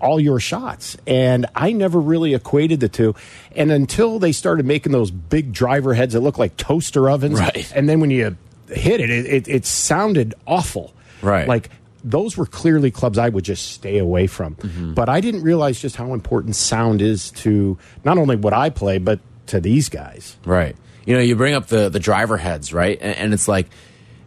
all 0.00 0.18
your 0.18 0.40
shots. 0.40 0.96
And 1.06 1.46
I 1.54 1.72
never 1.72 2.00
really 2.00 2.34
equated 2.34 2.80
the 2.80 2.88
two. 2.88 3.14
And 3.54 3.70
until 3.70 4.18
they 4.18 4.32
started 4.32 4.64
making 4.64 4.92
those 4.92 5.10
big 5.10 5.52
driver 5.52 5.92
heads 5.94 6.14
that 6.14 6.20
look 6.20 6.38
like 6.38 6.56
toaster 6.56 7.10
ovens, 7.10 7.38
Right. 7.38 7.70
and 7.74 7.88
then 7.88 8.00
when 8.00 8.10
you 8.10 8.36
hit 8.68 9.00
it, 9.00 9.10
it, 9.10 9.26
it, 9.26 9.48
it 9.48 9.66
sounded 9.66 10.34
awful. 10.46 10.94
Right. 11.22 11.46
Like 11.46 11.68
those 12.02 12.36
were 12.38 12.46
clearly 12.46 12.90
clubs 12.90 13.18
I 13.18 13.28
would 13.28 13.44
just 13.44 13.72
stay 13.72 13.98
away 13.98 14.26
from. 14.26 14.54
Mm-hmm. 14.56 14.94
But 14.94 15.10
I 15.10 15.20
didn't 15.20 15.42
realize 15.42 15.78
just 15.80 15.96
how 15.96 16.14
important 16.14 16.56
sound 16.56 17.02
is 17.02 17.30
to 17.32 17.76
not 18.04 18.16
only 18.16 18.36
what 18.36 18.54
I 18.54 18.70
play, 18.70 18.96
but 18.96 19.20
to 19.48 19.60
these 19.60 19.90
guys. 19.90 20.36
Right. 20.46 20.76
You 21.04 21.14
know, 21.14 21.20
you 21.20 21.36
bring 21.36 21.52
up 21.54 21.66
the 21.66 21.90
the 21.90 22.00
driver 22.00 22.38
heads, 22.38 22.72
right? 22.72 22.96
And, 23.02 23.16
and 23.16 23.34
it's 23.34 23.48
like, 23.48 23.68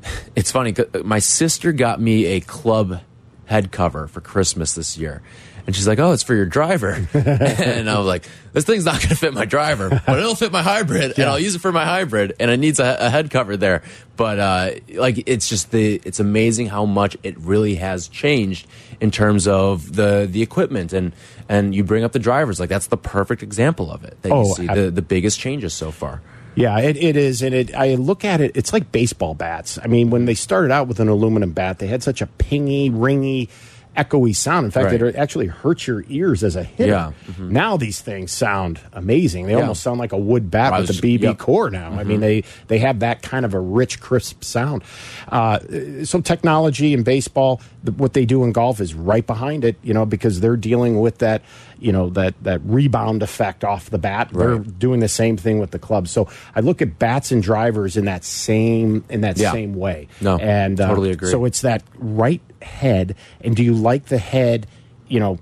it's 0.36 0.51
funny. 0.51 0.74
My 1.04 1.20
sister 1.20 1.72
got 1.72 1.99
me 2.01 2.26
a 2.26 2.39
club 2.41 3.01
head 3.45 3.72
cover 3.72 4.08
for 4.08 4.22
Christmas 4.22 4.74
this 4.74 4.97
year. 4.97 5.22
And 5.66 5.74
she's 5.74 5.88
like, 5.88 5.97
"Oh, 5.97 6.12
it's 6.12 6.24
for 6.24 6.36
your 6.36 6.45
driver," 6.45 6.89
and 7.14 7.89
I 7.89 7.97
was 7.97 8.06
like, 8.06 8.28
"This 8.51 8.66
thing's 8.66 8.84
not 8.84 8.95
going 8.95 9.08
to 9.08 9.16
fit 9.16 9.34
my 9.34 9.45
driver, 9.45 9.89
but 10.06 10.20
it'll 10.20 10.36
fit 10.36 10.51
my 10.51 10.62
hybrid, 10.62 11.14
and 11.18 11.30
I'll 11.30 11.39
use 11.39 11.56
it 11.56 11.60
for 11.60 11.72
my 11.72 11.86
hybrid, 11.86 12.36
and 12.38 12.51
it 12.51 12.58
needs 12.58 12.82
a, 12.82 12.97
a 12.99 13.10
head 13.10 13.32
cover 13.32 13.56
there." 13.56 13.82
But 14.18 14.39
uh, 14.39 14.72
like, 14.95 15.24
it's 15.26 15.47
just 15.47 15.72
the 15.72 16.01
it's 16.04 16.20
amazing 16.20 16.68
how 16.68 16.84
much 16.86 17.16
it 17.24 17.39
really 17.39 17.76
has 17.76 18.10
changed 18.10 18.68
in 18.99 19.10
terms 19.10 19.47
of 19.47 19.95
the 19.95 20.28
the 20.30 20.41
equipment, 20.41 20.91
and 20.91 21.14
and 21.47 21.74
you 21.74 21.86
bring 21.86 22.04
up 22.04 22.12
the 22.12 22.20
drivers, 22.20 22.60
like 22.60 22.68
that's 22.68 22.88
the 22.88 22.97
perfect 22.97 23.41
example 23.41 23.89
of 23.89 24.04
it 24.04 24.22
that 24.22 24.30
you 24.30 24.36
Oh, 24.36 24.54
see 24.56 24.68
the 24.68 24.91
the 24.91 25.01
biggest 25.01 25.39
changes 25.39 25.74
so 25.74 25.91
far. 25.91 26.22
Yeah, 26.56 26.80
it, 26.80 26.97
it 26.97 27.16
is, 27.18 27.41
and 27.41 27.54
it. 27.56 27.74
I 27.76 27.95
look 27.95 28.24
at 28.26 28.41
it. 28.41 28.51
It's 28.56 28.74
like 28.74 28.91
baseball 28.91 29.34
bats. 29.34 29.80
I 29.84 29.88
mean, 29.88 30.10
when 30.10 30.26
they 30.26 30.36
started 30.36 30.72
out 30.72 30.88
with 30.88 30.99
an 30.99 31.08
aluminum 31.10 31.51
bat, 31.51 31.80
they 31.80 31.88
had 31.88 32.04
such 32.04 32.22
a 32.22 32.28
pingy, 32.28 32.91
ringy, 32.91 33.49
echoey 33.97 34.36
sound. 34.36 34.66
In 34.66 34.72
fact, 34.72 34.86
Right. 34.91 35.01
it 35.01 35.16
actually 35.16 35.45
hurts 35.47 35.86
your 35.86 36.04
ears 36.10 36.43
as 36.43 36.56
a 36.56 36.64
hitter. 36.64 36.91
Yeah. 36.91 37.12
Mm-hmm. 37.30 37.51
Now 37.51 37.78
these 37.78 38.01
things 38.01 38.32
sound 38.32 38.80
amazing. 38.91 39.45
They 39.45 39.54
Yeah. 39.54 39.60
almost 39.62 39.84
sound 39.84 39.99
like 39.99 40.12
a 40.14 40.18
wood 40.18 40.49
bat 40.49 40.80
with 40.80 40.89
a 40.89 40.93
BB 40.93 41.22
yep. 41.22 41.38
core. 41.38 41.70
Now, 41.70 41.91
I 41.91 42.04
mean, 42.04 42.20
they 42.20 42.43
they 42.70 42.80
have 42.80 42.99
that 43.01 43.22
kind 43.22 43.45
of 43.45 43.54
a 43.54 43.60
rich, 43.60 43.99
crisp 43.99 44.43
sound. 44.43 44.84
Uh, 45.30 45.60
so 46.06 46.22
technology 46.22 46.93
in 46.93 47.04
baseball, 47.04 47.62
what 47.97 48.14
they 48.14 48.26
do 48.26 48.43
in 48.43 48.51
golf 48.51 48.80
is 48.82 48.95
right 48.95 49.26
behind 49.28 49.64
it. 49.64 49.78
You 49.84 49.93
know, 49.93 50.06
because 50.08 50.39
they're 50.39 50.58
dealing 50.58 50.99
with 50.99 51.20
that. 51.20 51.43
You 51.84 51.91
know 51.91 52.09
that 52.11 52.34
that 52.43 52.61
rebound 52.63 53.21
effect 53.21 53.65
off 53.65 53.89
the 53.89 53.97
bat. 53.97 54.29
They're 54.31 54.57
doing 54.59 55.01
the 55.01 55.09
same 55.09 55.36
thing 55.36 55.59
with 55.59 55.71
the 55.71 55.79
clubs. 55.79 56.11
So 56.11 56.29
I 56.55 56.61
look 56.61 56.81
at 56.81 56.97
bats 56.97 57.31
and 57.34 57.43
drivers 57.43 57.97
in 57.97 58.05
that 58.05 58.23
same 58.23 59.03
in 59.09 59.21
that 59.21 59.38
Yeah. 59.38 59.51
same 59.51 59.75
way. 59.75 60.07
No, 60.21 60.38
and 60.38 60.79
uh, 60.79 60.88
totally 60.88 61.11
agree. 61.11 61.29
So 61.29 61.43
it's 61.43 61.59
that 61.61 61.84
right 61.97 62.41
head. 62.61 63.15
And 63.41 63.53
do 63.53 63.63
you 63.63 63.73
like 63.73 64.05
the 64.05 64.17
head? 64.17 64.65
You 65.09 65.19
know. 65.19 65.39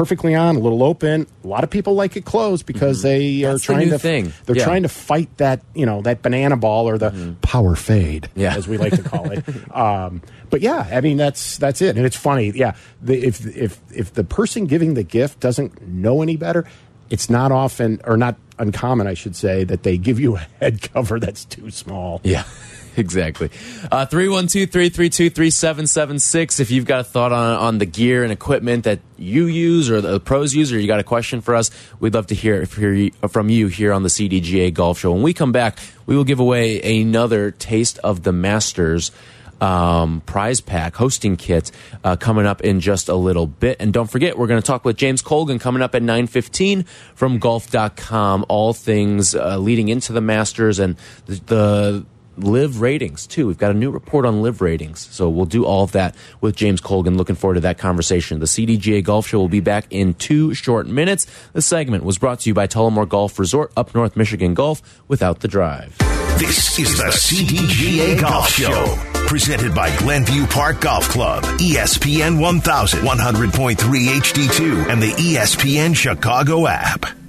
Perfectly 0.00 0.34
on, 0.34 0.56
a 0.56 0.58
little 0.60 0.82
open. 0.82 1.26
A 1.44 1.46
lot 1.46 1.62
of 1.62 1.68
people 1.68 1.92
like 1.92 2.16
it 2.16 2.24
closed 2.24 2.64
because 2.64 3.02
they 3.02 3.20
Mm-hmm. 3.20 3.42
That's 3.42 3.54
are 3.54 3.58
the 3.58 3.74
trying 3.74 3.84
new 3.88 3.90
to. 3.92 3.98
thing. 3.98 4.32
They're 4.46 4.56
Yeah. 4.56 4.64
trying 4.64 4.82
to 4.84 4.88
fight 4.88 5.28
that, 5.36 5.60
you 5.74 5.84
know, 5.84 6.00
that 6.00 6.22
banana 6.22 6.56
ball 6.56 6.88
or 6.88 6.96
the 6.96 7.34
power 7.42 7.76
fade, 7.76 8.30
Yeah. 8.34 8.54
as 8.56 8.66
we 8.66 8.78
like 8.78 8.94
to 8.96 9.02
call 9.02 9.30
it. 9.30 9.44
um, 9.76 10.22
but 10.48 10.62
yeah, 10.62 10.88
I 10.90 11.02
mean 11.02 11.18
that's 11.18 11.58
that's 11.58 11.82
it, 11.82 11.98
and 11.98 12.06
it's 12.06 12.16
funny. 12.16 12.50
Yeah, 12.54 12.76
the, 13.02 13.22
if 13.22 13.44
if 13.54 13.78
if 13.94 14.14
the 14.14 14.24
person 14.24 14.64
giving 14.64 14.94
the 14.94 15.02
gift 15.04 15.38
doesn't 15.40 15.82
know 15.86 16.22
any 16.22 16.36
better, 16.38 16.64
it's 17.10 17.28
not 17.28 17.52
often 17.52 18.00
or 18.04 18.16
not 18.16 18.36
uncommon, 18.58 19.06
I 19.06 19.12
should 19.12 19.36
say, 19.36 19.64
that 19.64 19.82
they 19.82 19.98
give 19.98 20.18
you 20.18 20.36
a 20.36 20.38
head 20.60 20.80
cover 20.80 21.20
that's 21.20 21.44
too 21.44 21.70
small. 21.70 22.22
Yeah, 22.24 22.44
exactly. 22.96 23.50
Uh, 23.90 24.06
312-332-3776. 24.06 26.60
If 26.60 26.70
you've 26.70 26.86
got 26.86 27.00
a 27.00 27.04
thought 27.04 27.32
on, 27.32 27.56
on 27.56 27.78
the 27.78 27.86
gear 27.86 28.22
and 28.22 28.32
equipment 28.32 28.84
that 28.84 29.00
you 29.16 29.46
use 29.46 29.90
or 29.90 30.00
the 30.00 30.20
pros 30.20 30.54
use, 30.54 30.72
or 30.72 30.78
you 30.78 30.86
got 30.86 31.00
a 31.00 31.04
question 31.04 31.40
for 31.40 31.54
us, 31.54 31.70
we'd 31.98 32.14
love 32.14 32.26
to 32.28 32.34
hear, 32.34 32.64
hear 32.64 33.10
from 33.28 33.48
you 33.48 33.68
here 33.68 33.92
on 33.92 34.02
the 34.02 34.08
CDGA 34.08 34.72
Golf 34.72 34.98
Show. 34.98 35.12
When 35.12 35.22
we 35.22 35.34
come 35.34 35.52
back, 35.52 35.78
we 36.06 36.16
will 36.16 36.24
give 36.24 36.40
away 36.40 37.00
another 37.00 37.50
taste 37.50 37.98
of 37.98 38.22
the 38.22 38.32
Masters 38.32 39.12
um, 39.60 40.22
prize 40.22 40.60
pack 40.60 40.96
hosting 40.96 41.36
kit 41.36 41.70
uh, 42.02 42.16
coming 42.16 42.46
up 42.46 42.62
in 42.62 42.80
just 42.80 43.08
a 43.08 43.14
little 43.14 43.46
bit. 43.46 43.76
And 43.80 43.92
don't 43.92 44.10
forget, 44.10 44.38
we're 44.38 44.46
going 44.46 44.60
to 44.60 44.66
talk 44.66 44.84
with 44.84 44.96
James 44.96 45.22
Colgan 45.22 45.58
coming 45.58 45.82
up 45.82 45.94
at 45.94 46.02
9.15 46.02 46.86
from 47.14 47.38
golf.com. 47.38 48.46
All 48.48 48.72
things 48.72 49.34
uh, 49.34 49.58
leading 49.58 49.88
into 49.88 50.12
the 50.12 50.20
Masters 50.20 50.78
and 50.78 50.96
the, 51.26 51.40
the 51.46 52.06
LIV 52.36 52.80
ratings, 52.80 53.26
too. 53.26 53.46
We've 53.46 53.58
got 53.58 53.70
a 53.70 53.74
new 53.74 53.90
report 53.90 54.24
on 54.24 54.42
LIV 54.42 54.60
ratings. 54.60 55.08
So 55.10 55.28
we'll 55.28 55.46
do 55.46 55.64
all 55.64 55.84
of 55.84 55.92
that 55.92 56.14
with 56.40 56.56
James 56.56 56.80
Colgan. 56.80 57.16
Looking 57.16 57.36
forward 57.36 57.54
to 57.54 57.60
that 57.60 57.78
conversation. 57.78 58.38
The 58.38 58.46
CDGA 58.46 59.04
Golf 59.04 59.26
Show 59.26 59.38
will 59.38 59.48
be 59.48 59.60
back 59.60 59.86
in 59.90 60.14
two 60.14 60.54
short 60.54 60.86
minutes. 60.86 61.26
The 61.52 61.62
segment 61.62 62.04
was 62.04 62.18
brought 62.18 62.40
to 62.40 62.50
you 62.50 62.54
by 62.54 62.66
Tullymore 62.66 63.08
Golf 63.08 63.38
Resort, 63.38 63.72
up 63.76 63.94
North 63.94 64.16
Michigan 64.16 64.54
Golf, 64.54 64.82
without 65.08 65.40
the 65.40 65.48
drive. 65.48 65.96
This 66.38 66.78
is 66.78 66.96
the 66.96 67.04
CDGA 67.04 68.18
Golf 68.18 68.48
Show, 68.48 68.96
presented 69.26 69.74
by 69.74 69.94
Glenview 69.98 70.46
Park 70.46 70.80
Golf 70.80 71.06
Club, 71.10 71.44
ESPN 71.58 72.38
1100.3 72.38 73.76
HD2, 73.76 74.88
and 74.88 75.02
the 75.02 75.12
ESPN 75.12 75.94
Chicago 75.94 76.66
app. 76.66 77.19